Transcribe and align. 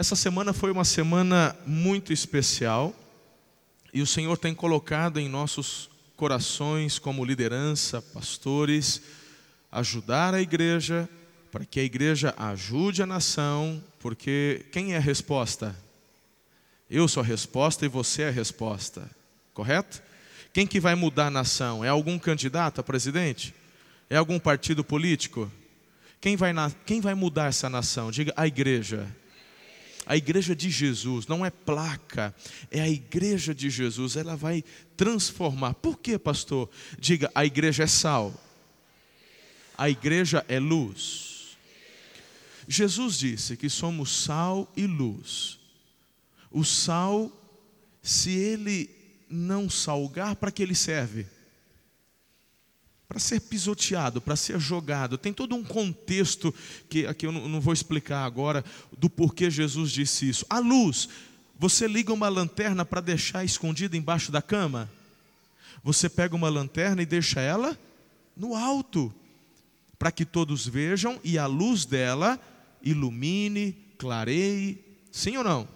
Essa 0.00 0.16
semana 0.16 0.54
foi 0.54 0.72
uma 0.72 0.82
semana 0.82 1.54
muito 1.66 2.10
especial 2.10 2.96
e 3.92 4.00
o 4.00 4.06
Senhor 4.06 4.38
tem 4.38 4.54
colocado 4.54 5.20
em 5.20 5.28
nossos 5.28 5.90
corações, 6.16 6.98
como 6.98 7.22
liderança, 7.22 8.00
pastores, 8.00 9.02
ajudar 9.70 10.32
a 10.32 10.40
igreja, 10.40 11.06
para 11.52 11.66
que 11.66 11.78
a 11.78 11.84
igreja 11.84 12.34
ajude 12.38 13.02
a 13.02 13.06
nação, 13.06 13.84
porque 13.98 14.64
quem 14.72 14.94
é 14.94 14.96
a 14.96 15.00
resposta? 15.00 15.76
Eu 16.88 17.06
sou 17.06 17.22
a 17.22 17.26
resposta 17.26 17.84
e 17.84 17.88
você 17.88 18.22
é 18.22 18.28
a 18.28 18.32
resposta, 18.32 19.06
correto? 19.52 20.02
Quem 20.50 20.66
que 20.66 20.80
vai 20.80 20.94
mudar 20.94 21.26
a 21.26 21.30
nação? 21.30 21.84
É 21.84 21.90
algum 21.90 22.18
candidato 22.18 22.80
a 22.80 22.82
presidente? 22.82 23.54
É 24.08 24.16
algum 24.16 24.38
partido 24.38 24.82
político? 24.82 25.52
Quem 26.22 26.36
vai, 26.36 26.54
na... 26.54 26.70
Quem 26.86 27.02
vai 27.02 27.14
mudar 27.14 27.48
essa 27.48 27.68
nação? 27.68 28.10
Diga 28.10 28.32
a 28.34 28.46
igreja. 28.46 29.06
A 30.10 30.16
igreja 30.16 30.56
de 30.56 30.68
Jesus 30.68 31.28
não 31.28 31.46
é 31.46 31.50
placa, 31.50 32.34
é 32.68 32.80
a 32.80 32.88
igreja 32.88 33.54
de 33.54 33.70
Jesus, 33.70 34.16
ela 34.16 34.34
vai 34.34 34.64
transformar. 34.96 35.74
Por 35.74 35.96
quê, 35.96 36.18
pastor? 36.18 36.68
Diga, 36.98 37.30
a 37.32 37.46
igreja 37.46 37.84
é 37.84 37.86
sal, 37.86 38.34
a 39.78 39.88
igreja 39.88 40.44
é 40.48 40.58
luz. 40.58 41.56
Jesus 42.66 43.20
disse 43.20 43.56
que 43.56 43.70
somos 43.70 44.24
sal 44.24 44.68
e 44.76 44.84
luz. 44.84 45.60
O 46.50 46.64
sal, 46.64 47.30
se 48.02 48.32
ele 48.32 48.90
não 49.28 49.70
salgar, 49.70 50.34
para 50.34 50.50
que 50.50 50.60
ele 50.60 50.74
serve? 50.74 51.24
Para 53.10 53.18
ser 53.18 53.40
pisoteado, 53.40 54.20
para 54.20 54.36
ser 54.36 54.60
jogado. 54.60 55.18
Tem 55.18 55.32
todo 55.32 55.56
um 55.56 55.64
contexto 55.64 56.54
que 56.88 57.08
aqui 57.08 57.26
eu 57.26 57.32
não 57.32 57.60
vou 57.60 57.74
explicar 57.74 58.24
agora 58.24 58.64
do 58.96 59.10
porquê 59.10 59.50
Jesus 59.50 59.90
disse 59.90 60.28
isso. 60.28 60.46
A 60.48 60.60
luz, 60.60 61.08
você 61.58 61.88
liga 61.88 62.12
uma 62.12 62.28
lanterna 62.28 62.84
para 62.84 63.00
deixar 63.00 63.44
escondida 63.44 63.96
embaixo 63.96 64.30
da 64.30 64.40
cama? 64.40 64.88
Você 65.82 66.08
pega 66.08 66.36
uma 66.36 66.48
lanterna 66.48 67.02
e 67.02 67.06
deixa 67.06 67.40
ela 67.40 67.76
no 68.36 68.54
alto, 68.54 69.12
para 69.98 70.12
que 70.12 70.24
todos 70.24 70.64
vejam 70.64 71.18
e 71.24 71.36
a 71.36 71.46
luz 71.46 71.84
dela 71.84 72.38
ilumine, 72.80 73.76
clareie. 73.98 74.78
Sim 75.10 75.36
ou 75.36 75.42
não? 75.42 75.68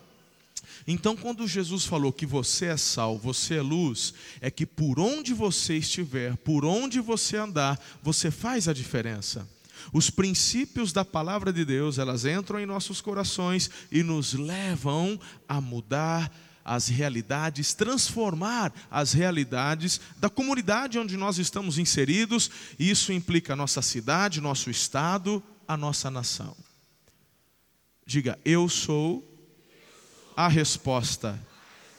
Então, 0.86 1.16
quando 1.16 1.48
Jesus 1.48 1.84
falou 1.84 2.12
que 2.12 2.27
você 2.27 2.66
é 2.66 2.77
sal, 2.77 3.18
você 3.18 3.54
é 3.54 3.62
luz, 3.62 4.12
é 4.40 4.50
que 4.50 4.66
por 4.66 5.00
onde 5.00 5.32
você 5.32 5.78
estiver, 5.78 6.36
por 6.36 6.64
onde 6.64 7.00
você 7.00 7.38
andar, 7.38 7.82
você 8.02 8.30
faz 8.30 8.68
a 8.68 8.72
diferença. 8.72 9.48
Os 9.92 10.10
princípios 10.10 10.92
da 10.92 11.05
palavra 11.05 11.52
de 11.52 11.64
Deus, 11.64 11.98
elas 11.98 12.24
entram 12.24 12.60
em 12.60 12.66
nossos 12.66 13.00
corações 13.00 13.70
e 13.90 14.02
nos 14.02 14.34
levam 14.34 15.18
a 15.48 15.60
mudar 15.60 16.30
as 16.64 16.88
realidades, 16.88 17.74
transformar 17.74 18.72
as 18.90 19.12
realidades 19.12 20.00
da 20.18 20.30
comunidade 20.30 20.98
onde 20.98 21.16
nós 21.16 21.38
estamos 21.38 21.78
inseridos, 21.78 22.50
e 22.78 22.90
isso 22.90 23.12
implica 23.12 23.52
a 23.52 23.56
nossa 23.56 23.82
cidade, 23.82 24.40
nosso 24.40 24.70
estado, 24.70 25.42
a 25.68 25.77
nossa 25.77 26.10
nação. 26.10 26.56
Diga, 28.06 28.38
eu 28.44 28.68
sou 28.68 29.33
a 30.36 30.48
resposta 30.48 31.38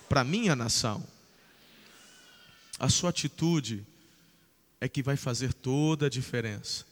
para 0.10 0.24
minha 0.24 0.56
nação. 0.56 1.04
A 2.80 2.90
sua 2.90 3.10
atitude 3.10 3.86
é 4.80 4.88
que 4.88 5.02
vai 5.02 5.16
fazer 5.16 5.54
toda 5.54 6.08
a 6.08 6.10
diferença. 6.10 6.86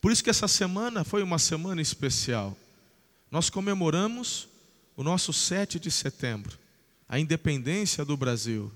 Por 0.00 0.12
isso 0.12 0.22
que 0.22 0.30
essa 0.30 0.46
semana 0.46 1.02
foi 1.04 1.22
uma 1.22 1.38
semana 1.38 1.82
especial. 1.82 2.56
Nós 3.30 3.50
comemoramos 3.50 4.48
o 4.96 5.02
nosso 5.02 5.32
7 5.32 5.80
de 5.80 5.90
setembro, 5.90 6.56
a 7.08 7.18
independência 7.18 8.04
do 8.04 8.16
Brasil. 8.16 8.70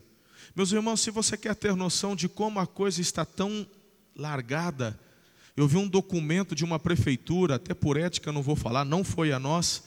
Meus 0.55 0.73
irmãos, 0.73 1.01
se 1.01 1.11
você 1.11 1.37
quer 1.37 1.55
ter 1.55 1.77
noção 1.77 2.17
de 2.17 2.29
como 2.29 2.59
a 2.59 2.67
coisa 2.67 3.01
está 3.01 3.25
tão 3.25 3.67
largada, 4.17 4.99
eu 5.57 5.69
vi 5.69 5.77
um 5.77 5.89
documento 5.89 6.55
de 6.55 6.65
uma 6.65 6.79
prefeitura, 6.79 7.55
até 7.55 7.75
por 7.75 7.97
ética 7.97 8.33
não 8.33 8.43
vou 8.43 8.57
falar, 8.57 8.85
não 8.85 9.05
foi 9.05 9.33
a 9.33 9.39
nós, 9.39 9.85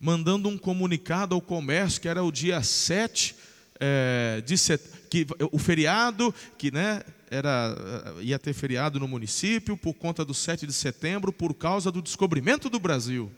mandando 0.00 0.48
um 0.48 0.56
comunicado 0.56 1.34
ao 1.34 1.42
comércio, 1.42 2.00
que 2.00 2.08
era 2.08 2.24
o 2.24 2.32
dia 2.32 2.62
7 2.62 3.36
é, 3.78 4.42
de 4.44 4.56
set... 4.56 4.82
que 5.10 5.26
o 5.52 5.58
feriado, 5.58 6.34
que 6.56 6.70
né, 6.70 7.02
era, 7.30 7.76
eh, 8.18 8.22
ia 8.22 8.38
ter 8.38 8.52
feriado 8.52 8.98
no 8.98 9.06
município 9.06 9.76
por 9.76 9.94
conta 9.94 10.24
do 10.24 10.34
7 10.34 10.66
de 10.66 10.72
setembro, 10.72 11.32
por 11.32 11.54
causa 11.54 11.92
do 11.92 12.02
descobrimento 12.02 12.68
do 12.68 12.80
Brasil. 12.80 13.30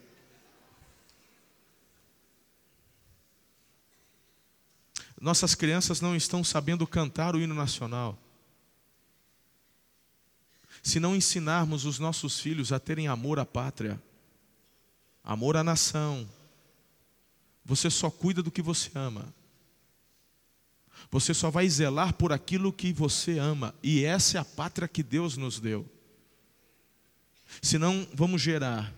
Nossas 5.21 5.55
crianças 5.55 6.01
não 6.01 6.17
estão 6.17 6.43
sabendo 6.43 6.87
cantar 6.87 7.37
o 7.37 7.41
hino 7.41 7.55
nacional. 7.55 8.19
Se 10.83 10.99
não 10.99 11.15
ensinarmos 11.15 11.85
os 11.85 11.99
nossos 11.99 12.41
filhos 12.41 12.73
a 12.73 12.81
terem 12.81 13.07
amor 13.07 13.39
à 13.39 13.47
pátria, 13.47 14.03
amor 15.23 15.57
à 15.57 15.63
nação, 15.63 16.29
você 17.65 17.89
só 17.89 18.11
cuida 18.11 18.43
do 18.43 18.51
que 18.51 18.63
você 18.63 18.91
ama. 18.95 19.33
Você 21.11 21.35
só 21.35 21.51
vai 21.51 21.69
zelar 21.69 22.15
por 22.15 22.33
aquilo 22.33 22.73
que 22.73 22.93
você 22.93 23.39
ama. 23.39 23.75
E 23.83 24.05
essa 24.05 24.39
é 24.39 24.41
a 24.41 24.45
pátria 24.45 24.89
que 24.89 25.03
Deus 25.03 25.37
nos 25.37 25.61
deu. 25.61 25.89
Senão, 27.61 28.07
vamos 28.15 28.41
gerar 28.41 28.95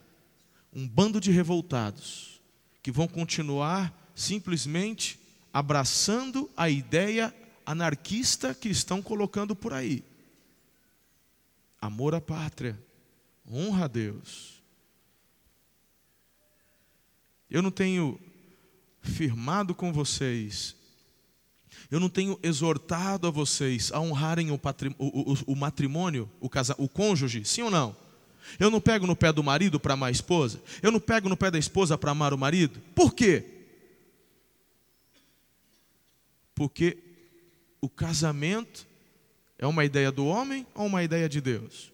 um 0.73 0.87
bando 0.87 1.21
de 1.21 1.31
revoltados 1.31 2.41
que 2.83 2.93
vão 2.93 3.09
continuar 3.09 3.93
simplesmente 4.15 5.19
abraçando 5.53 6.51
a 6.57 6.69
ideia 6.69 7.35
anarquista 7.65 8.55
que 8.55 8.69
estão 8.69 9.03
colocando 9.03 9.57
por 9.57 9.73
aí. 9.73 10.05
Amor 11.81 12.15
à 12.15 12.21
pátria, 12.21 12.81
honra 13.51 13.85
a 13.85 13.89
Deus. 13.89 14.63
Eu 17.51 17.63
não 17.63 17.71
tenho 17.71 18.19
firmado 19.05 19.75
com 19.75 19.93
vocês, 19.93 20.75
eu 21.91 22.01
não 22.01 22.09
tenho 22.09 22.39
exortado 22.43 23.27
a 23.27 23.31
vocês 23.31 23.93
a 23.93 24.01
honrarem 24.01 24.51
o, 24.51 24.61
o, 24.99 25.33
o, 25.33 25.37
o 25.47 25.57
matrimônio, 25.57 26.31
o, 26.41 26.49
casa, 26.49 26.75
o 26.79 26.89
cônjuge, 26.89 27.45
sim 27.45 27.63
ou 27.63 27.71
não? 27.71 27.95
Eu 28.59 28.71
não 28.71 28.81
pego 28.81 29.07
no 29.07 29.17
pé 29.17 29.33
do 29.33 29.43
marido 29.43 29.79
para 29.79 29.95
amar 29.95 30.09
a 30.09 30.13
esposa? 30.13 30.63
Eu 30.83 30.91
não 30.91 31.01
pego 31.01 31.29
no 31.29 31.37
pé 31.37 31.51
da 31.51 31.59
esposa 31.59 31.97
para 31.97 32.11
amar 32.11 32.35
o 32.35 32.39
marido? 32.39 32.81
Por 32.95 33.15
quê? 33.15 33.45
Porque 36.55 36.99
o 37.81 37.89
casamento 37.89 38.87
é 39.59 39.67
uma 39.67 39.85
ideia 39.85 40.11
do 40.11 40.27
homem 40.27 40.67
ou 40.75 40.87
uma 40.87 41.03
ideia 41.03 41.29
de 41.29 41.41
Deus? 41.41 41.93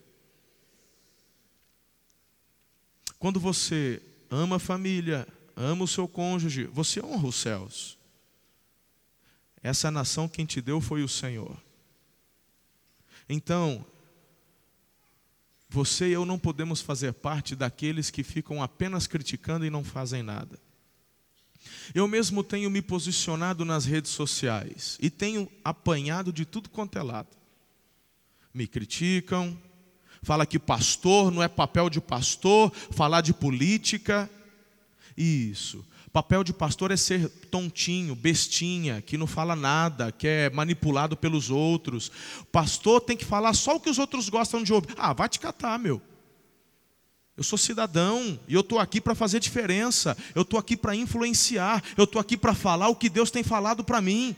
Quando 3.18 3.38
você 3.38 4.00
ama 4.30 4.56
a 4.56 4.60
família, 4.60 5.26
ama 5.60 5.84
o 5.84 5.88
seu 5.88 6.08
cônjuge, 6.08 6.64
você 6.64 7.04
honra 7.04 7.28
os 7.28 7.36
céus. 7.36 7.98
Essa 9.62 9.90
nação 9.90 10.28
quem 10.28 10.46
te 10.46 10.60
deu 10.60 10.80
foi 10.80 11.02
o 11.02 11.08
Senhor. 11.08 11.56
Então, 13.28 13.84
você 15.68 16.08
e 16.08 16.12
eu 16.12 16.24
não 16.24 16.38
podemos 16.38 16.80
fazer 16.80 17.12
parte 17.12 17.54
daqueles 17.54 18.10
que 18.10 18.24
ficam 18.24 18.62
apenas 18.62 19.06
criticando 19.06 19.64
e 19.64 19.70
não 19.70 19.84
fazem 19.84 20.22
nada. 20.22 20.58
Eu 21.94 22.08
mesmo 22.08 22.42
tenho 22.42 22.70
me 22.70 22.80
posicionado 22.80 23.64
nas 23.64 23.84
redes 23.84 24.10
sociais 24.10 24.96
e 25.00 25.10
tenho 25.10 25.50
apanhado 25.62 26.32
de 26.32 26.46
tudo 26.46 26.70
quanto 26.70 26.98
é 26.98 27.02
lado. 27.02 27.28
Me 28.52 28.66
criticam, 28.66 29.56
fala 30.22 30.46
que 30.46 30.58
pastor 30.58 31.30
não 31.30 31.42
é 31.42 31.48
papel 31.48 31.90
de 31.90 32.00
pastor, 32.00 32.72
falar 32.90 33.20
de 33.20 33.34
política. 33.34 34.28
Isso. 35.22 35.84
Papel 36.14 36.42
de 36.42 36.50
pastor 36.50 36.90
é 36.90 36.96
ser 36.96 37.28
tontinho, 37.50 38.14
bestinha, 38.14 39.02
que 39.02 39.18
não 39.18 39.26
fala 39.26 39.54
nada, 39.54 40.10
que 40.10 40.26
é 40.26 40.48
manipulado 40.48 41.14
pelos 41.14 41.50
outros. 41.50 42.10
Pastor 42.50 43.02
tem 43.02 43.18
que 43.18 43.24
falar 43.26 43.52
só 43.52 43.76
o 43.76 43.80
que 43.80 43.90
os 43.90 43.98
outros 43.98 44.30
gostam 44.30 44.62
de 44.62 44.72
ouvir. 44.72 44.94
Ah, 44.96 45.12
vai 45.12 45.28
te 45.28 45.38
catar, 45.38 45.78
meu. 45.78 46.00
Eu 47.36 47.44
sou 47.44 47.58
cidadão 47.58 48.40
e 48.48 48.54
eu 48.54 48.62
estou 48.62 48.78
aqui 48.78 48.98
para 48.98 49.14
fazer 49.14 49.40
diferença. 49.40 50.16
Eu 50.34 50.40
estou 50.40 50.58
aqui 50.58 50.74
para 50.74 50.96
influenciar. 50.96 51.84
Eu 51.98 52.04
estou 52.04 52.18
aqui 52.18 52.34
para 52.34 52.54
falar 52.54 52.88
o 52.88 52.96
que 52.96 53.10
Deus 53.10 53.30
tem 53.30 53.42
falado 53.42 53.84
para 53.84 54.00
mim. 54.00 54.34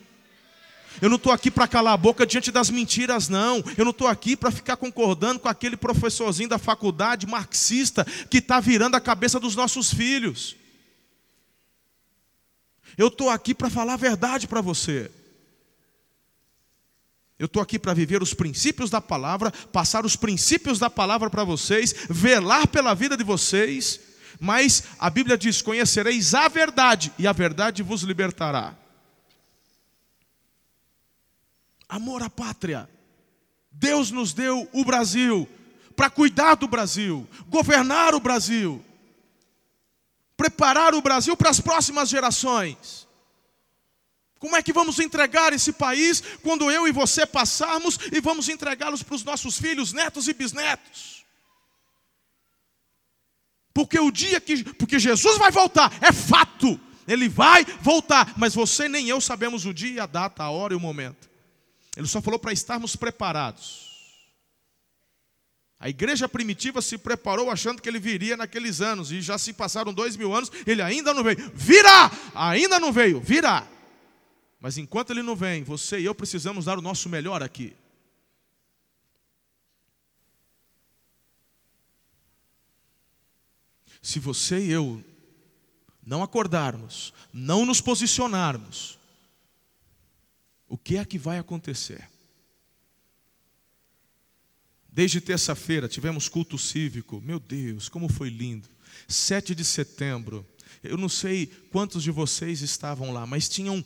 Eu 1.00 1.08
não 1.08 1.16
estou 1.16 1.32
aqui 1.32 1.48
para 1.48 1.68
calar 1.68 1.94
a 1.94 1.96
boca 1.96 2.26
diante 2.26 2.50
das 2.50 2.70
mentiras, 2.70 3.28
não. 3.28 3.62
Eu 3.78 3.84
não 3.84 3.92
estou 3.92 4.08
aqui 4.08 4.36
para 4.36 4.50
ficar 4.50 4.76
concordando 4.76 5.38
com 5.38 5.48
aquele 5.48 5.76
professorzinho 5.76 6.48
da 6.48 6.58
faculdade 6.58 7.24
marxista 7.24 8.04
que 8.28 8.38
está 8.38 8.58
virando 8.58 8.96
a 8.96 9.00
cabeça 9.00 9.38
dos 9.38 9.54
nossos 9.54 9.94
filhos. 9.94 10.60
Eu 12.96 13.08
estou 13.08 13.30
aqui 13.30 13.54
para 13.54 13.70
falar 13.70 13.94
a 13.94 13.96
verdade 13.96 14.46
para 14.46 14.60
você. 14.60 15.10
Eu 17.38 17.46
estou 17.46 17.62
aqui 17.62 17.78
para 17.78 17.94
viver 17.94 18.22
os 18.22 18.34
princípios 18.34 18.88
da 18.88 19.00
palavra, 19.00 19.50
passar 19.50 20.04
os 20.06 20.14
princípios 20.14 20.78
da 20.78 20.88
palavra 20.88 21.28
para 21.28 21.42
vocês, 21.42 21.92
velar 22.08 22.68
pela 22.68 22.94
vida 22.94 23.16
de 23.16 23.24
vocês, 23.24 23.98
Mas 24.40 24.82
a 24.98 25.08
Bíblia 25.08 25.38
diz: 25.38 25.62
Conhecereis 25.62 26.34
a 26.34 26.48
verdade, 26.48 27.12
e 27.16 27.28
a 27.28 27.32
verdade 27.32 27.82
vos 27.82 28.02
libertará. 28.02 28.74
Amor 31.88 32.22
à 32.22 32.30
pátria. 32.30 32.88
Deus 33.70 34.10
nos 34.10 34.32
deu 34.32 34.68
o 34.72 34.84
Brasil 34.84 35.48
para 35.94 36.10
cuidar 36.10 36.56
do 36.56 36.66
Brasil, 36.66 37.24
governar 37.48 38.14
o 38.14 38.20
Brasil, 38.20 38.84
preparar 40.36 40.94
o 40.94 41.02
Brasil 41.02 41.36
para 41.36 41.50
as 41.50 41.60
próximas 41.60 42.08
gerações. 42.08 43.08
Como 44.38 44.56
é 44.56 44.62
que 44.62 44.72
vamos 44.72 44.98
entregar 44.98 45.52
esse 45.52 45.72
país 45.72 46.20
quando 46.42 46.68
eu 46.70 46.88
e 46.88 46.92
você 46.92 47.24
passarmos 47.24 47.96
e 48.10 48.20
vamos 48.20 48.48
entregá-los 48.48 49.02
para 49.02 49.14
os 49.14 49.22
nossos 49.22 49.56
filhos, 49.56 49.92
netos 49.92 50.26
e 50.26 50.34
bisnetos? 50.34 51.24
Porque 53.72 53.98
o 53.98 54.10
dia 54.10 54.40
que 54.40 54.64
porque 54.74 54.98
Jesus 54.98 55.38
vai 55.38 55.50
voltar, 55.50 55.92
é 56.02 56.12
fato. 56.12 56.78
Ele 57.06 57.28
vai 57.28 57.64
voltar, 57.80 58.34
mas 58.36 58.54
você 58.54 58.88
nem 58.88 59.08
eu 59.08 59.20
sabemos 59.20 59.64
o 59.64 59.72
dia, 59.72 60.04
a 60.04 60.06
data, 60.06 60.42
a 60.42 60.50
hora 60.50 60.72
e 60.72 60.76
o 60.76 60.80
momento. 60.80 61.30
Ele 61.96 62.06
só 62.06 62.20
falou 62.22 62.38
para 62.38 62.52
estarmos 62.52 62.96
preparados. 62.96 63.91
A 65.82 65.88
igreja 65.88 66.28
primitiva 66.28 66.80
se 66.80 66.96
preparou 66.96 67.50
achando 67.50 67.82
que 67.82 67.88
ele 67.88 67.98
viria 67.98 68.36
naqueles 68.36 68.80
anos, 68.80 69.10
e 69.10 69.20
já 69.20 69.36
se 69.36 69.52
passaram 69.52 69.92
dois 69.92 70.16
mil 70.16 70.32
anos, 70.32 70.48
ele 70.64 70.80
ainda 70.80 71.12
não 71.12 71.24
veio. 71.24 71.50
Virá! 71.52 72.08
Ainda 72.32 72.78
não 72.78 72.92
veio, 72.92 73.20
virá. 73.20 73.66
Mas 74.60 74.78
enquanto 74.78 75.10
ele 75.10 75.24
não 75.24 75.34
vem, 75.34 75.64
você 75.64 75.98
e 75.98 76.04
eu 76.04 76.14
precisamos 76.14 76.66
dar 76.66 76.78
o 76.78 76.80
nosso 76.80 77.08
melhor 77.08 77.42
aqui. 77.42 77.74
Se 84.00 84.20
você 84.20 84.60
e 84.60 84.70
eu 84.70 85.02
não 86.06 86.22
acordarmos, 86.22 87.12
não 87.32 87.66
nos 87.66 87.80
posicionarmos, 87.80 89.00
o 90.68 90.78
que 90.78 90.96
é 90.96 91.04
que 91.04 91.18
vai 91.18 91.40
acontecer? 91.40 92.11
Desde 94.92 95.20
terça-feira 95.20 95.88
tivemos 95.88 96.28
culto 96.28 96.58
cívico. 96.58 97.20
Meu 97.24 97.40
Deus, 97.40 97.88
como 97.88 98.12
foi 98.12 98.28
lindo. 98.28 98.68
7 99.08 99.54
de 99.54 99.64
setembro. 99.64 100.46
Eu 100.82 100.98
não 100.98 101.08
sei 101.08 101.50
quantos 101.70 102.02
de 102.02 102.10
vocês 102.10 102.60
estavam 102.60 103.12
lá, 103.12 103.26
mas 103.26 103.48
tinham, 103.48 103.82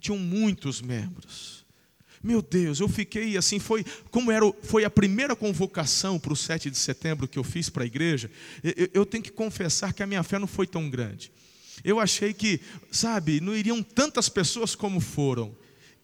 tinham 0.00 0.18
muitos 0.18 0.80
membros. 0.80 1.66
Meu 2.22 2.40
Deus, 2.40 2.80
eu 2.80 2.88
fiquei 2.88 3.36
assim, 3.36 3.58
foi 3.58 3.84
como 4.10 4.30
era, 4.30 4.44
foi 4.62 4.84
a 4.84 4.90
primeira 4.90 5.34
convocação 5.34 6.18
para 6.18 6.32
o 6.32 6.36
7 6.36 6.70
de 6.70 6.78
setembro 6.78 7.28
que 7.28 7.38
eu 7.38 7.44
fiz 7.44 7.68
para 7.68 7.82
a 7.82 7.86
igreja. 7.86 8.30
Eu, 8.62 8.88
eu 8.94 9.06
tenho 9.06 9.24
que 9.24 9.30
confessar 9.30 9.92
que 9.92 10.02
a 10.02 10.06
minha 10.06 10.22
fé 10.22 10.38
não 10.38 10.46
foi 10.46 10.66
tão 10.66 10.88
grande. 10.88 11.32
Eu 11.84 12.00
achei 12.00 12.32
que, 12.32 12.60
sabe, 12.90 13.40
não 13.40 13.54
iriam 13.54 13.82
tantas 13.82 14.28
pessoas 14.28 14.74
como 14.74 15.00
foram. 15.00 15.54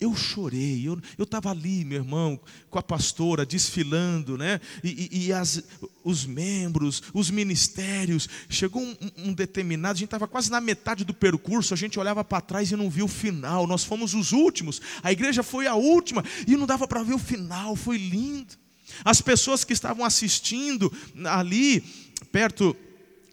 Eu 0.03 0.17
chorei, 0.17 0.85
eu 0.87 0.99
estava 1.23 1.51
ali, 1.51 1.85
meu 1.85 1.99
irmão, 1.99 2.41
com 2.69 2.79
a 2.79 2.83
pastora, 2.83 3.47
desfilando, 3.47 4.37
né? 4.37 4.61
E, 4.83 5.09
e, 5.13 5.27
e 5.27 5.33
as, 5.33 5.63
os 6.03 6.27
membros, 6.27 7.03
os 7.15 7.31
ministérios. 7.31 8.29
Chegou 8.49 8.83
um, 8.83 8.97
um 9.17 9.33
determinado, 9.33 9.93
a 9.93 9.99
gente 9.99 10.07
estava 10.07 10.27
quase 10.27 10.51
na 10.51 10.61
metade 10.61 11.05
do 11.05 11.15
percurso, 11.15 11.73
a 11.73 11.77
gente 11.77 12.01
olhava 12.01 12.25
para 12.25 12.41
trás 12.41 12.71
e 12.73 12.77
não 12.77 12.91
viu 12.91 13.05
o 13.05 13.09
final. 13.09 13.67
Nós 13.67 13.85
fomos 13.85 14.13
os 14.13 14.33
últimos, 14.33 14.81
a 15.03 15.13
igreja 15.13 15.45
foi 15.45 15.69
a 15.69 15.75
última, 15.75 16.25
e 16.49 16.57
não 16.57 16.67
dava 16.67 16.89
para 16.89 17.05
ver 17.05 17.15
o 17.15 17.19
final, 17.19 17.77
foi 17.77 17.97
lindo. 17.97 18.55
As 19.05 19.21
pessoas 19.21 19.63
que 19.63 19.73
estavam 19.73 20.05
assistindo 20.05 20.93
ali, 21.25 21.83
perto 22.33 22.77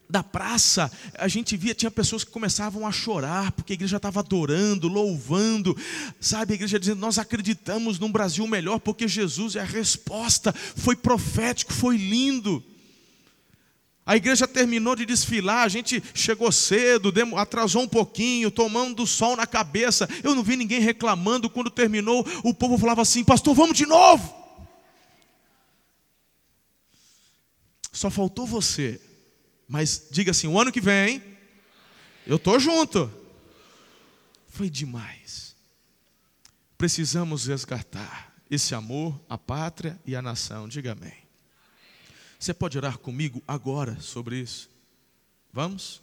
da 0.10 0.24
praça, 0.24 0.92
a 1.20 1.28
gente 1.28 1.56
via, 1.56 1.76
tinha 1.76 1.92
pessoas 1.92 2.24
que 2.24 2.32
começavam 2.32 2.88
a 2.88 2.92
chorar, 2.92 3.52
porque 3.52 3.74
a 3.74 3.76
igreja 3.76 3.98
estava 3.98 4.22
adorando, 4.22 4.88
louvando, 4.88 5.78
sabe? 6.20 6.54
A 6.54 6.56
igreja 6.56 6.80
dizendo: 6.80 7.00
Nós 7.00 7.20
acreditamos 7.20 8.00
num 8.00 8.12
Brasil 8.12 8.48
melhor, 8.48 8.80
porque 8.80 9.08
Jesus 9.08 9.56
é 9.56 9.60
a 9.60 9.66
resposta. 9.66 10.52
Foi 10.52 10.96
profético, 10.96 11.72
foi 11.72 11.96
lindo. 11.96 12.64
A 14.04 14.18
igreja 14.18 14.48
terminou 14.48 14.96
de 14.96 15.06
desfilar, 15.06 15.64
a 15.64 15.70
gente 15.70 16.02
chegou 16.16 16.52
cedo, 16.52 17.14
atrasou 17.38 17.84
um 17.84 17.88
pouquinho, 17.88 18.50
tomando 18.50 19.06
sol 19.06 19.36
na 19.36 19.46
cabeça. 19.46 20.10
Eu 20.24 20.34
não 20.34 20.42
vi 20.42 20.56
ninguém 20.56 20.80
reclamando. 20.80 21.52
Quando 21.52 21.70
terminou, 21.70 22.26
o 22.44 22.52
povo 22.52 22.80
falava 22.80 23.04
assim: 23.04 23.24
Pastor, 23.24 23.54
vamos 23.54 23.78
de 23.78 23.86
novo. 23.86 24.34
Só 27.92 28.10
faltou 28.10 28.48
você 28.48 29.00
mas 29.70 30.08
diga 30.10 30.32
assim: 30.32 30.48
o 30.48 30.60
ano 30.60 30.72
que 30.72 30.82
vem, 30.82 31.24
eu 32.26 32.38
estou 32.38 32.60
junto. 32.60 33.10
Foi 34.48 34.68
demais. 34.68 35.56
Precisamos 36.76 37.46
resgatar 37.46 38.34
esse 38.50 38.74
amor, 38.74 39.22
a 39.30 39.38
pátria 39.38 40.00
e 40.04 40.16
a 40.16 40.22
nação. 40.24 40.68
Diga 40.68 40.94
amém. 40.94 41.14
Você 42.40 42.52
pode 42.52 42.78
orar 42.78 42.98
comigo 42.98 43.44
agora 43.48 44.00
sobre 44.00 44.40
isso? 44.40 44.70
Vamos? 45.54 46.02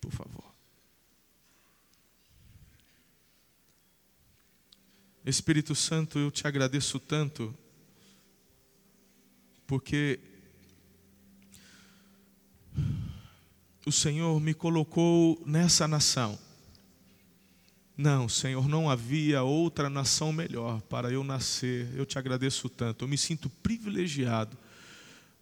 Por 0.00 0.10
favor. 0.10 0.44
Espírito 5.24 5.74
Santo, 5.74 6.18
eu 6.18 6.30
te 6.30 6.46
agradeço 6.46 6.98
tanto, 6.98 7.54
porque 9.66 10.18
o 13.88 13.92
Senhor 13.92 14.38
me 14.38 14.52
colocou 14.52 15.42
nessa 15.46 15.88
nação. 15.88 16.38
Não, 17.96 18.28
Senhor, 18.28 18.68
não 18.68 18.88
havia 18.88 19.42
outra 19.42 19.88
nação 19.88 20.30
melhor 20.30 20.82
para 20.82 21.10
eu 21.10 21.24
nascer. 21.24 21.88
Eu 21.96 22.04
te 22.04 22.18
agradeço 22.18 22.68
tanto. 22.68 23.04
Eu 23.04 23.08
me 23.08 23.16
sinto 23.16 23.48
privilegiado 23.48 24.56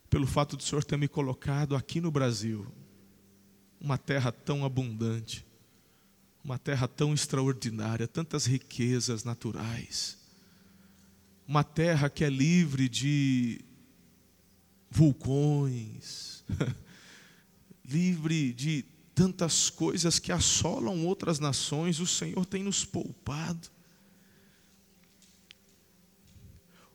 pelo 0.08 0.26
fato 0.26 0.56
do 0.56 0.62
Senhor 0.62 0.84
ter 0.84 0.96
me 0.96 1.08
colocado 1.08 1.74
aqui 1.74 2.00
no 2.00 2.10
Brasil, 2.10 2.66
uma 3.80 3.98
terra 3.98 4.30
tão 4.30 4.64
abundante, 4.64 5.44
uma 6.42 6.56
terra 6.56 6.86
tão 6.86 7.12
extraordinária, 7.12 8.06
tantas 8.06 8.46
riquezas 8.46 9.24
naturais, 9.24 10.16
uma 11.46 11.64
terra 11.64 12.08
que 12.08 12.24
é 12.24 12.30
livre 12.30 12.88
de 12.88 13.60
vulcões. 14.88 16.44
livre 17.88 18.52
de 18.52 18.84
tantas 19.14 19.70
coisas 19.70 20.18
que 20.18 20.30
assolam 20.30 21.06
outras 21.06 21.38
nações, 21.38 22.00
o 22.00 22.06
Senhor 22.06 22.44
tem 22.44 22.62
nos 22.62 22.84
poupado. 22.84 23.68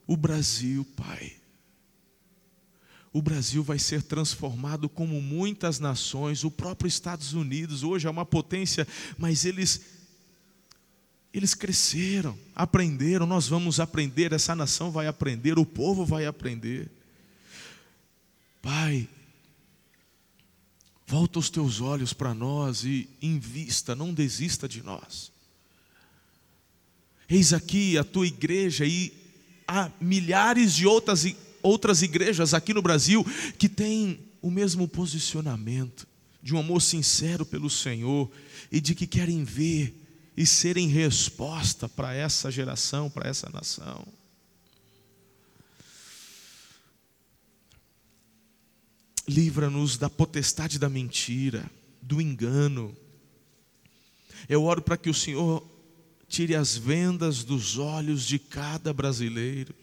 O 0.06 0.16
Brasil, 0.16 0.84
Pai, 0.96 1.32
o 3.12 3.20
Brasil 3.20 3.62
vai 3.62 3.78
ser 3.78 4.02
transformado 4.02 4.88
como 4.88 5.20
muitas 5.20 5.78
nações, 5.78 6.44
o 6.44 6.50
próprio 6.50 6.88
Estados 6.88 7.34
Unidos 7.34 7.82
hoje 7.82 8.06
é 8.06 8.10
uma 8.10 8.24
potência, 8.24 8.86
mas 9.18 9.44
eles 9.44 9.80
eles 11.34 11.54
cresceram, 11.54 12.38
aprenderam, 12.54 13.26
nós 13.26 13.48
vamos 13.48 13.80
aprender, 13.80 14.34
essa 14.34 14.54
nação 14.54 14.90
vai 14.90 15.06
aprender, 15.06 15.58
o 15.58 15.64
povo 15.64 16.04
vai 16.04 16.26
aprender. 16.26 16.90
Pai, 18.60 19.08
Volta 21.12 21.38
os 21.38 21.50
teus 21.50 21.82
olhos 21.82 22.14
para 22.14 22.32
nós 22.32 22.84
e 22.84 23.06
invista, 23.20 23.94
não 23.94 24.14
desista 24.14 24.66
de 24.66 24.82
nós. 24.82 25.30
Eis 27.28 27.52
aqui 27.52 27.98
a 27.98 28.02
tua 28.02 28.26
igreja 28.26 28.86
e 28.86 29.12
há 29.68 29.90
milhares 30.00 30.74
de 30.74 30.86
outras, 30.86 31.26
outras 31.62 32.00
igrejas 32.00 32.54
aqui 32.54 32.72
no 32.72 32.80
Brasil 32.80 33.22
que 33.58 33.68
têm 33.68 34.20
o 34.40 34.50
mesmo 34.50 34.88
posicionamento, 34.88 36.08
de 36.42 36.54
um 36.54 36.58
amor 36.58 36.80
sincero 36.80 37.44
pelo 37.44 37.68
Senhor 37.68 38.30
e 38.70 38.80
de 38.80 38.94
que 38.94 39.06
querem 39.06 39.44
ver 39.44 39.94
e 40.34 40.46
serem 40.46 40.88
resposta 40.88 41.90
para 41.90 42.14
essa 42.14 42.50
geração, 42.50 43.10
para 43.10 43.28
essa 43.28 43.50
nação. 43.50 44.02
Livra-nos 49.32 49.96
da 49.96 50.10
potestade 50.10 50.78
da 50.78 50.90
mentira, 50.90 51.70
do 52.02 52.20
engano. 52.20 52.94
Eu 54.46 54.64
oro 54.64 54.82
para 54.82 54.98
que 54.98 55.08
o 55.08 55.14
Senhor 55.14 55.66
tire 56.28 56.54
as 56.54 56.76
vendas 56.76 57.42
dos 57.42 57.78
olhos 57.78 58.26
de 58.26 58.38
cada 58.38 58.92
brasileiro, 58.92 59.74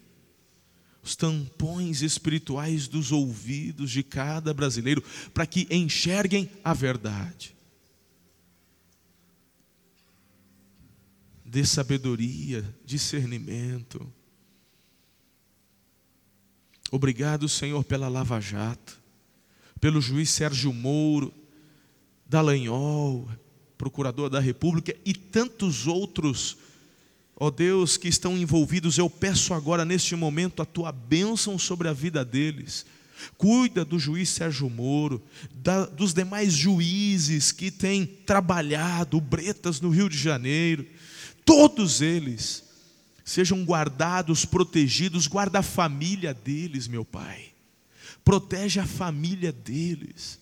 os 1.02 1.16
tampões 1.16 2.04
espirituais 2.04 2.88
dos 2.88 3.12
ouvidos 3.12 3.90
de 3.90 4.04
cada 4.04 4.54
brasileiro, 4.54 5.04
para 5.34 5.48
que 5.48 5.68
enxerguem 5.72 6.48
a 6.64 6.72
verdade. 6.72 7.56
Dê 11.44 11.66
sabedoria, 11.66 12.64
discernimento. 12.86 14.14
Obrigado, 16.92 17.50
Senhor, 17.50 17.84
pela 17.84 18.08
Lava 18.08 18.40
Jato 18.40 18.99
pelo 19.80 20.02
juiz 20.02 20.30
Sérgio 20.30 20.74
Moro, 20.74 21.34
Dallagnol, 22.26 23.28
procurador 23.78 24.30
da 24.30 24.40
República 24.40 24.96
e 25.06 25.14
tantos 25.14 25.88
outros, 25.88 26.58
ó 27.36 27.50
Deus, 27.50 27.98
que 27.98 28.08
estão 28.08 28.38
envolvidos, 28.38 28.98
eu 28.98 29.10
peço 29.10 29.54
agora 29.54 29.86
neste 29.86 30.16
momento 30.16 30.62
a 30.62 30.66
tua 30.66 30.92
bênção 30.92 31.58
sobre 31.58 31.88
a 31.88 31.94
vida 31.94 32.24
deles. 32.26 32.86
Cuida 33.38 33.84
do 33.84 33.98
juiz 33.98 34.30
Sérgio 34.30 34.70
Moro, 34.70 35.22
da, 35.54 35.86
dos 35.86 36.14
demais 36.14 36.54
juízes 36.54 37.52
que 37.52 37.72
têm 37.72 38.06
trabalhado, 38.06 39.20
Bretas 39.20 39.82
no 39.82 39.90
Rio 39.90 40.10
de 40.10 40.18
Janeiro, 40.18 40.86
todos 41.44 42.02
eles 42.02 42.64
sejam 43.26 43.64
guardados, 43.64 44.46
protegidos, 44.46 45.28
guarda 45.28 45.60
a 45.60 45.64
família 45.64 46.34
deles, 46.34 46.88
meu 46.88 47.06
Pai. 47.06 47.50
Protege 48.24 48.80
a 48.80 48.86
família 48.86 49.52
deles, 49.52 50.40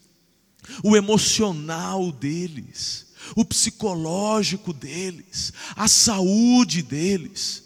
o 0.84 0.96
emocional 0.96 2.12
deles, 2.12 3.08
o 3.36 3.46
psicológico 3.46 4.74
deles, 4.74 5.54
a 5.76 5.88
saúde 5.88 6.82
deles. 6.82 7.64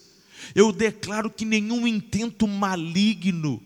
Eu 0.54 0.72
declaro 0.72 1.30
que 1.30 1.46
nenhum 1.46 1.88
intento 1.88 2.48
maligno 2.48 3.62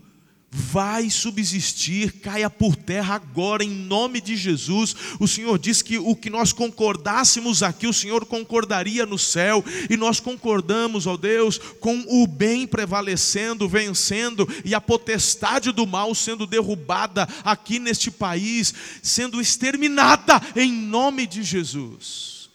vai 0.55 1.09
subsistir, 1.09 2.13
caia 2.21 2.50
por 2.50 2.77
terra 2.77 3.15
agora, 3.15 3.62
em 3.62 3.69
nome 3.69 4.21
de 4.21 4.38
Jesus. 4.38 4.95
O 5.19 5.27
Senhor 5.27 5.59
diz 5.59 5.81
que 5.81 5.97
o 5.97 6.15
que 6.15 6.29
nós 6.29 6.53
concordássemos 6.53 7.62
aqui, 7.62 7.85
o 7.85 7.93
Senhor 7.93 8.25
concordaria 8.25 9.05
no 9.05 9.19
céu, 9.19 9.63
e 9.89 9.97
nós 9.97 10.21
concordamos, 10.21 11.05
ó 11.05 11.17
Deus, 11.17 11.57
com 11.57 12.05
o 12.07 12.25
bem 12.25 12.65
prevalecendo, 12.65 13.67
vencendo, 13.67 14.47
e 14.63 14.74
a 14.74 14.79
potestade 14.79 15.74
do 15.74 15.85
mal 15.85 16.15
sendo 16.15 16.47
derrubada 16.47 17.27
aqui 17.43 17.77
neste 17.77 18.09
país, 18.09 18.74
sendo 19.03 19.41
exterminada 19.41 20.41
em 20.55 20.71
nome 20.71 21.27
de 21.27 21.43
Jesus. 21.43 22.50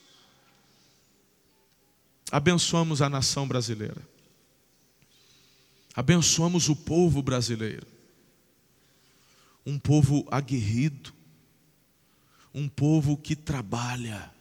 Abençoamos 2.33 3.03
a 3.03 3.11
nação 3.11 3.47
brasileira. 3.47 4.10
Abençoamos 6.01 6.71
o 6.71 6.75
povo 6.75 7.23
brasileiro. 7.23 7.87
Um 9.67 9.79
povo 9.79 10.27
aguerrido, 10.31 11.13
um 12.55 12.71
povo 12.71 13.19
que 13.19 13.37
trabalha. 13.37 14.33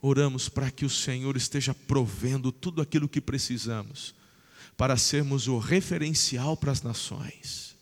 Oramos 0.00 0.48
para 0.48 0.70
que 0.70 0.84
o 0.84 0.88
Senhor 0.88 1.36
esteja 1.36 1.74
provendo 1.74 2.52
tudo 2.52 2.80
aquilo 2.80 3.08
que 3.08 3.20
precisamos 3.20 4.14
para 4.76 4.96
sermos 4.96 5.48
o 5.48 5.58
referencial 5.58 6.56
para 6.56 6.70
as 6.70 6.80
nações. 6.80 7.76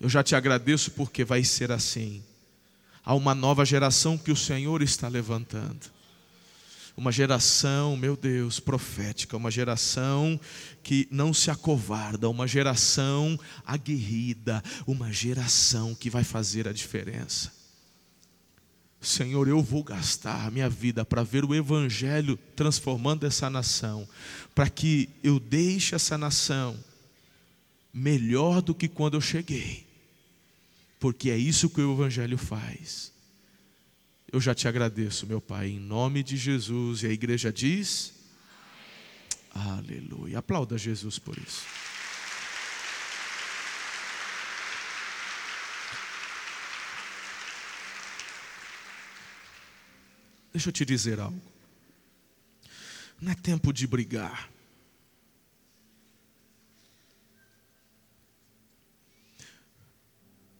Eu 0.00 0.08
já 0.08 0.22
te 0.22 0.34
agradeço 0.34 0.90
porque 0.92 1.22
vai 1.22 1.44
ser 1.44 1.70
assim. 1.70 2.24
Há 3.04 3.14
uma 3.14 3.34
nova 3.34 3.62
geração 3.62 4.16
que 4.16 4.32
o 4.32 4.36
Senhor 4.36 4.80
está 4.80 5.06
levantando 5.06 5.94
uma 6.96 7.12
geração, 7.12 7.96
meu 7.96 8.16
Deus, 8.16 8.58
profética, 8.58 9.36
uma 9.36 9.50
geração 9.50 10.40
que 10.82 11.06
não 11.10 11.34
se 11.34 11.50
acovarda, 11.50 12.28
uma 12.28 12.48
geração 12.48 13.38
aguerrida, 13.66 14.62
uma 14.86 15.12
geração 15.12 15.94
que 15.94 16.08
vai 16.08 16.24
fazer 16.24 16.66
a 16.66 16.72
diferença. 16.72 17.52
Senhor, 18.98 19.46
eu 19.46 19.62
vou 19.62 19.84
gastar 19.84 20.46
a 20.46 20.50
minha 20.50 20.70
vida 20.70 21.04
para 21.04 21.22
ver 21.22 21.44
o 21.44 21.54
Evangelho 21.54 22.38
transformando 22.56 23.26
essa 23.26 23.50
nação, 23.50 24.08
para 24.54 24.70
que 24.70 25.10
eu 25.22 25.38
deixe 25.38 25.94
essa 25.94 26.16
nação 26.16 26.82
melhor 27.92 28.62
do 28.62 28.74
que 28.74 28.88
quando 28.88 29.14
eu 29.14 29.20
cheguei, 29.20 29.86
porque 30.98 31.30
é 31.30 31.36
isso 31.36 31.68
que 31.68 31.80
o 31.80 31.92
Evangelho 31.92 32.38
faz. 32.38 33.12
Eu 34.32 34.40
já 34.40 34.54
te 34.54 34.66
agradeço, 34.66 35.26
meu 35.26 35.40
Pai, 35.40 35.68
em 35.68 35.78
nome 35.78 36.22
de 36.22 36.36
Jesus. 36.36 37.02
E 37.02 37.06
a 37.06 37.10
igreja 37.10 37.52
diz: 37.52 38.12
Amém. 39.54 39.98
Aleluia. 39.98 40.38
Aplauda 40.38 40.76
Jesus 40.76 41.18
por 41.18 41.38
isso. 41.38 41.64
Deixa 50.52 50.70
eu 50.70 50.72
te 50.72 50.84
dizer 50.84 51.20
algo. 51.20 51.40
Não 53.20 53.30
é 53.30 53.34
tempo 53.34 53.72
de 53.72 53.86
brigar. 53.86 54.50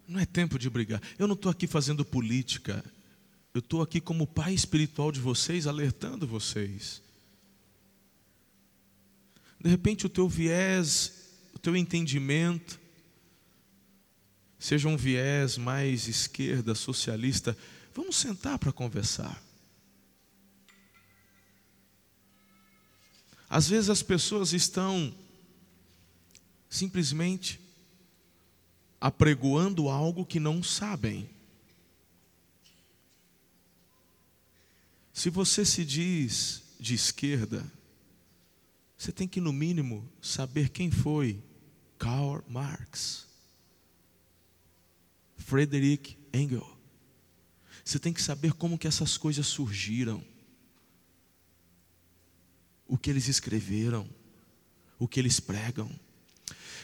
Não 0.06 0.20
é 0.20 0.26
tempo 0.26 0.58
de 0.58 0.70
brigar. 0.70 1.02
Eu 1.18 1.26
não 1.26 1.34
estou 1.34 1.50
aqui 1.50 1.66
fazendo 1.66 2.04
política. 2.04 2.84
Eu 3.56 3.60
estou 3.60 3.80
aqui 3.80 4.02
como 4.02 4.26
pai 4.26 4.52
espiritual 4.52 5.10
de 5.10 5.18
vocês, 5.18 5.66
alertando 5.66 6.26
vocês. 6.26 7.00
De 9.58 9.70
repente 9.70 10.04
o 10.04 10.10
teu 10.10 10.28
viés, 10.28 11.30
o 11.54 11.58
teu 11.58 11.74
entendimento, 11.74 12.78
seja 14.58 14.88
um 14.88 14.96
viés 14.98 15.56
mais 15.56 16.06
esquerda, 16.06 16.74
socialista, 16.74 17.56
vamos 17.94 18.16
sentar 18.16 18.58
para 18.58 18.74
conversar. 18.74 19.42
Às 23.48 23.70
vezes 23.70 23.88
as 23.88 24.02
pessoas 24.02 24.52
estão 24.52 25.16
simplesmente 26.68 27.58
apregoando 29.00 29.88
algo 29.88 30.26
que 30.26 30.38
não 30.38 30.62
sabem. 30.62 31.34
Se 35.16 35.30
você 35.30 35.64
se 35.64 35.82
diz 35.82 36.62
de 36.78 36.94
esquerda, 36.94 37.64
você 38.98 39.10
tem 39.10 39.26
que, 39.26 39.40
no 39.40 39.50
mínimo, 39.50 40.06
saber 40.20 40.68
quem 40.68 40.90
foi 40.90 41.42
Karl 41.98 42.44
Marx, 42.46 43.26
Frederick 45.38 46.18
Engels. 46.34 46.68
Você 47.82 47.98
tem 47.98 48.12
que 48.12 48.20
saber 48.20 48.52
como 48.52 48.76
que 48.76 48.86
essas 48.86 49.16
coisas 49.16 49.46
surgiram, 49.46 50.22
o 52.86 52.98
que 52.98 53.08
eles 53.08 53.26
escreveram, 53.26 54.06
o 54.98 55.08
que 55.08 55.18
eles 55.18 55.40
pregam. 55.40 55.90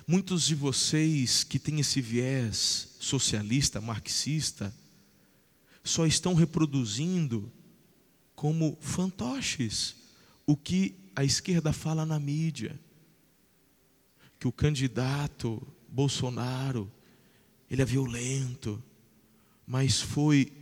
Muitos 0.07 0.47
de 0.47 0.55
vocês 0.55 1.45
que 1.45 1.59
têm 1.59 1.81
esse 1.81 2.01
viés 2.01 2.97
socialista, 2.99 3.79
marxista, 3.79 4.75
só 5.85 6.07
estão 6.07 6.33
reproduzindo 6.33 7.53
como 8.43 8.77
fantoches 8.81 9.95
o 10.45 10.57
que 10.57 10.97
a 11.15 11.23
esquerda 11.23 11.73
fala 11.73 12.05
na 12.05 12.19
mídia. 12.19 12.77
Que 14.37 14.49
o 14.49 14.53
candidato 14.53 15.65
Bolsonaro, 15.89 16.91
ele 17.71 17.83
é 17.83 17.85
violento, 17.85 18.83
mas 19.65 20.01
foi 20.01 20.53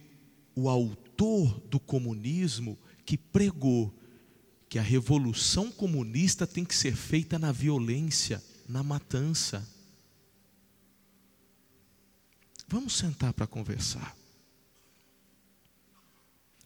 o 0.54 0.68
autor 0.68 1.58
do 1.70 1.80
comunismo 1.80 2.78
que 3.06 3.16
pregou 3.16 3.90
que 4.68 4.78
a 4.78 4.82
revolução 4.82 5.72
comunista 5.72 6.46
tem 6.46 6.66
que 6.66 6.76
ser 6.76 6.94
feita 6.94 7.38
na 7.38 7.50
violência, 7.50 8.44
na 8.68 8.82
matança. 8.82 9.66
Vamos 12.68 12.94
sentar 12.94 13.32
para 13.32 13.46
conversar. 13.46 14.19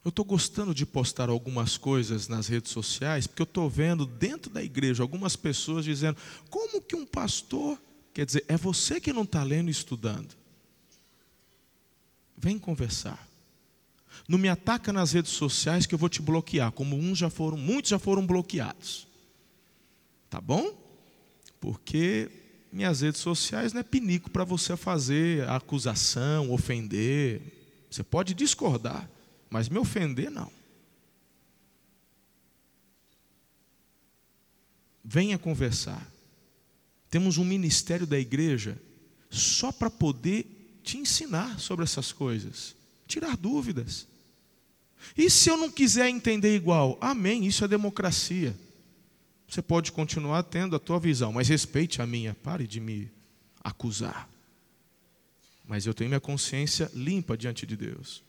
Eu 0.05 0.11
estou 0.11 0.25
gostando 0.25 0.75
de 0.75 0.85
postar 0.85 1.31
algumas 1.31 1.79
coisas 1.79 2.29
nas 2.29 2.47
redes 2.47 2.71
sociais, 2.71 3.27
porque 3.27 3.41
eu 3.41 3.45
estou 3.45 3.71
vendo 3.71 4.05
dentro 4.05 4.53
da 4.53 4.63
igreja 4.63 5.03
algumas 5.03 5.35
pessoas 5.35 5.85
dizendo: 5.85 6.19
como 6.51 6.83
que 6.83 6.95
um 6.95 7.07
pastor. 7.07 7.81
Quer 8.13 8.27
dizer, 8.27 8.45
é 8.47 8.57
você 8.57 9.01
que 9.01 9.13
não 9.13 9.23
está 9.23 9.43
lendo 9.43 9.69
e 9.69 9.73
estudando. 9.73 10.37
Vem 12.37 12.59
conversar. 12.59 13.27
Não 14.29 14.39
me 14.39 14.49
ataca 14.49 14.93
nas 14.93 15.13
redes 15.13 15.33
sociais 15.33 15.85
que 15.85 15.95
eu 15.95 15.99
vou 15.99 16.09
te 16.09 16.23
bloquear, 16.23 16.71
como 16.71 16.97
uns 16.97 17.19
já 17.19 17.29
foram, 17.29 17.57
muitos 17.57 17.91
já 17.91 17.99
foram 17.99 18.25
bloqueados. 18.25 19.09
Tá 20.31 20.41
bom? 20.41 20.73
Porque 21.61 22.31
minhas 22.71 23.01
redes 23.01 23.21
sociais 23.21 23.73
não 23.73 23.81
é 23.81 23.83
pinico 23.85 24.31
para 24.31 24.45
você 24.45 24.77
fazer 24.77 25.49
acusação, 25.49 26.53
ofender. 26.53 27.41
Você 27.91 28.05
pode 28.05 28.33
discordar. 28.35 29.11
Mas 29.55 29.69
me 29.69 29.79
ofender, 29.79 30.33
não. 30.33 30.51
Venha 35.05 35.39
conversar. 35.39 36.05
Temos 37.09 37.39
um 37.39 37.45
ministério 37.45 38.05
da 38.05 38.19
igreja 38.19 38.77
só 39.31 39.71
para 39.71 39.89
poder 39.89 40.81
te 40.83 40.99
ensinar 40.99 41.61
sobre 41.61 41.85
essas 41.85 42.11
coisas, 42.11 42.75
tirar 43.07 43.37
dúvidas. 43.37 44.09
E 45.17 45.31
se 45.31 45.49
eu 45.51 45.57
não 45.57 45.71
quiser 45.71 46.09
entender 46.09 46.57
igual? 46.57 46.99
Amém, 47.01 47.47
isso 47.47 47.65
é 47.65 47.69
democracia. 47.69 48.59
Você 49.49 49.63
pode 49.63 49.93
continuar 49.93 50.43
tendo 50.43 50.75
a 50.75 50.81
tua 50.81 50.99
visão, 50.99 51.33
mas 51.33 51.47
respeite 51.47 52.03
a 52.03 52.07
minha, 52.09 52.35
pare 52.35 52.67
de 52.67 52.81
me 52.81 53.09
acusar. 53.63 54.29
mas 55.65 55.87
eu 55.87 55.95
tenho 55.95 56.11
minha 56.11 56.19
consciência 56.19 56.91
limpa 56.93 57.37
diante 57.37 57.65
de 57.65 57.77
Deus. 57.77 58.25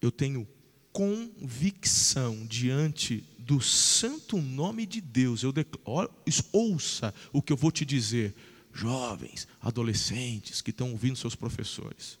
Eu 0.00 0.10
tenho 0.10 0.46
convicção 0.92 2.46
diante 2.46 3.24
do 3.38 3.60
santo 3.60 4.36
nome 4.42 4.84
de 4.84 5.00
Deus. 5.00 5.42
Eu 5.42 5.52
declaro, 5.52 6.10
ouça 6.52 7.14
o 7.32 7.40
que 7.40 7.52
eu 7.52 7.56
vou 7.56 7.70
te 7.70 7.84
dizer, 7.84 8.34
jovens, 8.72 9.48
adolescentes 9.60 10.60
que 10.60 10.70
estão 10.70 10.92
ouvindo 10.92 11.16
seus 11.16 11.34
professores. 11.34 12.18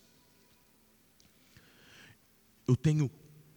Eu 2.66 2.76
tenho 2.76 3.10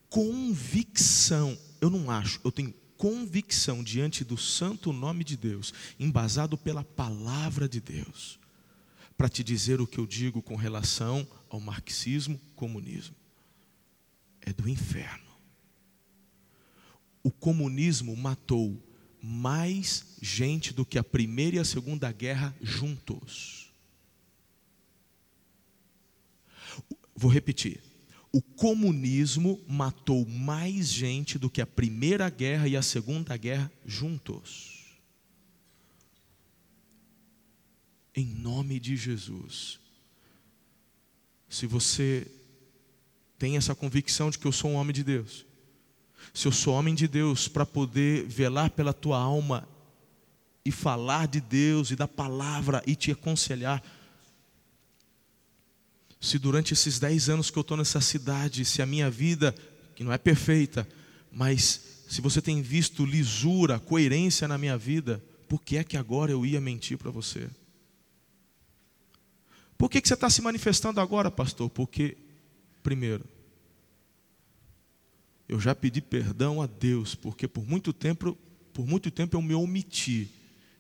convicção, 0.09 1.57
eu 1.79 1.89
não 1.89 2.11
acho, 2.11 2.39
eu 2.43 2.51
tenho 2.51 2.73
convicção 2.97 3.83
diante 3.83 4.23
do 4.23 4.37
santo 4.37 4.93
nome 4.93 5.23
de 5.23 5.35
Deus, 5.35 5.73
embasado 5.99 6.57
pela 6.57 6.83
palavra 6.83 7.67
de 7.67 7.79
Deus, 7.79 8.39
para 9.17 9.29
te 9.29 9.43
dizer 9.43 9.81
o 9.81 9.87
que 9.87 9.97
eu 9.97 10.05
digo 10.05 10.41
com 10.41 10.55
relação 10.55 11.27
ao 11.49 11.59
marxismo, 11.59 12.39
comunismo. 12.55 13.20
É 14.41 14.51
do 14.51 14.67
inferno. 14.67 15.29
O 17.23 17.31
comunismo 17.31 18.15
matou 18.15 18.81
mais 19.21 20.17
gente 20.21 20.73
do 20.73 20.85
que 20.85 20.97
a 20.97 21.03
primeira 21.03 21.57
e 21.57 21.59
a 21.59 21.65
segunda 21.65 22.11
guerra 22.11 22.55
juntos. 22.61 23.71
Vou 27.15 27.29
repetir 27.29 27.81
o 28.31 28.41
comunismo 28.41 29.59
matou 29.67 30.25
mais 30.25 30.87
gente 30.87 31.37
do 31.37 31.49
que 31.49 31.61
a 31.61 31.67
Primeira 31.67 32.29
Guerra 32.29 32.67
e 32.67 32.77
a 32.77 32.81
Segunda 32.81 33.35
Guerra 33.35 33.69
juntos. 33.85 34.85
Em 38.15 38.25
nome 38.25 38.79
de 38.79 38.95
Jesus. 38.95 39.79
Se 41.49 41.65
você 41.65 42.25
tem 43.41 43.57
essa 43.57 43.73
convicção 43.73 44.29
de 44.29 44.37
que 44.37 44.45
eu 44.45 44.51
sou 44.51 44.69
um 44.69 44.75
homem 44.75 44.93
de 44.93 45.03
Deus, 45.03 45.47
se 46.31 46.47
eu 46.47 46.51
sou 46.51 46.75
homem 46.75 46.93
de 46.93 47.07
Deus 47.07 47.47
para 47.47 47.65
poder 47.65 48.27
velar 48.27 48.69
pela 48.69 48.93
tua 48.93 49.17
alma 49.17 49.67
e 50.63 50.71
falar 50.71 51.27
de 51.27 51.41
Deus 51.41 51.89
e 51.89 51.95
da 51.95 52.07
palavra 52.07 52.83
e 52.85 52.95
te 52.95 53.11
aconselhar, 53.11 53.83
se 56.19 56.37
durante 56.37 56.73
esses 56.73 56.99
dez 56.99 57.29
anos 57.29 57.49
que 57.49 57.57
eu 57.57 57.61
estou 57.61 57.75
nessa 57.75 57.99
cidade, 57.99 58.63
se 58.63 58.79
a 58.79 58.85
minha 58.85 59.09
vida, 59.09 59.55
que 59.95 60.03
não 60.03 60.13
é 60.13 60.19
perfeita, 60.19 60.87
mas 61.31 62.03
se 62.07 62.21
você 62.21 62.43
tem 62.43 62.61
visto 62.61 63.03
lisura, 63.03 63.79
coerência 63.79 64.47
na 64.47 64.55
minha 64.59 64.77
vida, 64.77 65.19
por 65.49 65.63
que 65.63 65.77
é 65.77 65.83
que 65.83 65.97
agora 65.97 66.31
eu 66.31 66.45
ia 66.45 66.61
mentir 66.61 66.95
para 66.95 67.09
você? 67.09 67.49
Por 69.79 69.89
que, 69.89 69.99
que 69.99 70.07
você 70.07 70.13
está 70.13 70.29
se 70.29 70.43
manifestando 70.43 71.01
agora, 71.01 71.31
pastor? 71.31 71.71
Porque, 71.71 72.15
primeiro, 72.81 73.25
eu 75.47 75.59
já 75.59 75.75
pedi 75.75 76.01
perdão 76.01 76.61
a 76.61 76.67
Deus, 76.67 77.15
porque 77.15 77.47
por 77.47 77.65
muito 77.67 77.91
tempo, 77.91 78.37
por 78.73 78.87
muito 78.87 79.11
tempo 79.11 79.35
eu 79.35 79.41
me 79.41 79.53
omiti. 79.53 80.29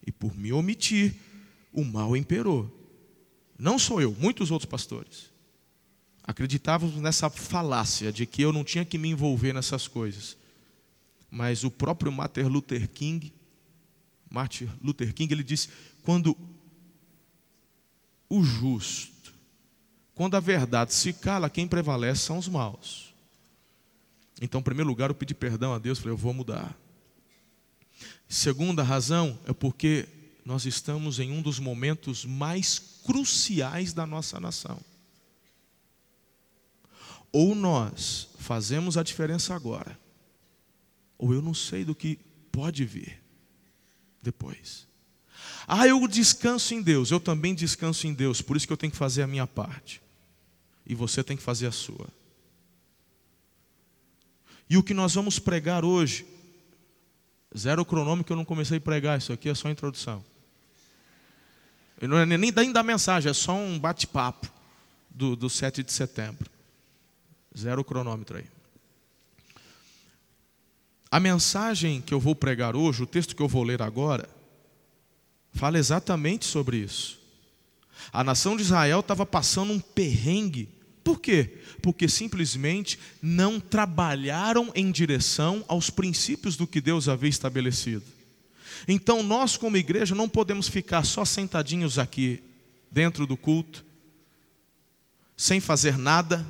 E 0.05 0.11
por 0.11 0.35
me 0.35 0.51
omitir, 0.51 1.13
o 1.71 1.83
mal 1.83 2.17
imperou. 2.17 2.69
Não 3.57 3.77
sou 3.77 4.01
eu, 4.01 4.15
muitos 4.19 4.49
outros 4.49 4.69
pastores 4.69 5.31
acreditávamos 6.23 6.95
nessa 6.95 7.29
falácia 7.29 8.11
de 8.11 8.25
que 8.25 8.41
eu 8.41 8.53
não 8.53 8.63
tinha 8.63 8.85
que 8.85 8.97
me 8.97 9.09
envolver 9.09 9.53
nessas 9.53 9.87
coisas. 9.87 10.37
Mas 11.29 11.63
o 11.63 11.71
próprio 11.71 12.11
Martin 12.11 12.41
Luther 12.41 12.89
King, 12.89 13.33
Martin 14.29 14.69
Luther 14.81 15.13
King, 15.13 15.33
ele 15.33 15.43
disse: 15.43 15.69
quando 16.03 16.37
o 18.29 18.43
justo, 18.43 19.10
quando 20.21 20.37
a 20.37 20.39
verdade 20.39 20.93
se 20.93 21.13
cala, 21.13 21.49
quem 21.49 21.67
prevalece 21.67 22.21
são 22.21 22.37
os 22.37 22.47
maus. 22.47 23.11
Então, 24.39 24.59
em 24.59 24.63
primeiro 24.63 24.87
lugar, 24.87 25.09
eu 25.09 25.15
pedi 25.15 25.33
perdão 25.33 25.73
a 25.73 25.79
Deus, 25.79 25.97
falei, 25.97 26.13
eu 26.13 26.17
vou 26.17 26.31
mudar. 26.31 26.77
Segunda 28.29 28.83
razão 28.83 29.39
é 29.47 29.51
porque 29.51 30.07
nós 30.45 30.67
estamos 30.67 31.19
em 31.19 31.31
um 31.31 31.41
dos 31.41 31.57
momentos 31.57 32.23
mais 32.23 32.77
cruciais 33.03 33.93
da 33.93 34.05
nossa 34.05 34.39
nação. 34.39 34.79
Ou 37.31 37.55
nós 37.55 38.29
fazemos 38.37 38.97
a 38.97 39.03
diferença 39.03 39.55
agora, 39.55 39.99
ou 41.17 41.33
eu 41.33 41.41
não 41.41 41.55
sei 41.55 41.83
do 41.83 41.95
que 41.95 42.19
pode 42.51 42.85
vir 42.85 43.19
depois. 44.21 44.87
Ah, 45.67 45.87
eu 45.87 46.07
descanso 46.07 46.75
em 46.75 46.81
Deus, 46.83 47.09
eu 47.09 47.19
também 47.19 47.55
descanso 47.55 48.05
em 48.05 48.13
Deus, 48.13 48.39
por 48.39 48.55
isso 48.55 48.67
que 48.67 48.73
eu 48.73 48.77
tenho 48.77 48.91
que 48.91 48.97
fazer 48.99 49.23
a 49.23 49.27
minha 49.27 49.47
parte. 49.47 49.99
E 50.91 50.93
você 50.93 51.23
tem 51.23 51.37
que 51.37 51.41
fazer 51.41 51.67
a 51.67 51.71
sua. 51.71 52.05
E 54.69 54.75
o 54.75 54.83
que 54.83 54.93
nós 54.93 55.15
vamos 55.15 55.39
pregar 55.39 55.85
hoje, 55.85 56.25
zero 57.57 57.85
cronômetro, 57.85 58.33
eu 58.33 58.37
não 58.37 58.43
comecei 58.43 58.77
a 58.77 58.81
pregar, 58.81 59.17
isso 59.17 59.31
aqui 59.31 59.47
é 59.47 59.55
só 59.55 59.69
introdução. 59.69 60.21
Não 62.01 62.17
é 62.17 62.25
nem 62.25 62.73
da 62.73 62.83
mensagem, 62.83 63.29
é 63.29 63.33
só 63.33 63.53
um 63.55 63.79
bate-papo 63.79 64.51
do, 65.09 65.33
do 65.33 65.49
7 65.49 65.81
de 65.81 65.93
setembro. 65.93 66.51
Zero 67.57 67.85
cronômetro 67.85 68.39
aí. 68.39 68.47
A 71.09 71.21
mensagem 71.21 72.01
que 72.01 72.13
eu 72.13 72.19
vou 72.19 72.35
pregar 72.35 72.75
hoje, 72.75 73.01
o 73.01 73.07
texto 73.07 73.33
que 73.33 73.41
eu 73.41 73.47
vou 73.47 73.63
ler 73.63 73.81
agora, 73.81 74.29
fala 75.53 75.79
exatamente 75.79 76.43
sobre 76.43 76.75
isso. 76.75 77.17
A 78.11 78.25
nação 78.25 78.57
de 78.57 78.63
Israel 78.63 78.99
estava 78.99 79.25
passando 79.25 79.71
um 79.71 79.79
perrengue. 79.79 80.80
Por 81.03 81.19
quê? 81.19 81.57
Porque 81.81 82.07
simplesmente 82.07 82.99
não 83.21 83.59
trabalharam 83.59 84.71
em 84.75 84.91
direção 84.91 85.65
aos 85.67 85.89
princípios 85.89 86.55
do 86.55 86.67
que 86.67 86.79
Deus 86.79 87.09
havia 87.09 87.29
estabelecido. 87.29 88.03
Então 88.87 89.23
nós, 89.23 89.57
como 89.57 89.77
igreja, 89.77 90.15
não 90.15 90.29
podemos 90.29 90.67
ficar 90.67 91.03
só 91.03 91.25
sentadinhos 91.25 91.97
aqui 91.97 92.41
dentro 92.91 93.25
do 93.25 93.37
culto, 93.37 93.85
sem 95.35 95.59
fazer 95.59 95.97
nada, 95.97 96.45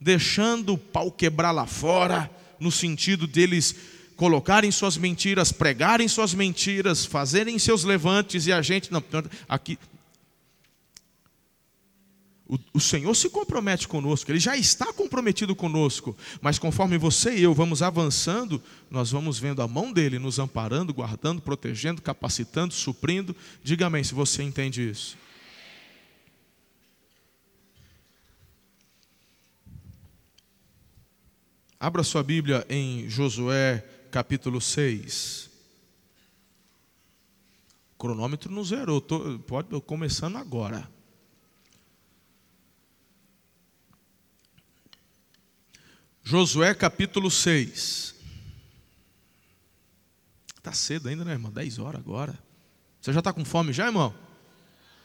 deixando 0.00 0.74
o 0.74 0.78
pau 0.78 1.10
quebrar 1.10 1.50
lá 1.50 1.66
fora, 1.66 2.30
no 2.60 2.70
sentido 2.70 3.26
deles 3.26 3.74
colocarem 4.16 4.70
suas 4.72 4.96
mentiras, 4.96 5.52
pregarem 5.52 6.08
suas 6.08 6.34
mentiras, 6.34 7.04
fazerem 7.04 7.56
seus 7.58 7.84
levantes 7.84 8.46
e 8.46 8.52
a 8.52 8.60
gente 8.60 8.92
não, 8.92 9.02
aqui 9.48 9.78
o, 12.48 12.58
o, 12.72 12.80
Senhor 12.80 13.14
se 13.14 13.28
compromete 13.28 13.86
conosco, 13.86 14.30
Ele 14.30 14.40
já 14.40 14.56
está 14.56 14.90
comprometido 14.90 15.54
conosco, 15.54 16.16
mas 16.40 16.58
conforme 16.58 16.96
você 16.96 17.36
e 17.36 17.42
eu 17.42 17.52
vamos 17.52 17.82
avançando, 17.82 18.62
nós 18.90 19.10
vamos 19.10 19.38
vendo 19.38 19.60
a 19.60 19.68
mão 19.68 19.92
dele 19.92 20.18
nos 20.18 20.38
amparando, 20.38 20.94
guardando, 20.94 21.42
protegendo, 21.42 22.00
capacitando, 22.00 22.72
suprindo. 22.72 23.36
Diga 23.62 23.86
amém 23.86 24.02
se 24.02 24.14
você 24.14 24.42
entende 24.42 24.88
isso. 24.88 25.18
Abra 31.78 32.02
sua 32.02 32.22
Bíblia 32.22 32.66
em 32.68 33.08
Josué 33.10 33.84
capítulo 34.10 34.58
6. 34.58 35.50
O 37.94 37.98
cronômetro 37.98 38.50
não 38.50 38.64
zerou, 38.64 39.02
tô, 39.02 39.38
pode 39.40 39.68
começando 39.82 40.36
agora. 40.36 40.97
Josué 46.28 46.74
capítulo 46.74 47.30
6. 47.30 48.14
Está 50.58 50.74
cedo 50.74 51.08
ainda, 51.08 51.24
né, 51.24 51.32
irmão? 51.32 51.50
10 51.50 51.78
horas 51.78 52.02
agora. 52.02 52.38
Você 53.00 53.14
já 53.14 53.20
está 53.20 53.32
com 53.32 53.46
fome 53.46 53.72
já, 53.72 53.86
irmão? 53.86 54.14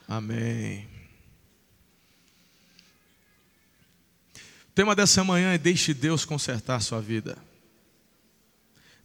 Amém. 0.06 0.86
O 4.36 4.72
tema 4.76 4.94
dessa 4.94 5.24
manhã 5.24 5.54
é 5.54 5.58
deixe 5.58 5.94
Deus 5.94 6.26
consertar 6.26 6.76
a 6.76 6.82
sua 6.82 7.00
vida. 7.00 7.38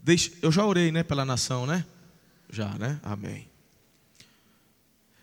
Deixe, 0.03 0.37
eu 0.43 0.51
já 0.51 0.67
orei, 0.67 0.91
né, 0.91 1.05
pela 1.05 1.25
nação, 1.25 1.69
né? 1.69 1.87
Já, 2.51 2.77
né? 2.79 2.99
Amém. 3.05 3.49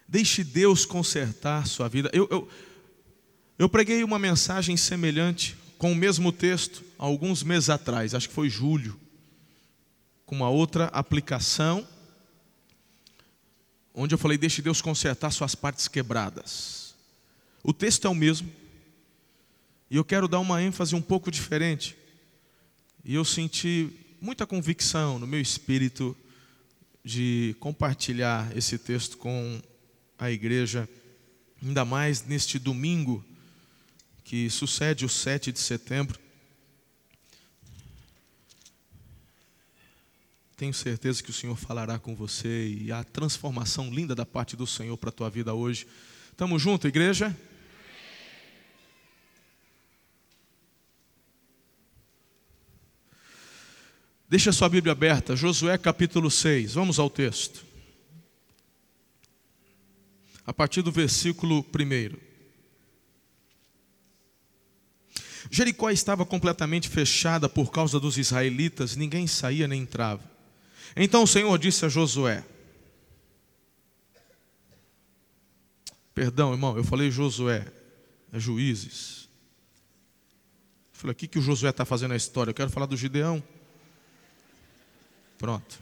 Deixe 0.08 0.46
Deus 0.46 0.86
consertar 0.86 1.68
sua 1.68 1.90
vida. 1.90 2.10
Eu, 2.14 2.26
eu, 2.32 2.50
eu 3.60 3.68
preguei 3.68 4.02
uma 4.02 4.18
mensagem 4.18 4.78
semelhante 4.78 5.65
com 5.86 5.92
o 5.92 5.96
mesmo 5.96 6.32
texto 6.32 6.84
alguns 6.98 7.44
meses 7.44 7.70
atrás, 7.70 8.16
acho 8.16 8.28
que 8.28 8.34
foi 8.34 8.50
julho, 8.50 9.00
com 10.26 10.36
uma 10.36 10.50
outra 10.50 10.86
aplicação, 10.86 11.88
onde 13.94 14.16
eu 14.16 14.18
falei: 14.18 14.36
deixe 14.36 14.64
Deus 14.64 14.82
consertar 14.82 15.30
suas 15.30 15.54
partes 15.54 15.88
quebradas. 15.88 16.96
O 17.62 17.72
texto 17.72 18.08
é 18.08 18.10
o 18.10 18.16
mesmo, 18.16 18.52
e 19.88 19.96
eu 19.96 20.04
quero 20.04 20.28
dar 20.28 20.40
uma 20.40 20.60
ênfase 20.60 20.96
um 20.96 21.02
pouco 21.04 21.30
diferente. 21.30 21.96
E 23.04 23.14
eu 23.14 23.24
senti 23.24 23.92
muita 24.20 24.48
convicção 24.48 25.20
no 25.20 25.28
meu 25.28 25.40
espírito 25.40 26.18
de 27.04 27.56
compartilhar 27.60 28.58
esse 28.58 28.80
texto 28.80 29.20
com 29.20 29.62
a 30.18 30.32
igreja 30.32 30.90
ainda 31.62 31.86
mais 31.86 32.26
neste 32.26 32.58
domingo 32.58 33.24
que 34.26 34.50
sucede 34.50 35.06
o 35.06 35.10
7 35.10 35.52
de 35.52 35.60
setembro. 35.60 36.20
Tenho 40.58 40.74
certeza 40.74 41.22
que 41.22 41.30
o 41.30 41.34
Senhor 41.34 41.56
falará 41.56 42.00
com 42.00 42.16
você 42.16 42.70
e 42.70 42.92
a 42.92 43.04
transformação 43.04 43.94
linda 43.94 44.16
da 44.16 44.26
parte 44.26 44.56
do 44.56 44.66
Senhor 44.66 44.98
para 44.98 45.10
a 45.10 45.14
tua 45.14 45.30
vida 45.30 45.54
hoje. 45.54 45.86
Tamo 46.36 46.58
junto, 46.58 46.88
igreja? 46.88 47.38
Deixa 54.28 54.52
sua 54.52 54.68
Bíblia 54.68 54.94
aberta, 54.94 55.36
Josué 55.36 55.78
capítulo 55.78 56.32
6. 56.32 56.74
Vamos 56.74 56.98
ao 56.98 57.12
texto. 57.12 57.64
A 60.44 60.54
partir 60.54 60.82
do 60.82 60.92
versículo 60.92 61.60
1. 61.60 62.35
Jericó 65.56 65.90
estava 65.90 66.26
completamente 66.26 66.90
fechada 66.90 67.48
por 67.48 67.72
causa 67.72 67.98
dos 67.98 68.18
israelitas, 68.18 68.98
ninguém 68.98 69.26
saía 69.26 69.70
nem 69.70 69.84
entrava. 69.84 70.22
Então 70.98 71.24
o 71.24 71.28
Senhor 71.28 71.58
disse 71.58 71.86
a 71.86 71.88
Josué: 71.88 72.44
Perdão, 76.14 76.52
irmão, 76.52 76.76
eu 76.76 76.84
falei 76.84 77.10
Josué, 77.10 77.72
é 78.34 78.38
juízes. 78.38 79.30
Eu 80.94 81.00
falei, 81.00 81.12
o 81.14 81.16
que, 81.16 81.26
que 81.26 81.40
o 81.40 81.42
Josué 81.42 81.70
está 81.70 81.86
fazendo 81.86 82.10
na 82.10 82.18
história? 82.18 82.50
Eu 82.50 82.56
quero 82.56 82.70
falar 82.70 82.88
do 82.88 82.98
Gideão. 82.98 83.42
Pronto. 85.38 85.80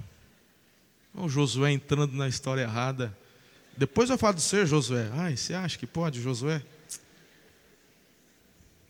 O 1.16 1.28
Josué 1.28 1.72
entrando 1.72 2.14
na 2.14 2.28
história 2.28 2.62
errada. 2.62 3.18
Depois 3.76 4.12
eu 4.12 4.20
falo 4.20 4.36
de 4.36 4.44
ser 4.44 4.68
Josué. 4.68 5.10
Ai, 5.14 5.36
você 5.36 5.56
acha 5.56 5.80
que 5.80 5.88
pode, 5.88 6.22
Josué? 6.22 6.64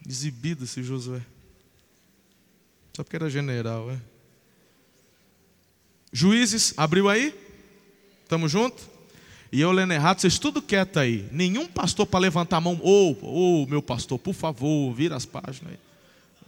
Exibido 0.08 0.64
esse 0.64 0.84
Josué. 0.84 1.22
Só 2.96 3.04
porque 3.04 3.16
era 3.16 3.30
general, 3.30 3.90
é? 3.92 4.00
Juízes, 6.12 6.74
abriu 6.78 7.10
aí? 7.10 7.34
Estamos 8.24 8.52
juntos? 8.52 8.88
E 9.52 9.62
eu 9.62 9.72
lendo 9.72 9.94
errado, 9.94 10.20
vocês 10.20 10.40
tudo 10.40 10.62
quieto 10.62 11.00
aí. 11.00 11.28
Nenhum 11.32 11.68
pastor 11.68 12.06
para 12.06 12.20
levantar 12.20 12.58
a 12.58 12.62
mão. 12.62 12.80
Ô, 12.82 13.12
oh, 13.22 13.64
oh, 13.64 13.66
meu 13.68 13.82
pastor, 13.82 14.20
por 14.20 14.34
favor, 14.34 14.94
vira 14.94 15.16
as 15.16 15.26
páginas 15.26 15.74
aí. 15.74 15.80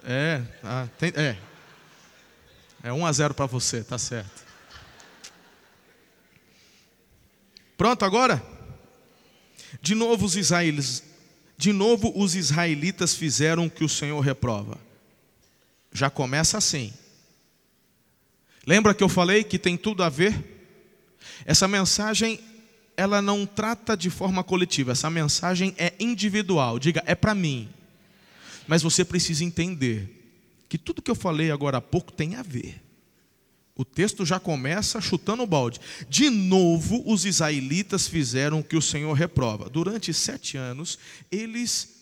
É, 0.03 0.41
tá, 0.61 0.89
tem, 0.99 1.13
é. 1.15 1.37
É 2.83 2.93
1 2.93 3.05
a 3.05 3.11
0 3.11 3.33
para 3.33 3.47
você, 3.47 3.83
tá 3.83 3.97
certo. 3.97 4.45
Pronto 7.77 8.05
agora? 8.05 8.43
De 9.81 9.95
novo 9.95 10.25
os 10.25 10.35
israelitas, 10.35 11.03
de 11.57 11.71
novo 11.71 12.11
os 12.15 12.35
israelitas 12.35 13.15
fizeram 13.15 13.65
o 13.65 13.69
que 13.69 13.83
o 13.83 13.89
Senhor 13.89 14.19
reprova. 14.19 14.77
Já 15.91 16.09
começa 16.09 16.57
assim. 16.57 16.93
Lembra 18.67 18.93
que 18.93 19.03
eu 19.03 19.09
falei 19.09 19.43
que 19.43 19.59
tem 19.59 19.77
tudo 19.77 20.03
a 20.03 20.09
ver? 20.09 20.35
Essa 21.45 21.67
mensagem 21.67 22.39
ela 22.97 23.21
não 23.21 23.45
trata 23.45 23.95
de 23.95 24.09
forma 24.09 24.43
coletiva, 24.43 24.93
essa 24.93 25.09
mensagem 25.09 25.75
é 25.77 25.93
individual. 25.99 26.79
Diga, 26.79 27.03
é 27.05 27.13
para 27.13 27.35
mim. 27.35 27.69
Mas 28.67 28.81
você 28.81 29.03
precisa 29.03 29.43
entender 29.43 30.09
que 30.67 30.77
tudo 30.77 31.01
que 31.01 31.11
eu 31.11 31.15
falei 31.15 31.51
agora 31.51 31.77
há 31.77 31.81
pouco 31.81 32.11
tem 32.11 32.35
a 32.35 32.41
ver. 32.41 32.81
O 33.77 33.83
texto 33.83 34.25
já 34.25 34.39
começa 34.39 35.01
chutando 35.01 35.43
o 35.43 35.47
balde. 35.47 35.81
De 36.07 36.29
novo, 36.29 37.03
os 37.05 37.25
israelitas 37.25 38.07
fizeram 38.07 38.59
o 38.59 38.63
que 38.63 38.77
o 38.77 38.81
Senhor 38.81 39.11
reprova. 39.13 39.69
Durante 39.69 40.13
sete 40.13 40.55
anos, 40.55 40.97
eles 41.29 41.93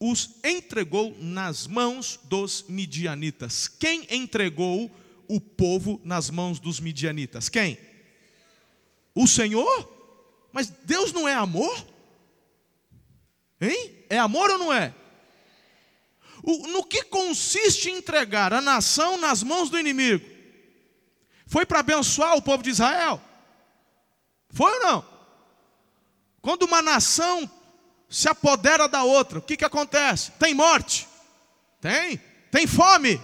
os 0.00 0.30
entregou 0.42 1.16
nas 1.20 1.68
mãos 1.68 2.18
dos 2.24 2.64
midianitas. 2.68 3.68
Quem 3.68 4.06
entregou 4.10 4.90
o 5.28 5.40
povo 5.40 6.00
nas 6.02 6.30
mãos 6.30 6.58
dos 6.58 6.80
midianitas? 6.80 7.48
Quem? 7.48 7.78
O 9.14 9.28
Senhor? 9.28 9.88
Mas 10.52 10.68
Deus 10.84 11.12
não 11.12 11.28
é 11.28 11.34
amor? 11.34 11.86
Hein? 13.60 13.92
É 14.08 14.18
amor 14.18 14.50
ou 14.50 14.58
não 14.58 14.72
é? 14.72 14.92
O, 16.42 16.66
no 16.68 16.82
que 16.82 17.04
consiste 17.04 17.88
entregar 17.88 18.52
a 18.52 18.60
nação 18.60 19.16
nas 19.16 19.44
mãos 19.44 19.70
do 19.70 19.78
inimigo? 19.78 20.24
Foi 21.50 21.66
para 21.66 21.80
abençoar 21.80 22.36
o 22.36 22.42
povo 22.42 22.62
de 22.62 22.70
Israel? 22.70 23.20
Foi 24.50 24.72
ou 24.72 24.80
não? 24.84 25.04
Quando 26.40 26.62
uma 26.62 26.80
nação 26.80 27.50
se 28.08 28.28
apodera 28.28 28.88
da 28.88 29.02
outra, 29.02 29.40
o 29.40 29.42
que, 29.42 29.56
que 29.56 29.64
acontece? 29.64 30.30
Tem 30.38 30.54
morte? 30.54 31.08
Tem. 31.80 32.18
Tem 32.52 32.68
fome? 32.68 33.20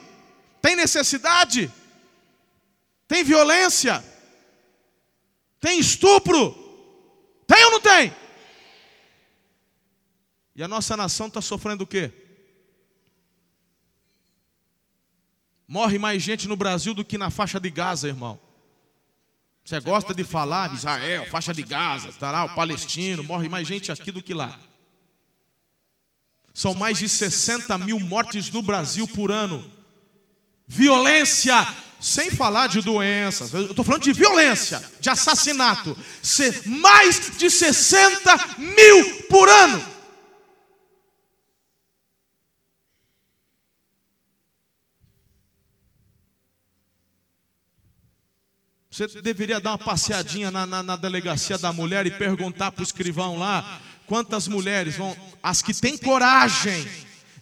Tem 0.60 0.74
necessidade? 0.74 1.72
Tem 3.06 3.22
violência? 3.22 4.04
Tem 5.60 5.78
estupro? 5.78 6.52
Tem 7.46 7.64
ou 7.66 7.70
não 7.70 7.80
tem? 7.80 8.12
E 10.56 10.64
a 10.64 10.66
nossa 10.66 10.96
nação 10.96 11.28
está 11.28 11.40
sofrendo 11.40 11.84
o 11.84 11.86
quê? 11.86 12.12
Morre 15.68 15.98
mais 15.98 16.22
gente 16.22 16.46
no 16.46 16.56
Brasil 16.56 16.94
do 16.94 17.04
que 17.04 17.18
na 17.18 17.30
faixa 17.30 17.58
de 17.58 17.70
Gaza, 17.70 18.08
irmão. 18.08 18.38
Você 19.64 19.80
gosta 19.80 20.14
de 20.14 20.22
falar 20.22 20.68
de 20.68 20.76
Israel, 20.76 21.26
faixa 21.28 21.52
de 21.52 21.62
Gaza, 21.62 22.10
está 22.10 22.30
lá 22.30 22.44
o 22.44 22.54
palestino, 22.54 23.24
morre 23.24 23.48
mais 23.48 23.66
gente 23.66 23.90
aqui 23.90 24.12
do 24.12 24.22
que 24.22 24.32
lá. 24.32 24.56
São 26.54 26.72
mais 26.72 26.98
de 26.98 27.08
60 27.08 27.76
mil 27.78 27.98
mortes 27.98 28.48
no 28.50 28.62
Brasil 28.62 29.08
por 29.08 29.32
ano. 29.32 29.68
Violência, 30.68 31.66
sem 32.00 32.30
falar 32.30 32.68
de 32.68 32.80
doenças. 32.80 33.52
Eu 33.52 33.70
estou 33.70 33.84
falando 33.84 34.02
de 34.02 34.12
violência, 34.12 34.82
de 35.00 35.10
assassinato. 35.10 35.98
Mais 36.64 37.36
de 37.36 37.50
60 37.50 38.56
mil 38.58 39.22
por 39.28 39.48
ano. 39.48 39.95
Você 48.96 49.20
deveria 49.20 49.60
dar 49.60 49.72
uma 49.72 49.78
passeadinha 49.78 50.50
na, 50.50 50.64
na, 50.64 50.82
na 50.82 50.96
delegacia 50.96 51.58
da 51.58 51.70
mulher 51.70 52.06
e 52.06 52.10
perguntar 52.10 52.72
para 52.72 52.80
o 52.80 52.82
escrivão 52.82 53.36
lá 53.36 53.78
quantas 54.06 54.48
mulheres 54.48 54.96
vão, 54.96 55.14
as 55.42 55.60
que 55.60 55.74
têm 55.74 55.98
coragem 55.98 56.88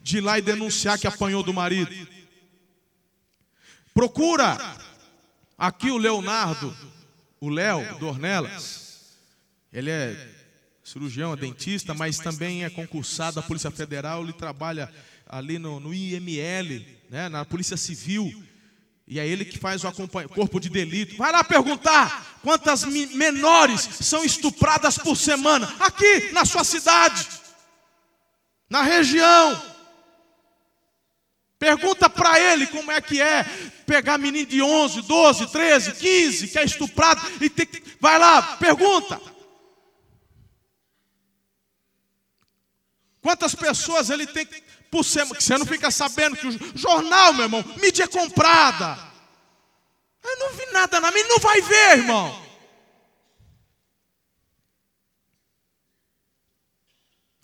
de 0.02 0.18
ir 0.18 0.20
lá 0.20 0.36
e 0.36 0.42
denunciar 0.42 0.98
que 0.98 1.06
apanhou 1.06 1.44
do 1.44 1.54
marido. 1.54 1.94
Procura 3.94 4.58
aqui 5.56 5.92
o 5.92 5.96
Leonardo, 5.96 6.76
o 7.40 7.48
Léo 7.48 8.00
Dornelas. 8.00 9.14
Ele 9.72 9.90
é 9.92 10.28
cirurgião, 10.82 11.34
é 11.34 11.36
dentista, 11.36 11.94
mas 11.94 12.18
também 12.18 12.64
é 12.64 12.70
concursado 12.70 13.36
da 13.36 13.42
Polícia 13.42 13.70
Federal. 13.70 14.24
Ele 14.24 14.32
trabalha 14.32 14.92
ali 15.24 15.60
no, 15.60 15.78
no 15.78 15.94
IML, 15.94 16.84
né, 17.08 17.28
na 17.28 17.44
Polícia 17.44 17.76
Civil. 17.76 18.44
E 19.06 19.20
é 19.20 19.26
ele 19.26 19.44
que 19.44 19.58
faz 19.58 19.84
o 19.84 19.92
corpo 20.34 20.58
de 20.58 20.70
delito. 20.70 21.16
Vai 21.16 21.30
lá 21.30 21.44
perguntar 21.44 22.38
quantas 22.42 22.84
menores 22.84 23.82
são 24.00 24.24
estupradas 24.24 24.96
por 24.96 25.16
semana 25.16 25.74
aqui 25.78 26.32
na 26.32 26.44
sua 26.44 26.64
cidade, 26.64 27.28
na 28.68 28.82
região. 28.82 29.74
Pergunta 31.58 32.08
para 32.08 32.40
ele 32.40 32.66
como 32.66 32.90
é 32.90 33.00
que 33.00 33.20
é 33.20 33.44
pegar 33.86 34.18
menino 34.18 34.46
de 34.46 34.62
11, 34.62 35.02
12, 35.02 35.46
13, 35.48 35.92
15 35.92 36.48
que 36.48 36.58
é 36.58 36.64
estuprado 36.64 37.20
e 37.40 37.50
tem 37.50 37.66
que... 37.66 37.82
vai 38.00 38.18
lá, 38.18 38.56
pergunta. 38.56 39.20
Quantas 43.20 43.54
pessoas 43.54 44.10
ele 44.10 44.26
tem 44.26 44.44
que 44.44 44.63
por 44.94 45.04
semana, 45.04 45.40
você 45.40 45.58
não 45.58 45.66
fica 45.66 45.90
sabendo 45.90 46.36
que 46.36 46.46
o 46.46 46.78
jornal, 46.78 47.32
meu 47.32 47.46
irmão, 47.46 47.64
mídia 47.82 48.06
comprada. 48.06 48.96
Eu 50.22 50.38
não 50.38 50.52
vi 50.52 50.66
nada 50.66 51.00
na 51.00 51.10
mídia, 51.10 51.26
não 51.30 51.40
vai 51.40 51.60
ver, 51.60 51.98
irmão. 51.98 52.44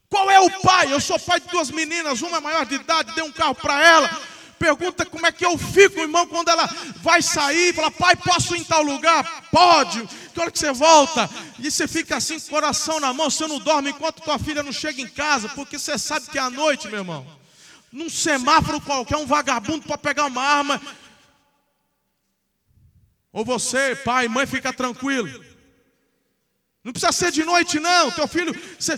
Qual 0.09 0.31
é 0.31 0.39
o 0.39 0.49
pai? 0.61 0.93
Eu 0.93 1.01
sou 1.01 1.19
pai 1.19 1.41
de 1.41 1.49
duas 1.49 1.73
meninas, 1.73 2.23
uma 2.23 2.37
é 2.37 2.41
maior 2.41 2.65
de 2.65 2.77
idade, 2.77 3.17
dei 3.17 3.25
um 3.25 3.33
carro 3.33 3.57
para 3.57 3.85
ela. 3.85 4.09
Pergunta 4.57 5.05
como 5.05 5.27
é 5.27 5.33
que 5.33 5.45
eu 5.45 5.59
fico, 5.59 5.99
irmão, 5.99 6.29
quando 6.29 6.51
ela 6.51 6.69
vai 6.99 7.21
sair, 7.21 7.75
fala, 7.75 7.91
pai, 7.91 8.15
posso 8.15 8.55
ir 8.55 8.61
em 8.61 8.65
tal 8.65 8.83
lugar? 8.83 9.49
Pode. 9.51 10.07
Que 10.33 10.41
hora 10.41 10.53
que 10.53 10.59
você 10.59 10.71
volta? 10.71 11.29
E 11.59 11.69
você 11.69 11.89
fica 11.89 12.19
assim, 12.19 12.39
coração 12.39 13.01
na 13.01 13.13
mão, 13.13 13.29
você 13.29 13.45
não 13.49 13.59
dorme 13.59 13.91
enquanto 13.91 14.23
tua 14.23 14.39
filha 14.39 14.63
não 14.63 14.73
chega 14.73 15.03
em 15.03 15.09
casa, 15.09 15.49
porque 15.49 15.81
você 15.81 15.99
sabe 15.99 16.31
que 16.31 16.39
é 16.39 16.43
à 16.43 16.49
noite, 16.49 16.87
meu 16.87 16.99
irmão 16.99 17.40
num 17.93 18.09
semáforo 18.09 18.81
qualquer, 18.81 19.17
um 19.17 19.27
vagabundo 19.27 19.87
para 19.87 19.99
pegar 19.99 20.27
uma 20.27 20.43
arma. 20.43 20.81
Ou 23.33 23.45
você, 23.45 23.97
pai, 23.97 24.29
mãe, 24.29 24.47
fica 24.47 24.73
tranquilo. 24.73 25.45
Não 26.83 26.93
precisa 26.93 27.13
ser 27.13 27.31
de 27.31 27.45
noite, 27.45 27.79
não. 27.79 28.11
Teu 28.11 28.27
filho. 28.27 28.55
Você... 28.79 28.97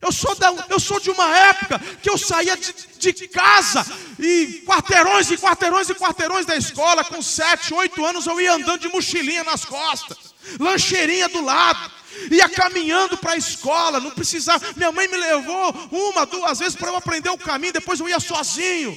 Eu 0.00 0.10
sou, 0.10 0.34
da, 0.34 0.48
eu 0.70 0.80
sou 0.80 0.98
de 0.98 1.10
uma 1.10 1.28
época 1.36 1.78
que 2.02 2.08
eu 2.08 2.16
saía 2.16 2.56
de, 2.56 3.12
de, 3.12 3.28
casa 3.28 3.84
e 4.18 4.62
quarteirões 4.66 5.30
e 5.30 5.36
quarteirões 5.36 5.90
e 5.90 5.94
quarteirões 5.94 6.46
da 6.46 6.56
escola, 6.56 7.04
com 7.04 7.20
sete, 7.20 7.74
oito 7.74 8.02
anos 8.06 8.26
eu 8.26 8.40
ia 8.40 8.54
andando 8.54 8.80
de 8.80 8.88
mochilinha 8.88 9.44
nas 9.44 9.66
costas, 9.66 10.34
lancheirinha 10.58 11.28
do 11.28 11.44
lado, 11.44 11.92
ia 12.30 12.48
caminhando 12.48 13.16
para 13.16 13.32
a 13.32 13.36
escola, 13.36 14.00
não 14.00 14.10
precisava. 14.10 14.64
Minha 14.76 14.92
mãe 14.92 15.08
me 15.08 15.16
levou 15.16 15.72
uma, 15.90 16.26
duas 16.26 16.58
vezes 16.58 16.76
para 16.76 16.88
eu 16.88 16.96
aprender 16.96 17.30
o 17.30 17.38
caminho, 17.38 17.72
depois 17.72 18.00
eu 18.00 18.08
ia 18.08 18.20
sozinho, 18.20 18.96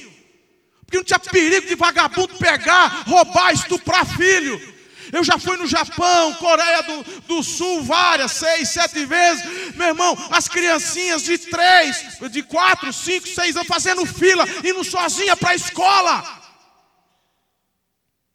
porque 0.84 0.96
não 0.96 1.04
tinha 1.04 1.18
perigo 1.18 1.66
de 1.66 1.74
vagabundo 1.74 2.36
pegar, 2.36 3.04
roubar, 3.06 3.52
estuprar 3.52 4.06
filho. 4.06 4.74
Eu 5.12 5.22
já 5.22 5.38
fui 5.38 5.56
no 5.56 5.66
Japão, 5.66 6.34
Coreia 6.34 6.82
do, 6.82 7.02
do 7.20 7.42
Sul, 7.42 7.84
várias, 7.84 8.32
seis, 8.32 8.70
sete 8.70 9.04
vezes. 9.04 9.74
Meu 9.76 9.88
irmão, 9.88 10.16
as 10.30 10.48
criancinhas 10.48 11.22
de 11.22 11.38
três, 11.38 12.18
de 12.30 12.42
quatro, 12.42 12.92
cinco, 12.92 13.28
seis 13.28 13.54
anos 13.54 13.68
fazendo 13.68 14.04
fila, 14.06 14.44
indo 14.64 14.82
sozinha 14.82 15.36
para 15.36 15.50
a 15.50 15.54
escola. 15.54 16.42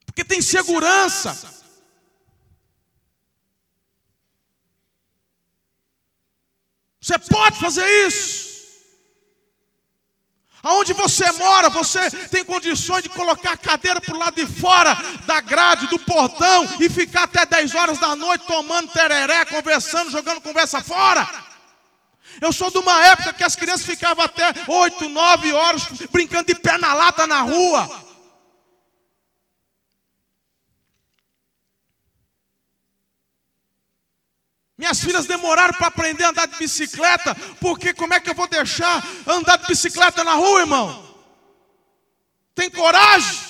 Porque 0.06 0.24
tem 0.24 0.40
segurança. 0.40 1.59
Você 7.10 7.18
pode 7.18 7.58
fazer 7.58 7.84
isso. 8.06 8.50
Aonde 10.62 10.92
você 10.92 11.28
mora, 11.32 11.68
você 11.68 12.08
tem 12.28 12.44
condições 12.44 13.02
de 13.02 13.08
colocar 13.08 13.52
a 13.52 13.56
cadeira 13.56 14.00
para 14.00 14.14
o 14.14 14.18
lado 14.18 14.36
de 14.36 14.46
fora 14.46 14.96
da 15.26 15.40
grade, 15.40 15.88
do 15.88 15.98
portão, 15.98 16.68
e 16.78 16.88
ficar 16.88 17.24
até 17.24 17.44
10 17.44 17.74
horas 17.74 17.98
da 17.98 18.14
noite 18.14 18.46
tomando 18.46 18.92
tereré, 18.92 19.44
conversando, 19.46 20.10
jogando 20.10 20.40
conversa 20.40 20.80
fora. 20.82 21.28
Eu 22.40 22.52
sou 22.52 22.70
de 22.70 22.78
uma 22.78 23.04
época 23.06 23.32
que 23.32 23.42
as 23.42 23.56
crianças 23.56 23.84
ficavam 23.84 24.24
até 24.24 24.54
8, 24.68 25.08
9 25.08 25.52
horas 25.52 25.82
brincando 26.12 26.44
de 26.44 26.54
pé 26.54 26.78
na 26.78 26.94
lata 26.94 27.26
na 27.26 27.40
rua. 27.40 27.90
Minhas 34.80 34.98
filhas 35.04 35.26
demoraram 35.26 35.74
para 35.74 35.88
aprender 35.88 36.24
a 36.24 36.30
andar 36.30 36.48
de 36.48 36.56
bicicleta, 36.56 37.34
porque 37.60 37.92
como 37.92 38.14
é 38.14 38.18
que 38.18 38.30
eu 38.30 38.34
vou 38.34 38.48
deixar 38.48 39.06
andar 39.26 39.58
de 39.58 39.66
bicicleta 39.66 40.24
na 40.24 40.32
rua, 40.32 40.60
irmão? 40.60 41.18
Tem 42.54 42.70
coragem? 42.70 43.40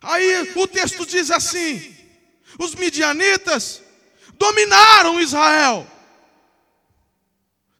Aí 0.00 0.52
o 0.54 0.68
texto 0.68 1.04
diz 1.04 1.32
assim: 1.32 1.92
os 2.56 2.72
midianitas 2.76 3.82
dominaram 4.34 5.20
Israel. 5.20 5.84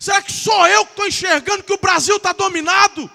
Será 0.01 0.21
que 0.21 0.33
sou 0.33 0.66
eu 0.66 0.85
que 0.85 0.90
estou 0.90 1.07
enxergando 1.07 1.62
que 1.62 1.73
o 1.73 1.79
Brasil 1.79 2.16
está 2.16 2.33
dominado? 2.33 3.09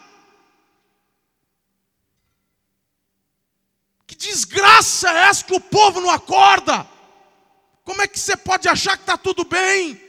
Desgraça 4.21 5.09
é 5.09 5.23
essa 5.29 5.43
que 5.43 5.53
o 5.53 5.59
povo 5.59 5.99
não 5.99 6.09
acorda? 6.09 6.87
Como 7.83 8.01
é 8.01 8.07
que 8.07 8.19
você 8.19 8.37
pode 8.37 8.69
achar 8.69 8.95
que 8.95 9.03
está 9.03 9.17
tudo 9.17 9.43
bem? 9.43 9.99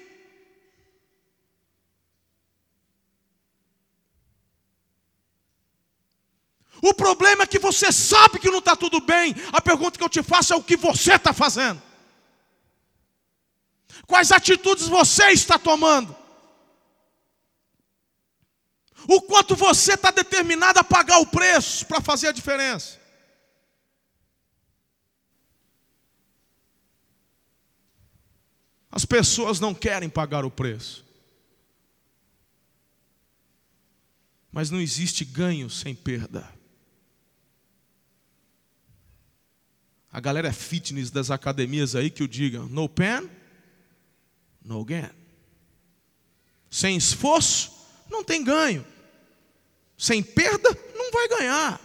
O 6.82 6.92
problema 6.92 7.44
é 7.44 7.46
que 7.46 7.58
você 7.58 7.90
sabe 7.92 8.38
que 8.38 8.50
não 8.50 8.58
está 8.58 8.76
tudo 8.76 9.00
bem. 9.00 9.34
A 9.52 9.60
pergunta 9.60 9.96
que 9.96 10.04
eu 10.04 10.08
te 10.08 10.22
faço 10.22 10.52
é 10.52 10.56
o 10.56 10.62
que 10.62 10.76
você 10.76 11.14
está 11.14 11.32
fazendo. 11.32 11.80
Quais 14.06 14.32
atitudes 14.32 14.88
você 14.88 15.30
está 15.30 15.58
tomando? 15.58 16.14
O 19.08 19.22
quanto 19.22 19.56
você 19.56 19.94
está 19.94 20.10
determinado 20.10 20.78
a 20.78 20.84
pagar 20.84 21.18
o 21.18 21.26
preço 21.26 21.86
para 21.86 22.00
fazer 22.00 22.28
a 22.28 22.32
diferença? 22.32 23.01
As 28.92 29.06
pessoas 29.06 29.58
não 29.58 29.74
querem 29.74 30.10
pagar 30.10 30.44
o 30.44 30.50
preço. 30.50 31.02
Mas 34.52 34.70
não 34.70 34.78
existe 34.78 35.24
ganho 35.24 35.70
sem 35.70 35.94
perda. 35.94 36.46
A 40.12 40.20
galera 40.20 40.48
é 40.48 40.52
fitness 40.52 41.10
das 41.10 41.30
academias 41.30 41.96
aí 41.96 42.10
que 42.10 42.22
o 42.22 42.28
digam: 42.28 42.68
no 42.68 42.86
pain, 42.86 43.30
no 44.62 44.84
gain. 44.84 45.08
Sem 46.70 46.94
esforço, 46.94 47.72
não 48.10 48.22
tem 48.22 48.44
ganho. 48.44 48.84
Sem 49.96 50.22
perda, 50.22 50.68
não 50.94 51.10
vai 51.10 51.28
ganhar. 51.28 51.80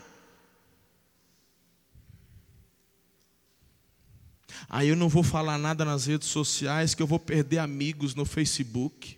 Aí 4.70 4.90
eu 4.90 4.96
não 4.96 5.08
vou 5.08 5.24
falar 5.24 5.58
nada 5.58 5.86
nas 5.86 6.08
redes 6.08 6.28
sociais 6.28 6.94
que 6.94 7.02
eu 7.02 7.08
vou 7.08 7.20
perder 7.20 7.60
amigos 7.60 8.14
no 8.14 8.26
Facebook. 8.26 9.18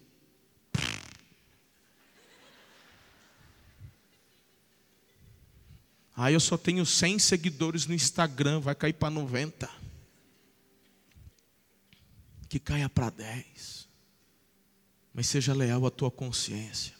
Aí 6.15 6.33
eu 6.33 6.39
só 6.39 6.57
tenho 6.57 6.85
100 6.85 7.17
seguidores 7.17 7.87
no 7.87 7.93
Instagram, 7.93 8.59
vai 8.59 8.75
cair 8.75 8.93
para 8.93 9.09
90. 9.09 9.69
Que 12.47 12.59
caia 12.59 12.89
para 12.89 13.09
10. 13.09 13.87
Mas 15.13 15.27
seja 15.27 15.53
leal 15.53 15.85
à 15.85 15.89
tua 15.89 16.11
consciência. 16.11 16.93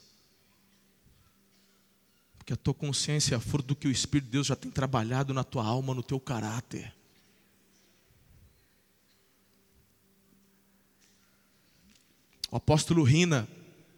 Porque 2.38 2.54
a 2.54 2.58
tua 2.58 2.74
consciência 2.74 3.36
é 3.36 3.40
fruto 3.40 3.68
do 3.68 3.76
que 3.76 3.88
o 3.88 3.92
Espírito 3.92 4.26
de 4.26 4.32
Deus 4.32 4.48
já 4.48 4.56
tem 4.56 4.72
trabalhado 4.72 5.34
na 5.34 5.44
tua 5.44 5.66
alma, 5.66 5.94
no 5.94 6.02
teu 6.02 6.20
caráter. 6.20 6.99
O 12.52 12.58
apóstolo 12.58 13.04
Rina, 13.04 13.48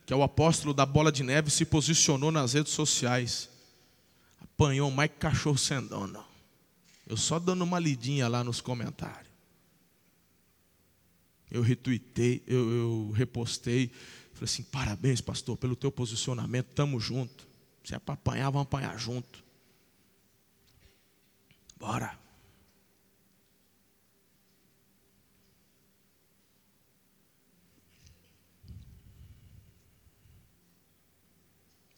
que 0.06 0.14
é 0.14 0.16
o 0.16 0.24
apóstolo 0.24 0.74
da 0.74 0.86
bola 0.86 1.12
de 1.12 1.24
neve, 1.24 1.50
se 1.50 1.66
posicionou 1.66 2.32
nas 2.32 2.54
redes 2.54 2.74
sociais. 2.74 3.50
Apanhou 4.42 4.92
mais 4.92 5.12
cachorro 5.18 5.58
sendona. 5.58 6.24
Eu 7.08 7.18
só 7.18 7.40
dando 7.40 7.64
uma 7.64 7.80
lidinha 7.80 8.28
lá 8.28 8.44
nos 8.44 8.62
comentários. 8.62 9.32
Eu 11.50 11.62
retuitei, 11.62 12.42
eu, 12.48 12.72
eu 12.72 13.12
repostei. 13.12 13.92
Falei 14.34 14.46
assim: 14.46 14.64
parabéns, 14.64 15.20
pastor, 15.20 15.58
pelo 15.58 15.76
teu 15.76 15.92
posicionamento, 15.92 16.68
tamo 16.74 17.00
junto. 17.00 17.48
Se 17.84 17.94
é 17.96 18.00
para 18.00 18.14
apanhar, 18.14 18.50
vamos 18.50 18.68
apanhar 18.68 18.98
junto. 18.98 19.44
Bora. 21.78 22.21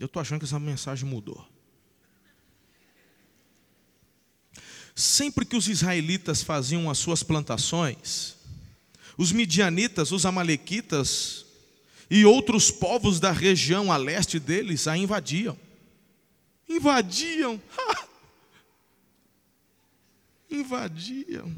Eu 0.03 0.07
estou 0.07 0.19
achando 0.19 0.39
que 0.39 0.45
essa 0.45 0.59
mensagem 0.59 1.07
mudou. 1.07 1.47
Sempre 4.93 5.45
que 5.45 5.55
os 5.55 5.69
israelitas 5.69 6.43
faziam 6.43 6.89
as 6.89 6.97
suas 6.97 7.23
plantações, 7.23 8.35
os 9.17 9.31
midianitas, 9.31 10.11
os 10.11 10.25
amalequitas 10.25 11.45
e 12.09 12.25
outros 12.25 12.69
povos 12.69 13.21
da 13.21 13.31
região 13.31 13.93
a 13.93 13.95
leste 13.95 14.39
deles 14.39 14.89
a 14.89 14.97
invadiam. 14.97 15.57
Invadiam. 16.67 17.61
invadiam. 20.51 21.55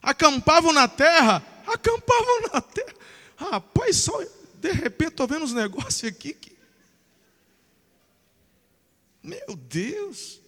Acampavam 0.00 0.72
na 0.72 0.88
terra, 0.88 1.44
acampavam 1.66 2.40
na 2.54 2.62
terra. 2.62 2.94
Rapaz, 3.36 3.96
só 3.96 4.18
de 4.62 4.72
repente 4.72 5.10
estou 5.10 5.28
vendo 5.28 5.44
uns 5.44 5.52
negócios 5.52 6.10
aqui 6.10 6.32
que 6.32 6.53
meu 9.24 9.56
Deus! 9.56 10.40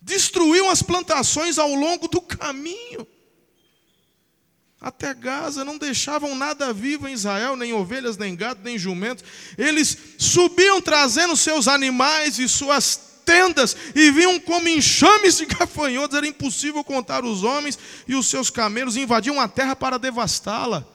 Destruíam 0.00 0.70
as 0.70 0.82
plantações 0.82 1.58
ao 1.58 1.74
longo 1.74 2.06
do 2.06 2.20
caminho. 2.20 3.06
Até 4.80 5.14
Gaza, 5.14 5.64
não 5.64 5.78
deixavam 5.78 6.34
nada 6.34 6.72
vivo 6.72 7.06
em 7.06 7.12
Israel, 7.12 7.56
nem 7.56 7.72
ovelhas, 7.72 8.16
nem 8.16 8.34
gado, 8.34 8.60
nem 8.64 8.78
jumentos. 8.78 9.24
Eles 9.56 9.96
subiam 10.18 10.80
trazendo 10.80 11.36
seus 11.36 11.68
animais 11.68 12.38
e 12.38 12.48
suas 12.48 13.12
tendas 13.24 13.76
e 13.94 14.10
vinham 14.10 14.40
como 14.40 14.68
enxames 14.68 15.38
de 15.38 15.46
gafanhotos. 15.54 16.16
Era 16.16 16.26
impossível 16.26 16.82
contar 16.82 17.24
os 17.24 17.44
homens 17.44 17.78
e 18.08 18.14
os 18.16 18.26
seus 18.26 18.50
camelos. 18.50 18.96
Invadiam 18.96 19.40
a 19.40 19.46
terra 19.46 19.76
para 19.76 19.98
devastá-la. 19.98 20.91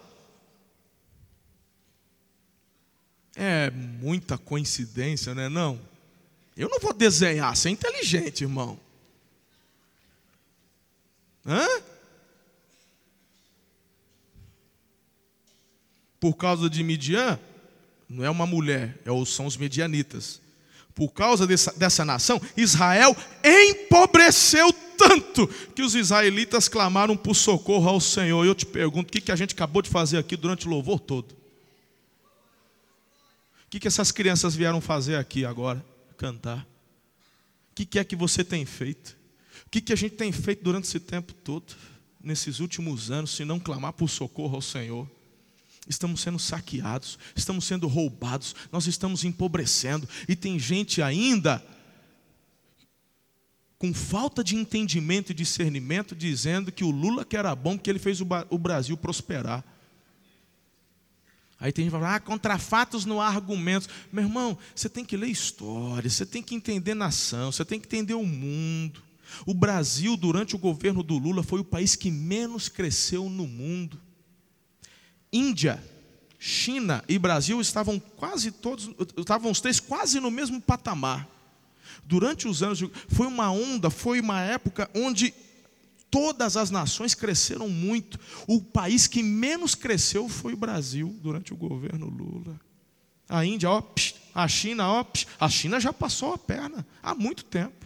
É 3.38 3.70
muita 3.72 4.38
coincidência, 4.38 5.34
né? 5.36 5.48
Não. 5.48 5.80
Eu 6.58 6.68
não 6.68 6.80
vou 6.80 6.92
desenhar, 6.92 7.56
você 7.56 7.70
é 7.70 7.72
inteligente, 7.72 8.42
irmão. 8.42 8.80
Hã? 11.46 11.66
por 16.20 16.34
causa 16.34 16.70
de 16.70 16.84
Midian, 16.84 17.40
não 18.10 18.24
é 18.24 18.30
uma 18.30 18.46
mulher, 18.46 18.98
é 19.06 19.26
são 19.26 19.46
os 19.46 19.58
medianitas. 19.58 20.42
Por 20.96 21.10
causa 21.10 21.46
dessa, 21.46 21.72
dessa 21.74 22.04
nação, 22.04 22.42
Israel 22.56 23.16
empobreceu 23.44 24.74
tanto 24.98 25.48
que 25.76 25.84
os 25.84 25.94
israelitas 25.94 26.68
clamaram 26.68 27.16
por 27.16 27.36
socorro 27.36 27.88
ao 27.88 28.02
Senhor. 28.02 28.44
E 28.44 28.48
eu 28.48 28.56
te 28.56 28.66
pergunto, 28.66 29.10
o 29.10 29.12
que, 29.12 29.22
que 29.22 29.32
a 29.32 29.36
gente 29.36 29.54
acabou 29.54 29.82
de 29.82 29.90
fazer 29.90 30.18
aqui 30.18 30.36
durante 30.36 30.66
o 30.66 30.70
louvor 30.72 31.00
todo? 31.00 31.36
O 33.68 33.70
que, 33.70 33.82
que 33.82 33.88
essas 33.88 34.12
crianças 34.14 34.56
vieram 34.56 34.80
fazer 34.80 35.16
aqui 35.16 35.44
agora? 35.44 35.86
Cantar. 36.18 36.66
O 37.72 37.76
que, 37.76 37.86
que 37.86 38.00
é 38.00 38.04
que 38.04 38.16
você 38.16 38.44
tem 38.44 38.66
feito? 38.66 39.18
O 39.66 39.70
que, 39.70 39.82
que 39.82 39.92
a 39.92 39.96
gente 39.96 40.16
tem 40.16 40.32
feito 40.32 40.64
durante 40.64 40.86
esse 40.86 41.02
tempo 41.02 41.34
todo, 41.34 41.76
nesses 42.24 42.62
últimos 42.62 43.12
anos, 43.12 43.32
se 43.32 43.44
não 43.44 43.60
clamar 43.60 43.92
por 43.92 44.10
socorro 44.10 44.56
ao 44.56 44.62
Senhor? 44.62 45.10
Estamos 45.88 46.22
sendo 46.22 46.40
saqueados, 46.40 47.20
estamos 47.36 47.66
sendo 47.66 47.88
roubados, 47.88 48.56
nós 48.72 48.88
estamos 48.88 49.26
empobrecendo, 49.26 50.08
e 50.28 50.36
tem 50.36 50.58
gente 50.58 51.02
ainda 51.02 51.64
com 53.78 53.94
falta 53.94 54.44
de 54.44 54.56
entendimento 54.56 55.32
e 55.32 55.36
discernimento, 55.36 56.16
dizendo 56.16 56.72
que 56.72 56.84
o 56.84 56.90
Lula 56.90 57.26
que 57.26 57.38
era 57.38 57.54
bom 57.54 57.78
porque 57.78 57.90
ele 57.90 58.00
fez 58.00 58.22
o 58.22 58.58
Brasil 58.58 58.98
prosperar. 58.98 59.64
Aí 61.60 61.72
tem 61.72 61.86
gente 61.86 61.92
que 61.92 62.00
fala, 62.00 62.16
ah, 62.16 62.20
contra 62.20 62.58
fatos 62.60 63.06
não 63.06 63.20
há. 63.22 63.32
Meu 64.12 64.24
irmão, 64.24 64.58
você 64.76 64.88
tem 64.88 65.04
que 65.04 65.18
ler 65.18 65.28
história, 65.28 66.10
você 66.10 66.26
tem 66.26 66.44
que 66.44 66.54
entender 66.54 66.94
nação, 66.94 67.52
você 67.52 67.66
tem 67.66 67.80
que 67.80 67.88
entender 67.88 68.14
o 68.14 68.24
mundo. 68.24 69.02
O 69.46 69.54
Brasil, 69.54 70.16
durante 70.16 70.56
o 70.56 70.60
governo 70.60 71.02
do 71.02 71.18
Lula, 71.18 71.44
foi 71.44 71.60
o 71.60 71.66
país 71.66 71.96
que 71.96 72.12
menos 72.12 72.70
cresceu 72.70 73.28
no 73.28 73.48
mundo. 73.48 74.00
Índia, 75.34 75.84
China 76.40 77.04
e 77.10 77.18
Brasil 77.18 77.60
estavam 77.60 78.00
quase 78.00 78.52
todos, 78.52 78.90
estavam 79.18 79.52
os 79.52 79.60
três 79.60 79.80
quase 79.80 80.20
no 80.20 80.30
mesmo 80.30 80.62
patamar. 80.62 81.28
Durante 82.06 82.48
os 82.48 82.62
anos, 82.62 82.84
foi 83.08 83.28
uma 83.28 83.52
onda, 83.52 83.90
foi 83.90 84.20
uma 84.22 84.42
época 84.42 84.90
onde 84.94 85.34
todas 86.10 86.58
as 86.58 86.70
nações 86.70 87.14
cresceram 87.14 87.70
muito. 87.70 88.20
O 88.48 88.62
país 88.62 89.08
que 89.08 89.22
menos 89.22 89.76
cresceu 89.76 90.28
foi 90.30 90.54
o 90.54 90.58
Brasil 90.58 91.16
durante 91.22 91.54
o 91.54 91.58
governo 91.58 92.08
Lula. 92.08 92.60
A 93.30 93.46
Índia, 93.46 93.70
ó, 93.70 93.84
a 94.34 94.48
China, 94.48 94.90
ó, 94.90 95.06
a 95.40 95.50
China 95.50 95.80
já 95.80 95.92
passou 95.92 96.34
a 96.34 96.38
perna 96.38 96.86
há 97.04 97.14
muito 97.14 97.44
tempo. 97.44 97.86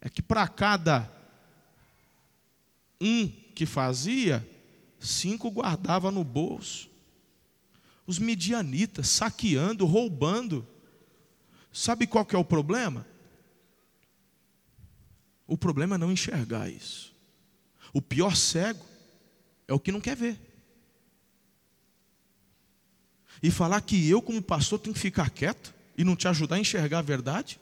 É 0.00 0.08
que 0.10 0.20
para 0.20 0.46
cada 0.46 1.10
um 3.00 3.26
que 3.54 3.64
fazia, 3.64 4.46
cinco 5.00 5.50
guardava 5.50 6.10
no 6.10 6.24
bolso. 6.24 6.90
Os 8.06 8.18
medianitas 8.18 9.08
saqueando, 9.08 9.86
roubando. 9.86 10.66
Sabe 11.74 12.06
qual 12.06 12.24
que 12.24 12.36
é 12.36 12.38
o 12.38 12.44
problema? 12.44 13.04
O 15.44 15.58
problema 15.58 15.96
é 15.96 15.98
não 15.98 16.12
enxergar 16.12 16.70
isso. 16.70 17.12
O 17.92 18.00
pior 18.00 18.36
cego 18.36 18.86
é 19.66 19.74
o 19.74 19.80
que 19.80 19.90
não 19.90 20.00
quer 20.00 20.14
ver. 20.14 20.40
E 23.42 23.50
falar 23.50 23.80
que 23.80 24.08
eu, 24.08 24.22
como 24.22 24.40
pastor, 24.40 24.78
tenho 24.78 24.94
que 24.94 25.00
ficar 25.00 25.30
quieto 25.30 25.74
e 25.98 26.04
não 26.04 26.14
te 26.14 26.28
ajudar 26.28 26.54
a 26.54 26.60
enxergar 26.60 27.00
a 27.00 27.02
verdade? 27.02 27.60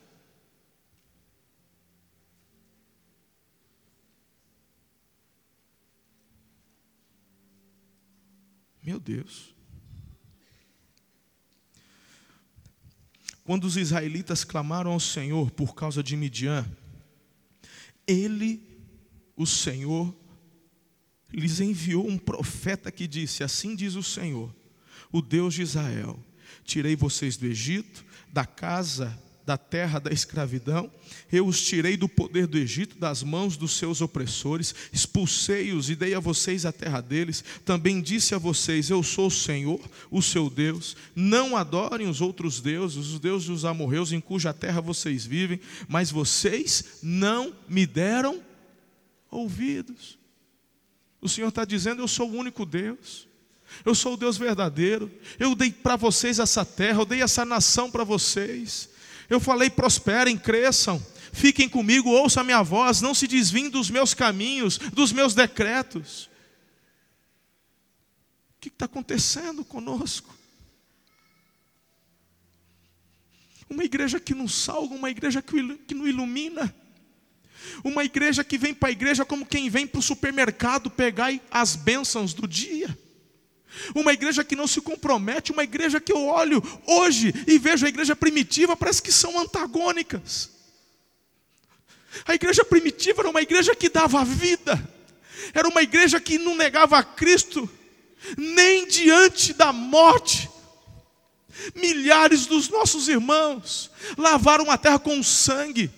Meu 8.83 9.01
Deus. 9.01 9.55
Quando 13.45 13.65
os 13.65 13.77
israelitas 13.77 14.45
clamaram 14.45 14.93
ao 14.93 15.01
Senhor 15.01 15.51
por 15.51 15.75
causa 15.75 16.03
de 16.03 16.17
Midian, 16.17 16.65
ele, 18.07 18.63
o 19.37 19.47
Senhor, 19.47 20.15
lhes 21.33 21.61
enviou 21.61 22.07
um 22.07 22.19
profeta 22.19 22.91
que 22.91 23.09
disse: 23.09 23.43
Assim 23.43 23.75
diz 23.75 23.95
o 23.95 24.03
Senhor, 24.03 24.55
o 25.11 25.21
Deus 25.21 25.55
de 25.55 25.63
Israel: 25.63 26.19
Tirei 26.65 26.95
vocês 26.95 27.37
do 27.37 27.47
Egito, 27.47 28.05
da 28.33 28.45
casa 28.45 29.19
da 29.45 29.59
terra 29.59 29.99
da 29.99 30.13
escravidão, 30.13 30.91
eu 31.31 31.47
os 31.47 31.61
tirei 31.61 31.97
do 31.97 32.09
poder 32.09 32.47
do 32.47 32.59
Egito, 32.59 32.99
das 32.99 33.23
mãos 33.23 33.57
dos 33.57 33.73
seus 33.73 34.01
opressores, 34.01 34.75
expulsei-os 34.93 35.91
e 35.91 35.97
dei 35.97 36.15
a 36.15 36.21
vocês 36.21 36.65
a 36.65 36.73
terra 36.73 37.01
deles. 37.01 37.43
Também 37.65 38.01
disse 38.01 38.35
a 38.35 38.39
vocês: 38.39 38.91
Eu 38.91 39.03
sou 39.03 39.27
o 39.27 39.31
Senhor, 39.31 39.81
o 40.11 40.23
seu 40.23 40.49
Deus. 40.49 40.97
Não 41.15 41.57
adorem 41.57 42.09
os 42.09 42.21
outros 42.21 42.61
deuses, 42.61 43.09
os 43.09 43.19
deuses 43.19 43.49
dos 43.49 43.65
amorreus 43.65 44.13
em 44.13 44.21
cuja 44.21 44.53
terra 44.53 44.81
vocês 44.81 45.25
vivem, 45.25 45.61
mas 45.89 46.11
vocês 46.11 46.99
não 47.03 47.55
me 47.69 47.87
deram 47.87 48.41
ouvidos. 49.31 50.19
O 51.21 51.29
Senhor 51.29 51.49
está 51.49 51.65
dizendo: 51.65 52.03
Eu 52.03 52.09
sou 52.09 52.31
o 52.31 52.37
único 52.37 52.67
Deus. 52.67 53.29
Eu 53.85 53.95
sou 53.95 54.15
o 54.15 54.17
Deus 54.17 54.37
verdadeiro. 54.37 55.11
Eu 55.39 55.55
dei 55.55 55.73
para 55.73 55.97
vocês 55.97 56.39
essa 56.39 56.65
terra, 56.65 57.01
eu 57.01 57.07
dei 57.07 57.23
essa 57.23 57.45
nação 57.45 57.91
para 57.91 58.05
vocês. 58.05 58.92
Eu 59.33 59.41
falei: 59.41 59.71
prosperem, 59.71 60.37
cresçam, 60.37 61.05
fiquem 61.33 61.67
comigo, 61.67 62.11
ouçam 62.11 62.43
a 62.43 62.45
minha 62.45 62.63
voz, 62.63 63.01
não 63.01 63.15
se 63.15 63.27
desviem 63.27 63.71
dos 63.71 63.89
meus 63.89 64.13
caminhos, 64.13 64.77
dos 64.77 65.11
meus 65.11 65.35
decretos. 65.35 66.29
O 68.51 68.61
que 68.61 68.69
está 68.69 68.85
acontecendo 68.85 69.65
conosco? 69.65 70.37
Uma 73.71 73.85
igreja 73.85 74.21
que 74.21 74.35
não 74.35 74.47
salga, 74.47 74.95
uma 74.95 75.09
igreja 75.09 75.41
que 75.41 75.95
não 75.95 76.07
ilumina. 76.07 76.75
Uma 77.83 78.05
igreja 78.05 78.45
que 78.45 78.59
vem 78.59 78.75
para 78.75 78.91
a 78.91 78.93
igreja 78.93 79.25
como 79.25 79.47
quem 79.47 79.71
vem 79.71 79.87
para 79.87 80.01
o 80.01 80.03
supermercado 80.03 80.91
pegar 80.91 81.33
as 81.51 81.75
bênçãos 81.75 82.35
do 82.35 82.47
dia. 82.47 82.99
Uma 83.95 84.13
igreja 84.13 84.45
que 84.45 84.57
não 84.57 84.67
se 84.67 84.81
compromete, 84.81 85.53
uma 85.53 85.65
igreja 85.65 86.01
que 86.01 86.13
eu 86.13 86.27
olho 86.27 86.63
hoje 86.87 87.33
e 87.47 87.59
vejo 87.59 87.87
a 87.87 87.89
igreja 87.89 88.15
primitiva, 88.15 88.77
parece 88.77 89.03
que 89.03 89.13
são 89.13 89.39
antagônicas. 89.39 90.51
A 92.27 92.35
igreja 92.35 92.65
primitiva 92.65 93.23
era 93.23 93.31
uma 93.31 93.41
igreja 93.41 93.75
que 93.75 93.89
dava 93.89 94.25
vida, 94.25 94.79
era 95.55 95.67
uma 95.67 95.83
igreja 95.83 96.21
que 96.21 96.39
não 96.39 96.55
negava 96.55 96.99
a 96.99 97.03
Cristo, 97.03 97.69
nem 98.37 98.87
diante 98.87 99.53
da 99.53 99.73
morte. 99.73 100.51
Milhares 101.75 102.47
dos 102.47 102.69
nossos 102.69 103.09
irmãos 103.09 103.91
lavaram 104.17 104.71
a 104.71 104.79
terra 104.79 104.99
com 104.99 105.23
sangue, 105.23 105.91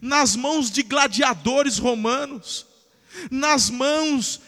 nas 0.00 0.36
mãos 0.36 0.70
de 0.70 0.82
gladiadores 0.82 1.78
romanos, 1.78 2.66
nas 3.30 3.70
mãos 3.70 4.40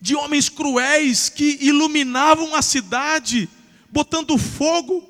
de 0.00 0.14
homens 0.14 0.48
cruéis 0.48 1.28
que 1.28 1.58
iluminavam 1.60 2.54
a 2.54 2.62
cidade, 2.62 3.48
botando 3.90 4.36
fogo. 4.38 5.08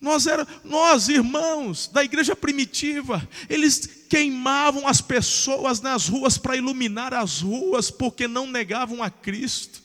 Nós, 0.00 0.26
era, 0.26 0.46
nós, 0.62 1.08
irmãos 1.08 1.88
da 1.88 2.04
igreja 2.04 2.36
primitiva, 2.36 3.26
eles 3.48 3.86
queimavam 4.08 4.86
as 4.86 5.00
pessoas 5.00 5.80
nas 5.80 6.08
ruas 6.08 6.38
para 6.38 6.56
iluminar 6.56 7.14
as 7.14 7.40
ruas, 7.40 7.90
porque 7.90 8.28
não 8.28 8.46
negavam 8.46 9.02
a 9.02 9.10
Cristo. 9.10 9.82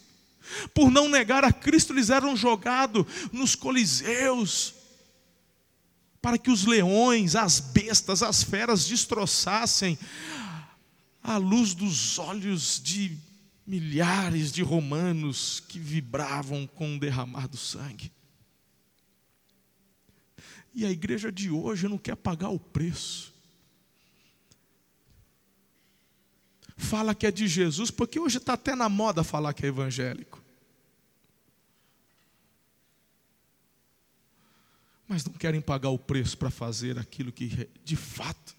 Por 0.74 0.92
não 0.92 1.08
negar 1.08 1.46
a 1.46 1.52
Cristo, 1.52 1.94
eles 1.94 2.10
eram 2.10 2.36
jogados 2.36 3.06
nos 3.32 3.56
coliseus, 3.56 4.76
para 6.22 6.38
que 6.38 6.52
os 6.52 6.66
leões, 6.66 7.36
as 7.36 7.60
bestas, 7.60 8.22
as 8.22 8.44
feras 8.44 8.86
destroçassem 8.86 9.98
à 11.22 11.38
luz 11.38 11.74
dos 11.74 12.18
olhos 12.18 12.82
de 12.82 13.18
milhares 13.66 14.52
de 14.52 14.64
romanos 14.64 15.60
que 15.60 15.80
vibravam 15.80 16.66
com 16.68 16.96
o 16.96 17.00
derramar 17.00 17.48
do 17.48 17.58
sangue. 17.58 18.12
E 20.74 20.86
a 20.86 20.90
igreja 20.90 21.32
de 21.32 21.50
hoje 21.50 21.88
não 21.88 21.98
quer 21.98 22.16
pagar 22.16 22.50
o 22.50 22.60
preço. 22.60 23.34
Fala 26.78 27.14
que 27.14 27.28
é 27.28 27.32
de 27.32 27.48
Jesus, 27.48 27.92
porque 27.92 28.20
hoje 28.20 28.38
está 28.38 28.54
até 28.54 28.76
na 28.76 28.90
moda 28.90 29.24
falar 29.24 29.54
que 29.54 29.66
é 29.66 29.70
evangélico. 29.70 30.42
Mas 35.08 35.26
não 35.26 35.34
querem 35.34 35.62
pagar 35.62 35.90
o 35.90 36.00
preço 36.00 36.38
para 36.38 36.50
fazer 36.50 36.98
aquilo 36.98 37.32
que 37.32 37.70
de 37.84 37.96
fato 37.96 38.56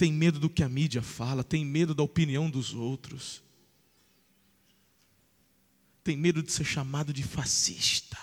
tem 0.00 0.10
medo 0.10 0.40
do 0.40 0.48
que 0.48 0.62
a 0.62 0.68
mídia 0.68 1.02
fala, 1.02 1.44
tem 1.44 1.62
medo 1.62 1.94
da 1.94 2.02
opinião 2.02 2.48
dos 2.48 2.72
outros, 2.72 3.42
tem 6.02 6.16
medo 6.16 6.42
de 6.42 6.50
ser 6.50 6.64
chamado 6.64 7.12
de 7.12 7.22
fascista. 7.22 8.16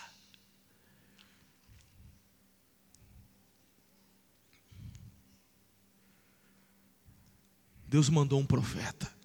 Deus 7.87 8.09
mandou 8.09 8.39
um 8.39 8.45
profeta. 8.45 9.15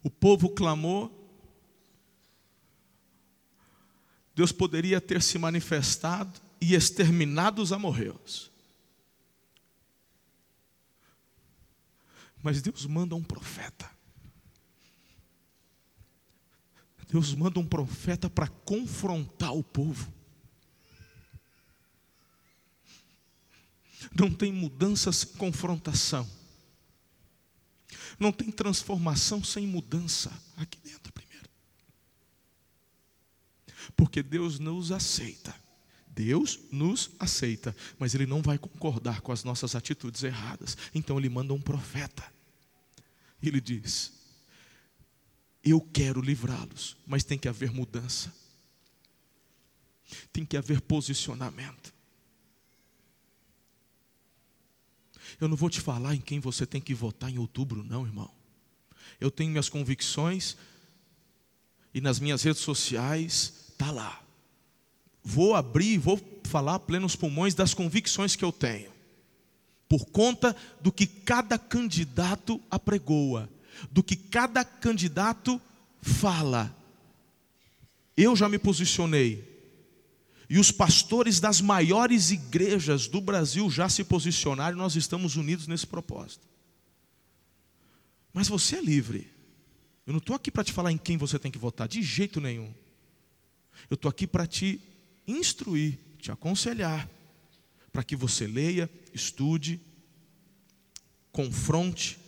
O 0.00 0.08
povo 0.08 0.50
clamou. 0.50 1.10
Deus 4.32 4.52
poderia 4.52 5.00
ter 5.00 5.20
se 5.20 5.36
manifestado 5.38 6.40
e 6.60 6.72
exterminado 6.72 7.60
os 7.60 7.72
amorreus. 7.72 8.51
Mas 12.42 12.60
Deus 12.60 12.84
manda 12.86 13.14
um 13.14 13.22
profeta. 13.22 13.90
Deus 17.08 17.34
manda 17.34 17.60
um 17.60 17.66
profeta 17.66 18.28
para 18.28 18.48
confrontar 18.48 19.54
o 19.54 19.62
povo. 19.62 20.12
Não 24.18 24.32
tem 24.32 24.52
mudança 24.52 25.12
sem 25.12 25.28
confrontação. 25.34 26.28
Não 28.18 28.32
tem 28.32 28.50
transformação 28.50 29.44
sem 29.44 29.66
mudança 29.66 30.32
aqui 30.56 30.78
dentro 30.80 31.12
primeiro. 31.12 31.48
Porque 33.96 34.22
Deus 34.22 34.58
nos 34.58 34.90
aceita. 34.90 35.61
Deus 36.14 36.58
nos 36.70 37.10
aceita, 37.18 37.74
mas 37.98 38.14
Ele 38.14 38.26
não 38.26 38.42
vai 38.42 38.58
concordar 38.58 39.20
com 39.20 39.32
as 39.32 39.44
nossas 39.44 39.74
atitudes 39.74 40.22
erradas. 40.22 40.76
Então 40.94 41.18
Ele 41.18 41.28
manda 41.28 41.54
um 41.54 41.60
profeta. 41.60 42.24
Ele 43.42 43.60
diz: 43.60 44.12
eu 45.64 45.80
quero 45.80 46.20
livrá-los, 46.20 46.96
mas 47.06 47.22
tem 47.22 47.38
que 47.38 47.48
haver 47.48 47.70
mudança, 47.70 48.34
tem 50.32 50.44
que 50.44 50.56
haver 50.56 50.80
posicionamento. 50.80 51.94
Eu 55.40 55.48
não 55.48 55.56
vou 55.56 55.70
te 55.70 55.80
falar 55.80 56.14
em 56.14 56.20
quem 56.20 56.40
você 56.40 56.66
tem 56.66 56.80
que 56.80 56.92
votar 56.92 57.30
em 57.30 57.38
outubro, 57.38 57.84
não, 57.84 58.04
irmão. 58.04 58.30
Eu 59.20 59.30
tenho 59.30 59.50
minhas 59.50 59.68
convicções 59.68 60.56
e 61.94 62.00
nas 62.00 62.18
minhas 62.18 62.42
redes 62.42 62.60
sociais 62.60 63.70
está 63.70 63.90
lá. 63.90 64.21
Vou 65.24 65.54
abrir, 65.54 65.98
vou 65.98 66.20
falar 66.44 66.78
plenos 66.80 67.16
pulmões 67.16 67.54
das 67.54 67.74
convicções 67.74 68.36
que 68.36 68.44
eu 68.44 68.52
tenho, 68.52 68.90
por 69.88 70.06
conta 70.06 70.54
do 70.80 70.92
que 70.92 71.06
cada 71.06 71.58
candidato 71.58 72.60
apregoa 72.70 73.48
do 73.90 74.02
que 74.02 74.16
cada 74.16 74.64
candidato 74.64 75.60
fala. 76.00 76.74
Eu 78.16 78.36
já 78.36 78.48
me 78.48 78.58
posicionei. 78.58 79.50
E 80.48 80.58
os 80.58 80.70
pastores 80.70 81.40
das 81.40 81.60
maiores 81.60 82.30
igrejas 82.30 83.08
do 83.08 83.20
Brasil 83.20 83.70
já 83.70 83.88
se 83.88 84.04
posicionaram 84.04 84.76
nós 84.76 84.96
estamos 84.96 85.36
unidos 85.36 85.66
nesse 85.66 85.86
propósito. 85.86 86.46
Mas 88.34 88.48
você 88.48 88.76
é 88.76 88.82
livre. 88.82 89.30
Eu 90.06 90.12
não 90.12 90.18
estou 90.18 90.36
aqui 90.36 90.50
para 90.50 90.64
te 90.64 90.72
falar 90.72 90.92
em 90.92 90.98
quem 90.98 91.16
você 91.16 91.38
tem 91.38 91.50
que 91.50 91.58
votar, 91.58 91.88
de 91.88 92.02
jeito 92.02 92.40
nenhum. 92.40 92.72
Eu 93.88 93.94
estou 93.94 94.10
aqui 94.10 94.26
para 94.26 94.46
te 94.46 94.80
instruir, 95.26 95.98
te 96.18 96.30
aconselhar, 96.30 97.08
para 97.92 98.02
que 98.02 98.16
você 98.16 98.46
leia, 98.46 98.90
estude, 99.12 99.80
confronte, 101.30 102.18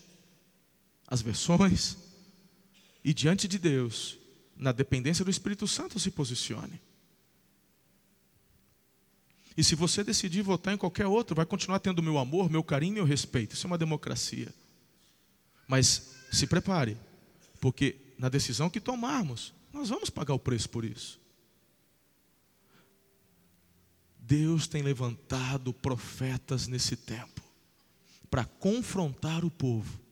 as 1.07 1.22
versões, 1.22 1.97
e 3.05 3.12
diante 3.12 3.47
de 3.47 3.59
Deus, 3.59 4.18
na 4.57 4.72
dependência 4.72 5.24
do 5.24 5.30
Espírito 5.30 5.66
Santo, 5.68 6.01
se 6.01 6.11
posicione. 6.11 6.80
E 9.57 9.62
se 9.62 9.74
você 9.74 10.03
decidir 10.03 10.42
votar 10.42 10.74
em 10.74 10.78
qualquer 10.78 11.07
outro, 11.07 11.36
vai 11.36 11.47
continuar 11.47 11.78
tendo 11.78 12.03
meu 12.03 12.18
amor, 12.18 12.51
meu 12.51 12.64
carinho 12.64 12.92
e 12.92 12.95
meu 12.95 13.05
respeito. 13.05 13.55
Isso 13.55 13.66
é 13.66 13.68
uma 13.68 13.78
democracia. 13.78 14.53
Mas 15.68 16.14
se 16.32 16.47
prepare, 16.47 16.97
porque 17.61 17.97
na 18.18 18.28
decisão 18.28 18.68
que 18.68 18.80
tomarmos, 18.80 19.55
nós 19.72 19.88
vamos 19.88 20.11
pagar 20.11 20.34
o 20.34 20.38
preço 20.38 20.68
por 20.68 20.84
isso. 20.84 21.20
Deus 24.37 24.66
tem 24.66 24.82
levantado 24.82 25.72
profetas 25.72 26.66
nesse 26.66 26.97
tempo 26.97 27.43
para 28.30 28.45
confrontar 28.45 29.45
o 29.45 29.51
povo 29.51 30.05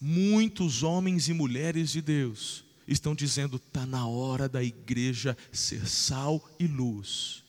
Muitos 0.00 0.82
homens 0.82 1.28
e 1.28 1.32
mulheres 1.32 1.90
de 1.90 2.02
Deus 2.02 2.64
estão 2.86 3.14
dizendo: 3.14 3.56
está 3.56 3.86
na 3.86 4.06
hora 4.06 4.48
da 4.48 4.62
igreja 4.62 5.36
ser 5.52 5.86
sal 5.88 6.42
e 6.58 6.66
luz. 6.66 7.42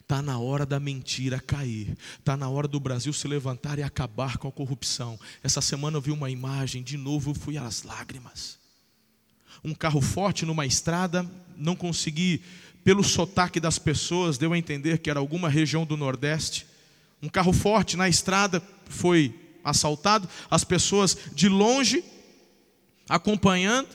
Está 0.00 0.20
na 0.20 0.38
hora 0.38 0.66
da 0.66 0.80
mentira 0.80 1.38
cair. 1.38 1.96
Está 2.18 2.36
na 2.36 2.48
hora 2.48 2.66
do 2.66 2.80
Brasil 2.80 3.12
se 3.12 3.28
levantar 3.28 3.78
e 3.78 3.82
acabar 3.82 4.38
com 4.38 4.48
a 4.48 4.52
corrupção. 4.52 5.18
Essa 5.42 5.60
semana 5.60 5.96
eu 5.96 6.00
vi 6.00 6.10
uma 6.10 6.30
imagem, 6.30 6.82
de 6.82 6.96
novo 6.96 7.30
eu 7.30 7.34
fui 7.34 7.56
às 7.56 7.84
lágrimas. 7.84 8.58
Um 9.62 9.74
carro 9.74 10.00
forte 10.00 10.44
numa 10.44 10.66
estrada, 10.66 11.28
não 11.56 11.76
consegui, 11.76 12.42
pelo 12.82 13.04
sotaque 13.04 13.60
das 13.60 13.78
pessoas, 13.78 14.38
deu 14.38 14.52
a 14.52 14.58
entender 14.58 14.98
que 14.98 15.10
era 15.10 15.20
alguma 15.20 15.48
região 15.48 15.84
do 15.84 15.96
Nordeste. 15.96 16.66
Um 17.22 17.28
carro 17.28 17.52
forte 17.52 17.96
na 17.96 18.08
estrada 18.08 18.62
foi 18.88 19.34
assaltado, 19.62 20.28
as 20.50 20.64
pessoas 20.64 21.16
de 21.32 21.48
longe 21.48 22.02
acompanhando, 23.08 23.88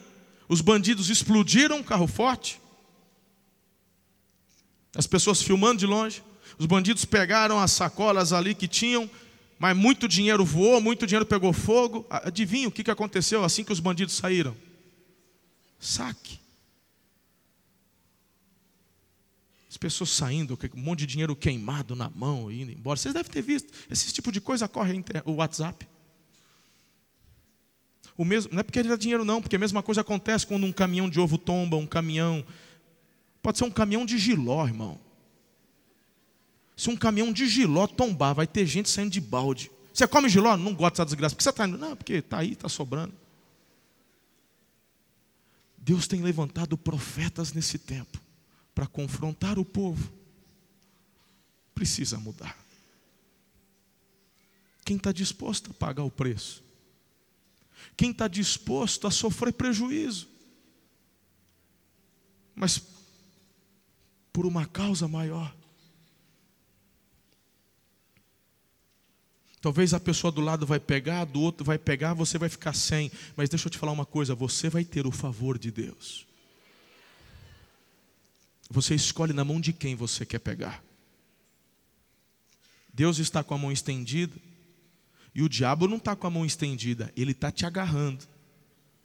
os 0.47 0.61
bandidos 0.61 1.09
explodiram 1.09 1.77
um 1.77 1.83
carro 1.83 2.05
forte, 2.05 2.61
as 4.95 5.07
pessoas 5.07 5.41
filmando 5.41 5.79
de 5.79 5.85
longe, 5.85 6.23
os 6.57 6.65
bandidos 6.65 7.03
pegaram 7.03 7.59
as 7.59 7.71
sacolas 7.71 8.31
ali 8.31 8.53
que 8.53 8.67
tinham, 8.67 9.09
mas 9.57 9.75
muito 9.75 10.07
dinheiro 10.07 10.45
voou, 10.45 10.79
muito 10.79 11.07
dinheiro 11.07 11.25
pegou 11.25 11.51
fogo. 11.51 12.05
Adivinha 12.09 12.67
o 12.67 12.71
que 12.71 12.89
aconteceu 12.89 13.43
assim 13.43 13.63
que 13.63 13.73
os 13.73 13.79
bandidos 13.79 14.15
saíram? 14.15 14.55
Saque. 15.79 16.39
As 19.75 19.77
pessoas 19.77 20.09
saindo, 20.09 20.57
um 20.73 20.79
monte 20.79 20.99
de 20.99 21.05
dinheiro 21.07 21.35
queimado 21.35 21.97
na 21.97 22.09
mão, 22.09 22.49
indo 22.49 22.71
embora. 22.71 22.95
Vocês 22.95 23.13
devem 23.13 23.29
ter 23.29 23.41
visto. 23.41 23.73
Esse 23.91 24.09
tipo 24.13 24.31
de 24.31 24.39
coisa 24.39 24.69
corre 24.69 25.03
o 25.25 25.33
WhatsApp. 25.33 25.85
O 28.15 28.23
mesmo, 28.23 28.53
não 28.53 28.61
é 28.61 28.63
porque 28.63 28.79
ele 28.79 28.87
dá 28.87 28.95
dinheiro, 28.95 29.25
não, 29.25 29.41
porque 29.41 29.57
a 29.57 29.59
mesma 29.59 29.83
coisa 29.83 29.99
acontece 29.99 30.47
quando 30.47 30.65
um 30.65 30.71
caminhão 30.71 31.09
de 31.09 31.19
ovo 31.19 31.37
tomba, 31.37 31.75
um 31.75 31.85
caminhão. 31.85 32.45
Pode 33.41 33.57
ser 33.57 33.65
um 33.65 33.69
caminhão 33.69 34.05
de 34.05 34.17
giló, 34.17 34.65
irmão. 34.65 34.97
Se 36.77 36.89
um 36.89 36.95
caminhão 36.95 37.33
de 37.33 37.45
giló 37.45 37.85
tombar, 37.85 38.33
vai 38.33 38.47
ter 38.47 38.65
gente 38.65 38.89
saindo 38.89 39.11
de 39.11 39.19
balde. 39.19 39.69
Você 39.93 40.07
come 40.07 40.29
giló? 40.29 40.55
Não 40.55 40.73
gosta 40.73 41.03
dessa 41.03 41.05
desgraça. 41.07 41.35
Por 41.35 41.39
que 41.39 41.43
você 41.43 41.49
está 41.49 41.67
indo? 41.67 41.77
Não, 41.77 41.97
porque 41.97 42.13
está 42.13 42.37
aí, 42.37 42.53
está 42.53 42.69
sobrando. 42.69 43.13
Deus 45.77 46.07
tem 46.07 46.21
levantado 46.21 46.77
profetas 46.77 47.51
nesse 47.51 47.77
tempo 47.77 48.23
para 48.75 48.85
confrontar 48.85 49.57
o 49.57 49.63
povo, 49.63 50.11
precisa 51.73 52.19
mudar. 52.19 52.57
Quem 54.83 54.97
está 54.97 55.13
disposto 55.13 55.71
a 55.71 55.73
pagar 55.73 56.03
o 56.03 56.11
preço? 56.11 56.61
Quem 57.95 58.11
está 58.11 58.27
disposto 58.27 59.07
a 59.07 59.11
sofrer 59.11 59.53
prejuízo? 59.53 60.27
Mas 62.53 62.81
por 64.31 64.45
uma 64.45 64.65
causa 64.65 65.07
maior. 65.07 65.55
Talvez 69.61 69.93
a 69.93 69.99
pessoa 69.99 70.31
do 70.31 70.41
lado 70.41 70.65
vai 70.65 70.79
pegar, 70.79 71.25
do 71.25 71.41
outro 71.41 71.65
vai 71.65 71.79
pegar, 71.79 72.13
você 72.13 72.37
vai 72.37 72.49
ficar 72.49 72.73
sem. 72.73 73.11
Mas 73.35 73.49
deixa 73.49 73.67
eu 73.67 73.71
te 73.71 73.77
falar 73.77 73.93
uma 73.93 74.05
coisa: 74.05 74.35
você 74.35 74.69
vai 74.69 74.83
ter 74.83 75.07
o 75.07 75.11
favor 75.11 75.57
de 75.57 75.71
Deus. 75.71 76.27
Você 78.69 78.95
escolhe 78.95 79.33
na 79.33 79.45
mão 79.45 79.59
de 79.59 79.71
quem 79.71 79.95
você 79.95 80.25
quer 80.25 80.39
pegar. 80.39 80.83
Deus 82.93 83.19
está 83.19 83.43
com 83.43 83.53
a 83.53 83.57
mão 83.57 83.71
estendida 83.71 84.35
e 85.33 85.43
o 85.43 85.49
diabo 85.49 85.87
não 85.87 85.97
está 85.97 86.15
com 86.15 86.25
a 86.27 86.29
mão 86.29 86.45
estendida, 86.45 87.11
ele 87.15 87.31
está 87.31 87.51
te 87.51 87.65
agarrando. 87.65 88.25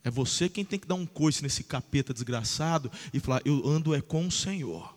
É 0.04 0.10
você 0.10 0.48
quem 0.48 0.64
tem 0.64 0.78
que 0.78 0.86
dar 0.86 0.94
um 0.94 1.04
coice 1.04 1.42
nesse 1.42 1.64
capeta 1.64 2.14
desgraçado 2.14 2.90
e 3.12 3.20
falar: 3.20 3.42
Eu 3.44 3.66
ando 3.68 3.94
é 3.94 4.00
com 4.00 4.26
o 4.26 4.30
Senhor. 4.30 4.96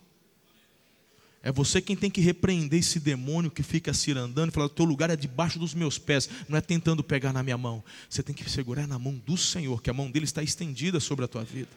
É 1.42 1.52
você 1.52 1.82
quem 1.82 1.94
tem 1.94 2.10
que 2.10 2.22
repreender 2.22 2.80
esse 2.80 2.98
demônio 2.98 3.50
que 3.50 3.62
fica 3.62 3.92
cirandando 3.92 4.48
e 4.48 4.54
falar: 4.54 4.68
Teu 4.70 4.86
lugar 4.86 5.10
é 5.10 5.16
debaixo 5.16 5.58
dos 5.58 5.74
meus 5.74 5.98
pés, 5.98 6.30
não 6.48 6.56
é 6.56 6.60
tentando 6.60 7.04
pegar 7.04 7.32
na 7.32 7.42
minha 7.42 7.58
mão. 7.58 7.84
Você 8.08 8.22
tem 8.22 8.34
que 8.34 8.48
segurar 8.48 8.86
na 8.86 8.98
mão 8.98 9.20
do 9.26 9.36
Senhor, 9.36 9.82
que 9.82 9.90
a 9.90 9.94
mão 9.94 10.10
dele 10.10 10.24
está 10.24 10.42
estendida 10.42 11.00
sobre 11.00 11.24
a 11.24 11.28
tua 11.28 11.44
vida. 11.44 11.68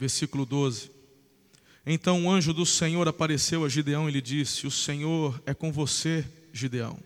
Versículo 0.00 0.46
12. 0.46 0.90
Então 1.84 2.24
o 2.24 2.30
anjo 2.30 2.54
do 2.54 2.64
Senhor 2.64 3.06
apareceu 3.06 3.66
a 3.66 3.68
Gideão 3.68 4.08
e 4.08 4.12
lhe 4.12 4.22
disse: 4.22 4.66
O 4.66 4.70
Senhor 4.70 5.40
é 5.44 5.52
com 5.52 5.70
você, 5.70 6.26
Gideão. 6.50 6.98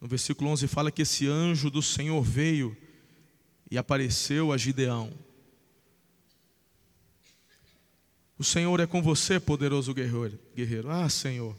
No 0.00 0.08
versículo 0.08 0.50
11 0.50 0.66
fala 0.66 0.90
que 0.90 1.02
esse 1.02 1.26
anjo 1.26 1.68
do 1.68 1.82
Senhor 1.82 2.22
veio 2.22 2.74
e 3.70 3.76
apareceu 3.76 4.52
a 4.52 4.56
Gideão. 4.56 5.12
O 8.38 8.44
Senhor 8.44 8.80
é 8.80 8.86
com 8.86 9.02
você, 9.02 9.38
poderoso 9.38 9.92
guerreiro. 9.92 10.90
Ah, 10.90 11.08
Senhor. 11.10 11.54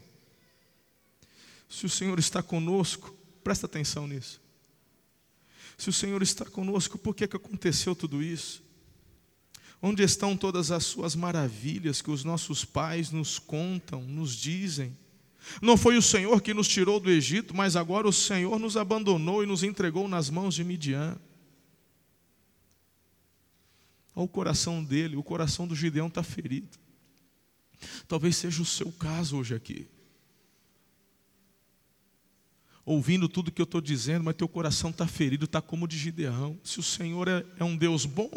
Se 1.68 1.86
o 1.86 1.90
Senhor 1.90 2.18
está 2.18 2.42
conosco, 2.42 3.14
presta 3.44 3.66
atenção 3.66 4.06
nisso. 4.06 4.40
Se 5.76 5.88
o 5.90 5.92
Senhor 5.92 6.22
está 6.22 6.44
conosco, 6.44 6.98
por 6.98 7.14
que, 7.14 7.28
que 7.28 7.36
aconteceu 7.36 7.94
tudo 7.94 8.20
isso? 8.20 8.67
Onde 9.80 10.02
estão 10.02 10.36
todas 10.36 10.70
as 10.70 10.84
suas 10.84 11.14
maravilhas 11.14 12.02
que 12.02 12.10
os 12.10 12.24
nossos 12.24 12.64
pais 12.64 13.10
nos 13.12 13.38
contam, 13.38 14.02
nos 14.02 14.34
dizem? 14.34 14.96
Não 15.62 15.76
foi 15.76 15.96
o 15.96 16.02
Senhor 16.02 16.40
que 16.42 16.52
nos 16.52 16.66
tirou 16.66 16.98
do 16.98 17.10
Egito, 17.10 17.54
mas 17.54 17.76
agora 17.76 18.08
o 18.08 18.12
Senhor 18.12 18.58
nos 18.58 18.76
abandonou 18.76 19.42
e 19.42 19.46
nos 19.46 19.62
entregou 19.62 20.08
nas 20.08 20.28
mãos 20.28 20.54
de 20.54 20.64
Midian. 20.64 21.16
Olha 24.14 24.24
o 24.24 24.28
coração 24.28 24.82
dele, 24.82 25.16
o 25.16 25.22
coração 25.22 25.66
do 25.66 25.76
Gideão 25.76 26.08
está 26.08 26.24
ferido. 26.24 26.76
Talvez 28.08 28.36
seja 28.36 28.60
o 28.60 28.66
seu 28.66 28.90
caso 28.90 29.36
hoje 29.36 29.54
aqui. 29.54 29.86
Ouvindo 32.84 33.28
tudo 33.28 33.52
que 33.52 33.60
eu 33.60 33.64
estou 33.64 33.80
dizendo, 33.80 34.24
mas 34.24 34.34
teu 34.34 34.48
coração 34.48 34.90
está 34.90 35.06
ferido, 35.06 35.44
está 35.44 35.60
como 35.62 35.84
o 35.84 35.88
de 35.88 35.96
Gideão. 35.96 36.58
Se 36.64 36.80
o 36.80 36.82
Senhor 36.82 37.28
é, 37.28 37.46
é 37.58 37.62
um 37.62 37.76
Deus 37.76 38.06
bom, 38.06 38.30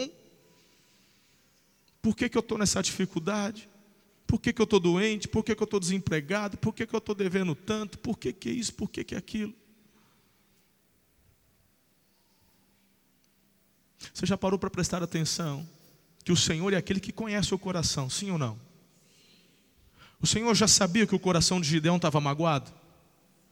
por 2.02 2.16
que, 2.16 2.28
que 2.28 2.38
eu 2.38 2.42
estou 2.42 2.58
nessa 2.58 2.82
dificuldade? 2.82 3.70
Por 4.26 4.40
que, 4.40 4.54
que 4.54 4.62
eu 4.62 4.64
estou 4.64 4.80
doente? 4.80 5.28
Por 5.28 5.44
que, 5.44 5.54
que 5.54 5.62
eu 5.62 5.66
estou 5.66 5.80
desempregado? 5.80 6.58
Por 6.58 6.74
que, 6.74 6.88
que 6.88 6.96
eu 6.96 7.00
estou 7.00 7.14
devendo 7.14 7.54
tanto? 7.54 8.00
Por 8.00 8.18
que, 8.18 8.32
que 8.32 8.50
é 8.50 8.54
isso? 8.54 8.74
Por 8.74 8.90
que, 8.90 9.04
que 9.04 9.14
é 9.14 9.18
aquilo? 9.18 9.54
Você 14.14 14.26
já 14.26 14.38
parou 14.38 14.58
para 14.58 14.70
prestar 14.70 15.04
atenção 15.04 15.68
que 16.24 16.32
o 16.32 16.38
Senhor 16.38 16.72
é 16.74 16.78
aquele 16.78 17.00
que 17.00 17.12
conhece 17.12 17.54
o 17.54 17.60
coração, 17.60 18.10
sim 18.10 18.32
ou 18.32 18.38
não? 18.38 18.60
O 20.22 20.28
Senhor 20.28 20.54
já 20.56 20.68
sabia 20.68 21.06
que 21.06 21.16
o 21.16 21.20
coração 21.20 21.60
de 21.60 21.68
Gideão 21.68 21.98
estava 21.98 22.22
magoado? 22.22 22.72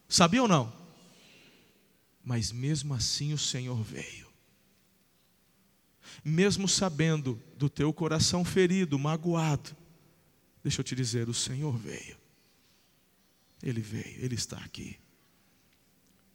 Sabia 0.08 0.42
ou 0.42 0.48
não? 0.48 0.72
Mas 2.24 2.52
mesmo 2.52 2.94
assim 2.94 3.32
o 3.32 3.38
Senhor 3.38 3.82
veio. 3.82 4.29
Mesmo 6.24 6.68
sabendo 6.68 7.40
do 7.56 7.68
teu 7.68 7.92
coração 7.92 8.44
ferido, 8.44 8.98
magoado, 8.98 9.76
deixa 10.62 10.80
eu 10.80 10.84
te 10.84 10.94
dizer: 10.94 11.28
o 11.28 11.34
Senhor 11.34 11.76
veio. 11.76 12.18
Ele 13.62 13.80
veio, 13.80 14.24
Ele 14.24 14.34
está 14.34 14.58
aqui. 14.58 14.98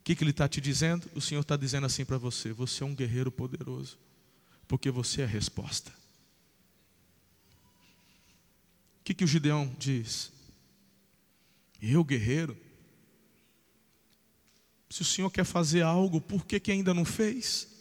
O 0.00 0.04
que, 0.04 0.14
que 0.14 0.22
Ele 0.22 0.30
está 0.30 0.48
te 0.48 0.60
dizendo? 0.60 1.10
O 1.14 1.20
Senhor 1.20 1.40
está 1.40 1.56
dizendo 1.56 1.86
assim 1.86 2.04
para 2.04 2.18
você: 2.18 2.52
você 2.52 2.82
é 2.82 2.86
um 2.86 2.94
guerreiro 2.94 3.30
poderoso, 3.30 3.98
porque 4.66 4.90
você 4.90 5.22
é 5.22 5.24
a 5.24 5.28
resposta. 5.28 5.92
O 9.00 9.04
que, 9.04 9.14
que 9.14 9.24
o 9.24 9.28
Gideão 9.28 9.74
diz? 9.78 10.32
Eu, 11.80 12.02
guerreiro? 12.02 12.56
Se 14.88 15.02
o 15.02 15.04
Senhor 15.04 15.30
quer 15.30 15.44
fazer 15.44 15.82
algo, 15.82 16.20
por 16.20 16.44
que, 16.44 16.58
que 16.58 16.72
ainda 16.72 16.94
não 16.94 17.04
fez? 17.04 17.75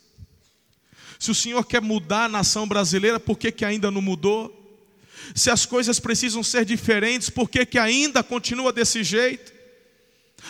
Se 1.19 1.31
o 1.31 1.35
Senhor 1.35 1.65
quer 1.65 1.81
mudar 1.81 2.25
a 2.25 2.29
nação 2.29 2.67
brasileira, 2.67 3.19
por 3.19 3.37
que, 3.37 3.51
que 3.51 3.65
ainda 3.65 3.89
não 3.89 4.01
mudou? 4.01 4.61
Se 5.33 5.49
as 5.49 5.65
coisas 5.65 5.99
precisam 5.99 6.43
ser 6.43 6.65
diferentes, 6.65 7.29
por 7.29 7.49
que, 7.49 7.65
que 7.65 7.79
ainda 7.79 8.21
continua 8.21 8.71
desse 8.71 9.03
jeito? 9.03 9.53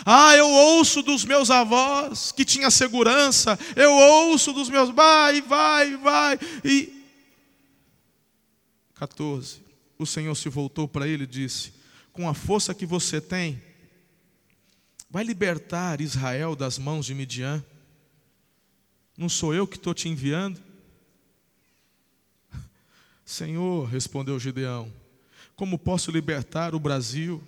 Ah, 0.04 0.36
eu 0.36 0.48
ouço 0.48 1.02
dos 1.02 1.24
meus 1.24 1.50
avós 1.50 2.32
que 2.32 2.44
tinha 2.44 2.70
segurança, 2.70 3.58
eu 3.74 3.90
ouço 3.92 4.52
dos 4.52 4.68
meus 4.68 4.90
vai, 4.90 5.40
vai, 5.40 5.96
vai. 5.96 6.38
E 6.64 6.92
14. 8.94 9.64
O 9.98 10.04
Senhor 10.04 10.34
se 10.34 10.48
voltou 10.48 10.86
para 10.86 11.08
ele 11.08 11.24
e 11.24 11.28
disse: 11.28 11.72
Com 12.12 12.28
a 12.28 12.34
força 12.34 12.74
que 12.74 12.84
você 12.84 13.20
tem, 13.20 13.62
vai 15.10 15.24
libertar 15.24 16.00
Israel 16.00 16.54
das 16.54 16.78
mãos 16.78 17.06
de 17.06 17.14
Midian. 17.14 17.64
Não 19.16 19.28
sou 19.28 19.54
eu 19.54 19.66
que 19.66 19.76
estou 19.76 19.94
te 19.94 20.08
enviando? 20.08 20.60
Senhor, 23.24 23.88
respondeu 23.88 24.38
Gideão, 24.38 24.92
como 25.56 25.78
posso 25.78 26.10
libertar 26.10 26.74
o 26.74 26.80
Brasil? 26.80 27.42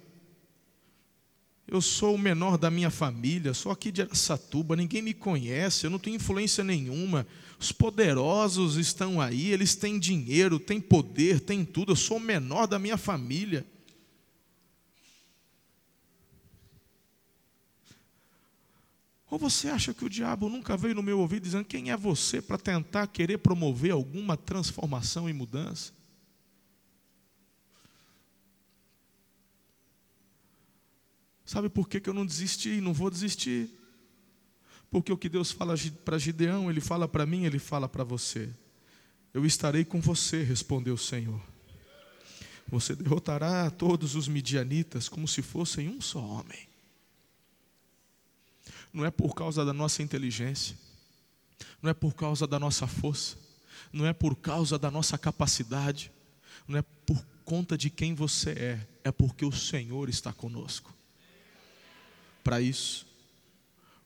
Eu 1.71 1.83
sou 1.83 2.15
o 2.15 2.19
menor 2.19 2.57
da 2.57 2.71
minha 2.71 2.91
família, 2.91 3.53
sou 3.53 3.71
aqui 3.71 3.93
de 3.93 4.01
Aracatuba, 4.01 4.75
ninguém 4.75 5.03
me 5.03 5.13
conhece, 5.13 5.85
eu 5.85 5.91
não 5.91 5.99
tenho 5.99 6.17
influência 6.17 6.65
nenhuma. 6.65 7.27
Os 7.61 7.71
poderosos 7.71 8.77
estão 8.77 9.21
aí, 9.21 9.53
eles 9.53 9.77
têm 9.77 9.99
dinheiro, 9.99 10.59
têm 10.59 10.81
poder, 10.81 11.41
têm 11.41 11.67
tudo. 11.67 11.93
Eu 11.93 11.97
sou 11.97 12.17
o 12.17 12.21
menor 12.21 12.67
da 12.67 12.79
minha 12.79 12.97
família. 12.97 13.67
Ou 19.31 19.39
você 19.39 19.69
acha 19.69 19.93
que 19.93 20.05
o 20.05 20.09
diabo 20.09 20.49
nunca 20.49 20.77
veio 20.77 20.95
no 20.95 21.03
meu 21.03 21.19
ouvido 21.19 21.43
dizendo 21.43 21.65
quem 21.65 21.91
é 21.91 21.97
você 21.97 22.41
para 22.41 22.57
tentar 22.57 23.07
querer 23.09 23.39
promover 23.39 23.93
alguma 23.93 24.37
transformação 24.37 25.29
e 25.29 25.33
mudança? 25.35 25.93
Sabe 31.45 31.69
por 31.69 31.89
que, 31.89 32.01
que 32.01 32.09
eu 32.09 32.15
não 32.15 32.25
desisti 32.25 32.71
e 32.71 32.81
não 32.81 32.93
vou 32.93 33.11
desistir? 33.11 33.71
Porque 34.91 35.13
o 35.13 35.17
que 35.17 35.29
Deus 35.29 35.51
fala 35.51 35.75
para 36.05 36.19
Gideão, 36.19 36.71
Ele 36.71 36.81
fala 36.81 37.07
para 37.07 37.27
mim, 37.27 37.45
Ele 37.45 37.59
fala 37.59 37.89
para 37.89 38.05
você. 38.05 38.51
Eu 39.35 39.45
estarei 39.45 39.85
com 39.85 40.01
você, 40.01 40.43
respondeu 40.43 40.95
o 40.95 40.99
Senhor. 40.99 41.41
Você 42.69 42.95
derrotará 42.95 43.71
todos 43.71 44.15
os 44.15 44.27
midianitas 44.27 45.09
como 45.09 45.29
se 45.29 45.43
fossem 45.43 45.89
um 45.89 46.01
só 46.01 46.21
homem 46.21 46.68
não 48.93 49.05
é 49.05 49.11
por 49.11 49.35
causa 49.35 49.65
da 49.65 49.73
nossa 49.73 50.03
inteligência, 50.03 50.77
não 51.83 51.91
é 51.91 51.95
por 51.95 52.15
causa 52.15 52.47
da 52.47 52.59
nossa 52.59 52.87
força, 52.87 53.37
não 53.93 54.07
é 54.07 54.13
por 54.13 54.37
causa 54.37 54.79
da 54.79 54.91
nossa 54.91 55.17
capacidade, 55.17 56.11
não 56.67 56.79
é 56.79 56.83
por 56.83 57.25
conta 57.45 57.79
de 57.79 57.91
quem 57.91 58.15
você 58.15 58.51
é, 58.51 58.87
é 59.05 59.13
porque 59.13 59.45
o 59.45 59.53
Senhor 59.53 60.09
está 60.09 60.33
conosco. 60.33 60.95
Para 62.45 62.61
isso, 62.61 63.07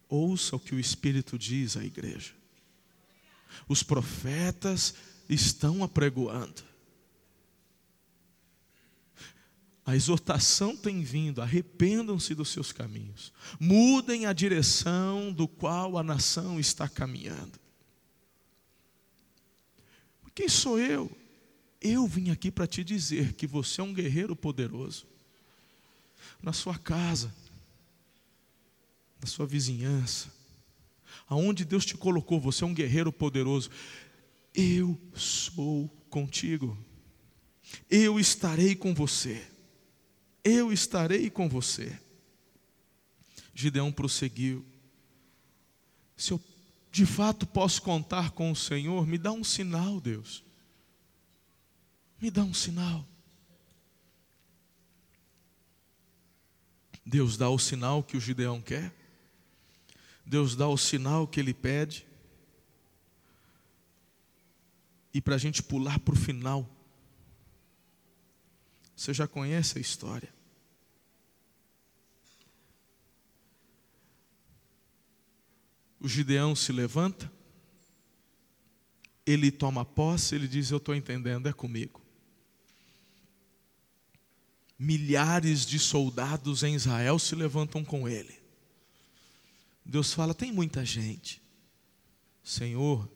ouça 0.09 0.57
o 0.57 0.61
que 0.61 0.75
o 0.75 0.81
Espírito 0.81 1.39
diz 1.39 1.77
à 1.77 1.85
igreja. 1.85 2.33
Os 3.69 3.83
profetas 3.83 4.95
estão 5.29 5.83
apregoando. 5.83 6.63
A 9.85 9.97
exortação 9.97 10.77
tem 10.77 11.03
vindo, 11.03 11.43
arrependam-se 11.43 12.35
dos 12.35 12.51
seus 12.51 12.71
caminhos, 12.71 13.33
mudem 13.59 14.27
a 14.27 14.33
direção 14.33 15.33
do 15.33 15.49
qual 15.49 15.99
a 15.99 16.05
nação 16.05 16.61
está 16.61 16.89
caminhando. 16.89 17.61
Quem 20.35 20.49
sou 20.49 20.79
eu? 20.79 21.11
Eu 21.81 22.07
vim 22.07 22.31
aqui 22.31 22.51
para 22.51 22.67
te 22.67 22.85
dizer 22.85 23.35
que 23.35 23.47
você 23.47 23.81
é 23.81 23.85
um 23.85 23.93
guerreiro 23.93 24.37
poderoso. 24.37 25.05
Na 26.41 26.53
sua 26.53 26.79
casa, 26.79 27.35
na 29.21 29.27
sua 29.27 29.47
vizinhança, 29.47 30.33
aonde 31.29 31.65
Deus 31.65 31.85
te 31.85 31.97
colocou, 31.97 32.41
você 32.41 32.63
é 32.63 32.67
um 32.67 32.75
guerreiro 32.75 33.13
poderoso. 33.13 33.69
Eu 34.55 34.99
sou 35.13 35.89
contigo, 36.09 36.79
eu 37.91 38.19
estarei 38.19 38.77
com 38.77 38.95
você 38.95 39.52
eu 40.45 40.73
estarei 40.73 41.31
com 41.31 41.49
você. 41.49 41.99
Gideão 43.55 43.93
prosseguiu: 43.93 44.65
Se 46.17 46.33
eu 46.33 46.41
de 46.91 47.07
fato 47.07 47.47
posso 47.47 47.81
contar 47.81 48.33
com 48.33 48.51
o 48.51 48.57
Senhor, 48.57 49.07
me 49.07 49.17
dá 49.17 49.33
um 49.33 49.43
sinal, 49.43 50.01
Deus. 50.01 50.45
Me 52.21 52.31
dá 52.31 52.45
um 52.45 52.55
sinal. 52.55 53.07
Deus 57.05 57.37
dá 57.37 57.49
o 57.49 57.59
sinal 57.59 58.03
que 58.03 58.17
o 58.17 58.21
Gideão 58.21 58.61
quer. 58.61 58.95
Deus 60.25 60.55
dá 60.55 60.69
o 60.69 60.77
sinal 60.77 61.27
que 61.27 61.41
ele 61.41 61.53
pede. 61.53 62.07
E 65.13 65.21
para 65.21 65.35
a 65.35 65.39
gente 65.39 65.63
pular 65.63 65.99
para 65.99 66.15
o 66.15 66.17
final, 66.17 66.69
você 69.03 69.13
já 69.13 69.27
conhece 69.27 69.79
a 69.79 69.81
história. 69.81 70.33
O 75.99 76.07
Gideão 76.09 76.55
se 76.55 76.71
levanta, 76.71 77.31
ele 79.27 79.51
toma 79.51 79.85
posse, 79.85 80.37
ele 80.37 80.47
diz: 80.47 80.71
Eu 80.71 80.77
estou 80.77 80.95
entendendo, 80.95 81.49
é 81.49 81.53
comigo. 81.53 82.01
Milhares 84.79 85.67
de 85.67 85.81
soldados 85.81 86.63
em 86.63 86.77
Israel 86.77 87.19
se 87.19 87.35
levantam 87.35 87.85
com 87.85 88.09
ele. 88.09 88.41
Deus 89.85 90.13
fala: 90.13 90.33
Tem 90.33 90.53
muita 90.53 90.85
gente. 90.85 91.43
Senhor, 92.41 93.11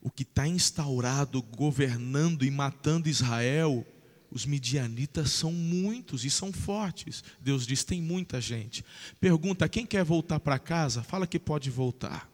o 0.00 0.08
que 0.08 0.22
está 0.22 0.46
instaurado, 0.46 1.42
governando 1.42 2.44
e 2.44 2.50
matando 2.50 3.08
Israel, 3.08 3.84
Os 4.32 4.46
midianitas 4.46 5.30
são 5.30 5.52
muitos 5.52 6.24
e 6.24 6.30
são 6.30 6.50
fortes. 6.50 7.22
Deus 7.38 7.66
diz: 7.66 7.84
tem 7.84 8.00
muita 8.00 8.40
gente. 8.40 8.82
Pergunta: 9.20 9.68
quem 9.68 9.84
quer 9.84 10.02
voltar 10.02 10.40
para 10.40 10.58
casa? 10.58 11.02
Fala 11.02 11.26
que 11.26 11.38
pode 11.38 11.68
voltar. 11.70 12.30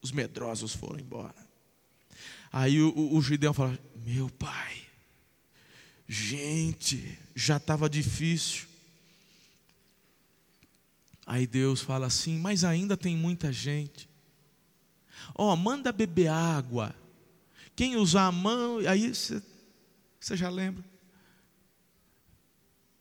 Os 0.00 0.12
medrosos 0.12 0.72
foram 0.72 1.00
embora. 1.00 1.34
Aí 2.52 2.80
o, 2.80 2.90
o, 2.90 3.18
o 3.18 3.52
fala: 3.52 3.76
Meu 4.06 4.30
pai, 4.30 4.76
gente, 6.08 7.18
já 7.34 7.56
estava 7.56 7.90
difícil. 7.90 8.68
Aí 11.26 11.44
Deus 11.44 11.80
fala 11.80 12.06
assim: 12.06 12.38
Mas 12.38 12.62
ainda 12.62 12.96
tem 12.96 13.16
muita 13.16 13.52
gente. 13.52 14.08
Ó, 15.34 15.52
oh, 15.52 15.56
manda 15.56 15.90
beber 15.90 16.28
água. 16.28 16.94
Quem 17.80 17.96
usar 17.96 18.26
a 18.26 18.32
mão, 18.32 18.76
aí 18.86 19.10
você 19.14 20.36
já 20.36 20.50
lembra. 20.50 20.84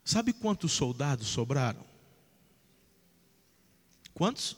Sabe 0.05 0.31
quantos 0.31 0.71
soldados 0.71 1.27
sobraram? 1.27 1.83
Quantos? 4.13 4.55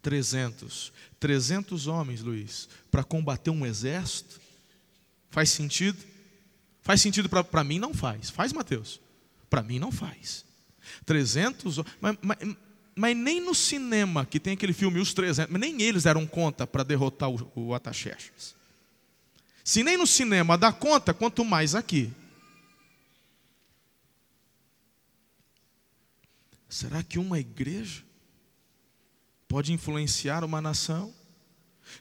300. 0.00 0.94
300 1.20 1.86
homens, 1.88 2.22
Luiz, 2.22 2.70
para 2.90 3.04
combater 3.04 3.50
um 3.50 3.66
exército? 3.66 4.40
Faz 5.28 5.50
sentido? 5.50 6.02
Faz 6.80 7.02
sentido 7.02 7.28
para 7.28 7.64
mim? 7.64 7.78
Não 7.78 7.92
faz. 7.92 8.30
Faz, 8.30 8.50
Mateus? 8.50 8.98
Para 9.50 9.62
mim 9.62 9.78
não 9.78 9.92
faz. 9.92 10.42
300, 11.04 11.80
mas, 12.00 12.16
mas, 12.22 12.38
mas, 12.98 13.14
nem 13.14 13.42
no 13.42 13.54
cinema, 13.54 14.24
que 14.24 14.40
tem 14.40 14.54
aquele 14.54 14.72
filme 14.72 14.98
Os 14.98 15.12
300, 15.12 15.52
nem 15.60 15.82
eles 15.82 16.04
deram 16.04 16.26
conta 16.26 16.66
para 16.66 16.82
derrotar 16.82 17.28
o, 17.28 17.52
o 17.54 17.74
Ataxerxes. 17.74 18.56
Se 19.62 19.82
nem 19.82 19.98
no 19.98 20.06
cinema 20.06 20.56
dá 20.56 20.72
conta, 20.72 21.12
quanto 21.12 21.44
mais 21.44 21.74
aqui. 21.74 22.10
Será 26.70 27.02
que 27.02 27.18
uma 27.18 27.38
igreja 27.38 28.02
pode 29.46 29.74
influenciar 29.74 30.42
uma 30.42 30.62
nação? 30.62 31.12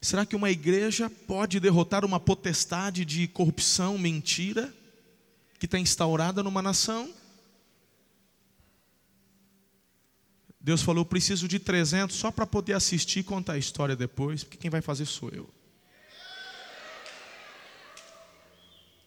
Será 0.02 0.26
que 0.26 0.36
uma 0.36 0.50
igreja 0.50 1.10
pode 1.10 1.60
derrotar 1.60 2.06
uma 2.06 2.20
potestade 2.22 3.04
de 3.04 3.28
corrupção, 3.28 3.98
mentira, 3.98 4.74
que 5.60 5.66
está 5.66 5.78
instaurada 5.78 6.42
numa 6.42 6.62
nação? 6.62 7.14
Deus 10.66 10.82
falou: 10.82 11.06
preciso 11.06 11.48
de 11.48 11.60
300 11.60 12.16
só 12.16 12.32
para 12.32 12.48
poder 12.48 12.74
assistir 12.74 13.20
e 13.20 13.24
contar 13.24 13.54
a 13.54 13.58
história 13.60 13.96
depois, 13.96 14.44
porque 14.44 14.58
quem 14.58 14.72
vai 14.72 14.82
fazer 14.82 15.06
sou 15.06 15.30
eu. 15.30 15.48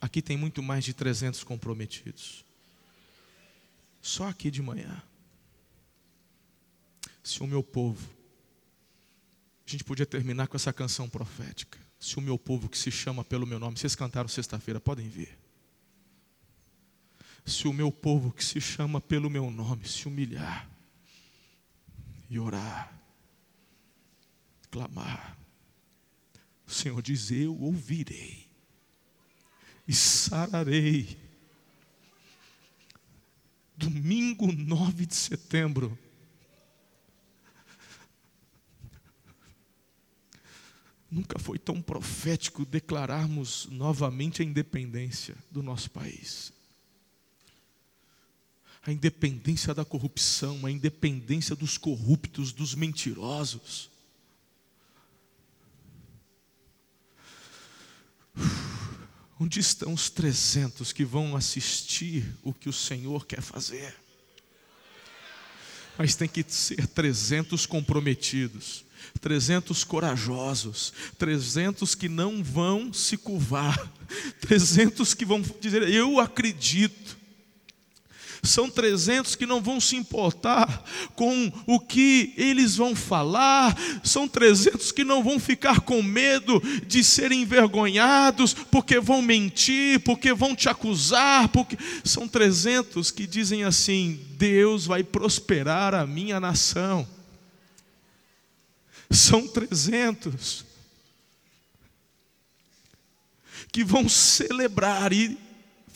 Aqui 0.01 0.23
tem 0.23 0.37
muito 0.37 0.63
mais 0.63 0.85
de 0.85 0.95
300 0.95 1.43
comprometidos. 1.43 2.45
Só 4.01 4.29
aqui 4.29 4.53
de 4.53 4.63
manhã. 4.63 5.03
Se 7.25 7.43
o 7.43 7.47
meu 7.49 7.65
povo 7.65 8.09
a 9.67 9.71
gente 9.71 9.83
podia 9.83 10.07
terminar 10.07 10.47
com 10.47 10.57
essa 10.57 10.73
canção 10.73 11.09
profética. 11.09 11.77
Se 11.99 12.19
o 12.19 12.21
meu 12.21 12.39
povo 12.39 12.69
que 12.69 12.79
se 12.79 12.93
chama 12.93 13.25
pelo 13.25 13.45
meu 13.45 13.59
nome, 13.59 13.77
vocês 13.77 13.97
cantaram 13.97 14.29
sexta-feira, 14.29 14.79
podem 14.79 15.09
ver. 15.09 15.37
Se 17.45 17.67
o 17.67 17.73
meu 17.73 17.91
povo 17.91 18.31
que 18.31 18.45
se 18.45 18.61
chama 18.61 19.01
pelo 19.01 19.29
meu 19.29 19.51
nome 19.51 19.89
se 19.89 20.07
humilhar 20.07 20.78
e 22.29 22.39
orar, 22.39 22.93
clamar, 24.71 25.37
o 26.67 26.71
Senhor 26.71 27.01
diz: 27.01 27.31
Eu 27.31 27.59
ouvirei 27.59 28.47
e 29.87 29.95
sararei. 29.95 31.29
Domingo 33.77 34.51
9 34.51 35.07
de 35.07 35.15
setembro, 35.15 35.97
Nunca 41.11 41.39
foi 41.39 41.59
tão 41.59 41.81
profético 41.81 42.67
declararmos 42.67 43.67
novamente 43.71 44.43
a 44.43 44.45
independência 44.45 45.35
do 45.51 45.63
nosso 45.63 45.91
país. 45.91 46.53
A 48.89 48.93
independência 48.93 49.75
da 49.75 49.85
corrupção, 49.85 50.65
a 50.65 50.71
independência 50.71 51.55
dos 51.55 51.77
corruptos, 51.77 52.53
dos 52.53 52.75
mentirosos. 52.75 53.91
Onde 59.39 59.61
estão 59.61 59.93
os 59.93 60.09
300 60.09 60.91
que 60.91 61.05
vão 61.05 61.37
assistir 61.37 62.35
o 62.43 62.55
que 62.55 62.71
o 62.71 62.73
Senhor 62.73 63.27
quer 63.27 63.43
fazer? 63.43 63.95
Mas 65.99 66.17
tem 66.17 66.27
que 66.27 66.43
ser 66.49 66.87
300 66.87 67.67
comprometidos 67.67 68.87
300 69.21 69.85
corajosos, 69.85 70.95
300 71.19 71.95
que 71.95 72.09
não 72.09 72.43
vão 72.43 72.93
se 72.93 73.17
curvar, 73.19 73.77
300 74.41 75.13
que 75.13 75.27
vão 75.27 75.43
dizer: 75.61 75.83
Eu 75.83 76.19
acredito. 76.19 77.18
São 78.43 78.71
300 78.71 79.35
que 79.35 79.47
não 79.47 79.61
vão 79.61 79.81
se 79.81 79.97
importar 79.97 80.85
com 81.15 81.53
o 81.67 81.81
que 81.81 82.33
eles 82.37 82.77
vão 82.77 82.95
falar, 82.95 83.77
são 84.05 84.29
300 84.29 84.93
que 84.93 85.05
não 85.05 85.23
vão 85.23 85.39
ficar 85.39 85.81
com 85.81 86.03
medo 86.03 86.63
de 86.87 87.03
serem 87.03 87.43
envergonhados, 87.43 88.55
porque 88.55 89.01
vão 89.01 89.21
mentir, 89.21 90.01
porque 90.01 90.33
vão 90.33 90.55
te 90.55 90.69
acusar, 90.69 91.49
porque 91.49 91.77
são 92.05 92.29
300 92.29 93.11
que 93.11 93.27
dizem 93.27 93.65
assim: 93.65 94.21
Deus 94.37 94.87
vai 94.87 95.03
prosperar 95.03 95.95
a 95.95 96.07
minha 96.07 96.39
nação. 96.39 97.07
São 99.11 99.49
300 99.49 100.65
que 103.73 103.85
vão 103.85 104.09
celebrar 104.09 105.13
e 105.13 105.48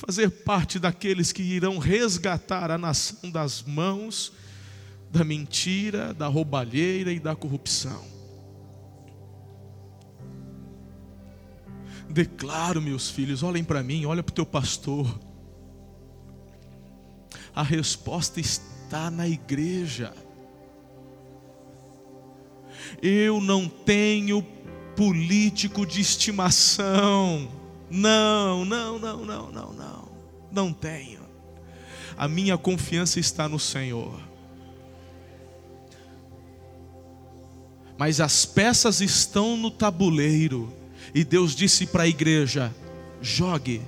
fazer 0.04 0.28
parte 0.30 0.80
daqueles 0.80 1.30
que 1.30 1.42
irão 1.42 1.78
resgatar 1.78 2.72
a 2.72 2.76
nação 2.76 3.30
das 3.30 3.62
mãos 3.62 4.32
da 5.12 5.22
mentira, 5.22 6.12
da 6.12 6.26
roubalheira 6.26 7.12
e 7.12 7.20
da 7.20 7.36
corrupção. 7.36 8.04
Declaro, 12.10 12.82
meus 12.82 13.10
filhos, 13.10 13.44
olhem 13.44 13.62
para 13.62 13.80
mim, 13.80 14.04
olha 14.04 14.24
para 14.24 14.32
o 14.32 14.34
teu 14.34 14.44
pastor. 14.44 15.20
A 17.54 17.62
resposta 17.62 18.40
está 18.40 19.08
na 19.08 19.28
igreja. 19.28 20.12
Eu 23.00 23.40
não 23.40 23.68
tenho 23.68 24.42
político 24.96 25.86
de 25.86 26.00
estimação. 26.00 27.61
Não, 27.92 28.64
não, 28.64 28.98
não, 28.98 29.24
não, 29.24 29.52
não, 29.52 29.72
não. 29.72 30.08
Não 30.50 30.72
tenho. 30.72 31.20
A 32.16 32.26
minha 32.26 32.56
confiança 32.58 33.20
está 33.20 33.48
no 33.48 33.58
Senhor. 33.58 34.18
Mas 37.98 38.20
as 38.20 38.44
peças 38.44 39.00
estão 39.00 39.56
no 39.56 39.70
tabuleiro. 39.70 40.72
E 41.14 41.22
Deus 41.22 41.54
disse 41.54 41.86
para 41.86 42.04
a 42.04 42.08
igreja: 42.08 42.74
jogue. 43.20 43.82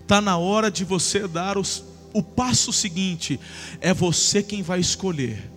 Está 0.00 0.20
na 0.20 0.36
hora 0.36 0.70
de 0.70 0.84
você 0.84 1.26
dar 1.26 1.56
os, 1.56 1.84
o 2.12 2.22
passo 2.22 2.72
seguinte. 2.72 3.40
É 3.80 3.94
você 3.94 4.42
quem 4.42 4.62
vai 4.62 4.80
escolher 4.80 5.56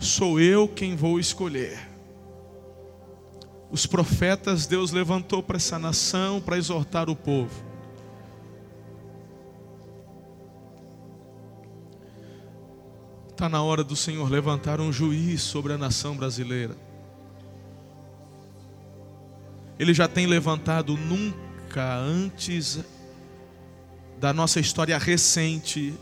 sou 0.00 0.40
eu 0.40 0.66
quem 0.66 0.96
vou 0.96 1.20
escolher. 1.20 1.89
Os 3.70 3.86
profetas 3.86 4.66
Deus 4.66 4.90
levantou 4.90 5.42
para 5.42 5.56
essa 5.56 5.78
nação 5.78 6.40
para 6.40 6.58
exortar 6.58 7.08
o 7.08 7.14
povo. 7.14 7.64
Está 13.30 13.48
na 13.48 13.62
hora 13.62 13.84
do 13.84 13.94
Senhor 13.94 14.28
levantar 14.28 14.80
um 14.80 14.92
juiz 14.92 15.40
sobre 15.40 15.72
a 15.72 15.78
nação 15.78 16.16
brasileira. 16.16 16.76
Ele 19.78 19.94
já 19.94 20.08
tem 20.08 20.26
levantado 20.26 20.96
nunca 20.96 21.96
antes 21.96 22.80
da 24.18 24.32
nossa 24.32 24.60
história 24.60 24.98
recente 24.98 25.94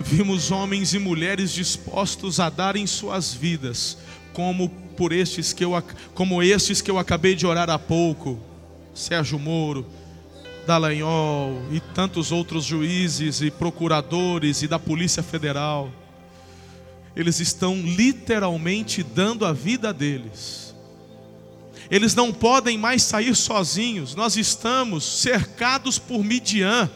vimos 0.00 0.50
homens 0.50 0.94
e 0.94 0.98
mulheres 0.98 1.52
dispostos 1.52 2.40
a 2.40 2.48
darem 2.48 2.86
suas 2.86 3.34
vidas, 3.34 3.98
como 4.38 4.68
por 4.96 5.12
estes 5.12 5.52
que 5.52 5.64
eu, 5.64 5.72
como 6.14 6.40
estes 6.40 6.80
que 6.80 6.88
eu 6.88 6.96
acabei 6.96 7.34
de 7.34 7.44
orar 7.44 7.68
há 7.68 7.76
pouco, 7.76 8.38
Sérgio 8.94 9.36
Moro, 9.36 9.84
Dallagnol 10.64 11.60
e 11.72 11.80
tantos 11.80 12.30
outros 12.30 12.64
juízes 12.64 13.40
e 13.40 13.50
procuradores 13.50 14.62
e 14.62 14.68
da 14.68 14.78
Polícia 14.78 15.24
Federal. 15.24 15.90
eles 17.16 17.40
estão 17.40 17.74
literalmente 17.74 19.02
dando 19.02 19.44
a 19.44 19.52
vida 19.52 19.92
deles. 19.92 20.72
Eles 21.90 22.14
não 22.14 22.32
podem 22.32 22.78
mais 22.78 23.02
sair 23.02 23.34
sozinhos. 23.34 24.14
Nós 24.14 24.36
estamos 24.36 25.02
cercados 25.02 25.98
por 25.98 26.22
Midian. 26.22 26.88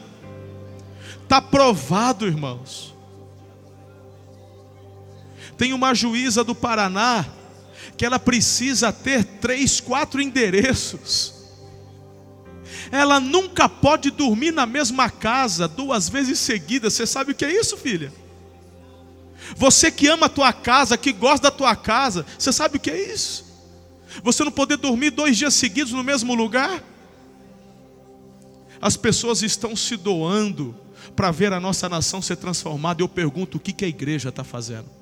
Está 1.24 1.42
provado, 1.42 2.24
irmãos. 2.24 2.91
Tem 5.56 5.72
uma 5.72 5.94
juíza 5.94 6.42
do 6.42 6.54
Paraná 6.54 7.26
que 7.96 8.04
ela 8.04 8.18
precisa 8.18 8.92
ter 8.92 9.24
três, 9.24 9.80
quatro 9.80 10.20
endereços. 10.20 11.34
Ela 12.90 13.20
nunca 13.20 13.68
pode 13.68 14.10
dormir 14.10 14.52
na 14.52 14.66
mesma 14.66 15.08
casa 15.10 15.66
duas 15.68 16.08
vezes 16.08 16.38
seguidas. 16.38 16.94
Você 16.94 17.06
sabe 17.06 17.32
o 17.32 17.34
que 17.34 17.44
é 17.44 17.60
isso, 17.60 17.76
filha? 17.76 18.12
Você 19.56 19.90
que 19.90 20.08
ama 20.08 20.26
a 20.26 20.30
tua 20.30 20.52
casa, 20.52 20.96
que 20.96 21.12
gosta 21.12 21.50
da 21.50 21.50
tua 21.50 21.74
casa, 21.74 22.24
você 22.38 22.52
sabe 22.52 22.76
o 22.76 22.80
que 22.80 22.90
é 22.90 23.12
isso? 23.12 23.44
Você 24.22 24.44
não 24.44 24.52
poder 24.52 24.76
dormir 24.76 25.10
dois 25.10 25.36
dias 25.36 25.54
seguidos 25.54 25.92
no 25.92 26.04
mesmo 26.04 26.34
lugar? 26.34 26.82
As 28.80 28.96
pessoas 28.96 29.42
estão 29.42 29.76
se 29.76 29.96
doando 29.96 30.74
para 31.14 31.30
ver 31.30 31.52
a 31.52 31.60
nossa 31.60 31.88
nação 31.88 32.20
ser 32.20 32.36
transformada. 32.36 33.02
Eu 33.02 33.08
pergunto: 33.08 33.56
o 33.56 33.60
que, 33.60 33.72
que 33.72 33.84
a 33.84 33.88
igreja 33.88 34.28
está 34.28 34.44
fazendo? 34.44 35.01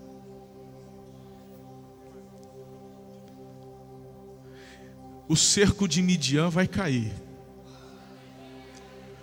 O 5.31 5.37
cerco 5.37 5.87
de 5.87 6.03
Midian 6.03 6.49
vai 6.51 6.67
cair, 6.67 7.13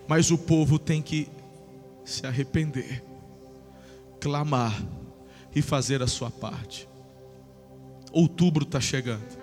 mas 0.08 0.32
o 0.32 0.38
povo 0.38 0.80
tem 0.80 1.01
que 1.01 1.28
se 2.05 2.26
arrepender, 2.26 3.03
clamar 4.18 4.82
e 5.53 5.62
fazer 5.62 6.01
a 6.01 6.08
sua 6.08 6.32
parte. 6.32 6.88
Outubro 8.10 8.64
está 8.64 8.80
chegando. 8.80 9.38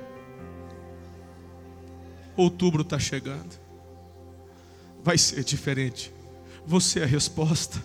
Outubro 2.35 2.81
está 2.81 2.99
chegando. 2.99 3.61
Vai 5.03 5.19
ser 5.19 5.45
diferente. 5.45 6.11
Você 6.65 7.01
é 7.01 7.03
a 7.03 7.07
resposta. 7.07 7.79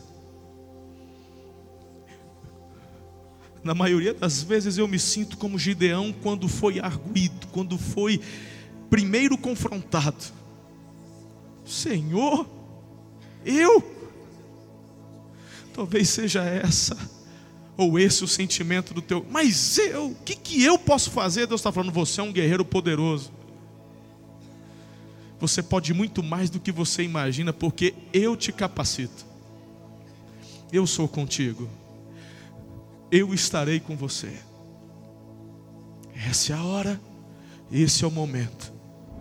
Na 3.61 3.75
maioria 3.75 4.13
das 4.13 4.41
vezes 4.41 4.77
eu 4.77 4.87
me 4.87 4.97
sinto 4.97 5.35
como 5.37 5.59
Gideão 5.59 6.13
quando 6.13 6.47
foi 6.47 6.79
arguído, 6.79 7.45
quando 7.47 7.77
foi 7.77 8.21
primeiro 8.89 9.37
confrontado. 9.37 10.25
Senhor, 11.65 12.47
eu? 13.45 13.95
Talvez 15.73 16.09
seja 16.09 16.43
essa, 16.43 16.97
ou 17.77 17.99
esse 17.99 18.23
o 18.23 18.27
sentimento 18.27 18.93
do 18.93 19.01
teu, 19.01 19.25
mas 19.29 19.77
eu, 19.77 20.07
o 20.07 20.15
que, 20.15 20.35
que 20.35 20.63
eu 20.63 20.77
posso 20.77 21.11
fazer? 21.11 21.45
Deus 21.45 21.61
está 21.61 21.71
falando, 21.71 21.93
você 21.93 22.19
é 22.19 22.23
um 22.23 22.33
guerreiro 22.33 22.65
poderoso. 22.65 23.31
Você 25.39 25.63
pode 25.63 25.93
muito 25.93 26.21
mais 26.21 26.49
do 26.49 26.59
que 26.59 26.71
você 26.71 27.03
imagina, 27.03 27.53
porque 27.53 27.93
eu 28.11 28.35
te 28.35 28.51
capacito. 28.51 29.25
Eu 30.73 30.85
sou 30.85 31.07
contigo. 31.07 31.69
Eu 33.09 33.33
estarei 33.33 33.79
com 33.79 33.95
você. 33.95 34.33
Essa 36.13 36.51
é 36.51 36.55
a 36.57 36.63
hora, 36.63 36.99
esse 37.71 38.03
é 38.03 38.07
o 38.07 38.11
momento 38.11 38.78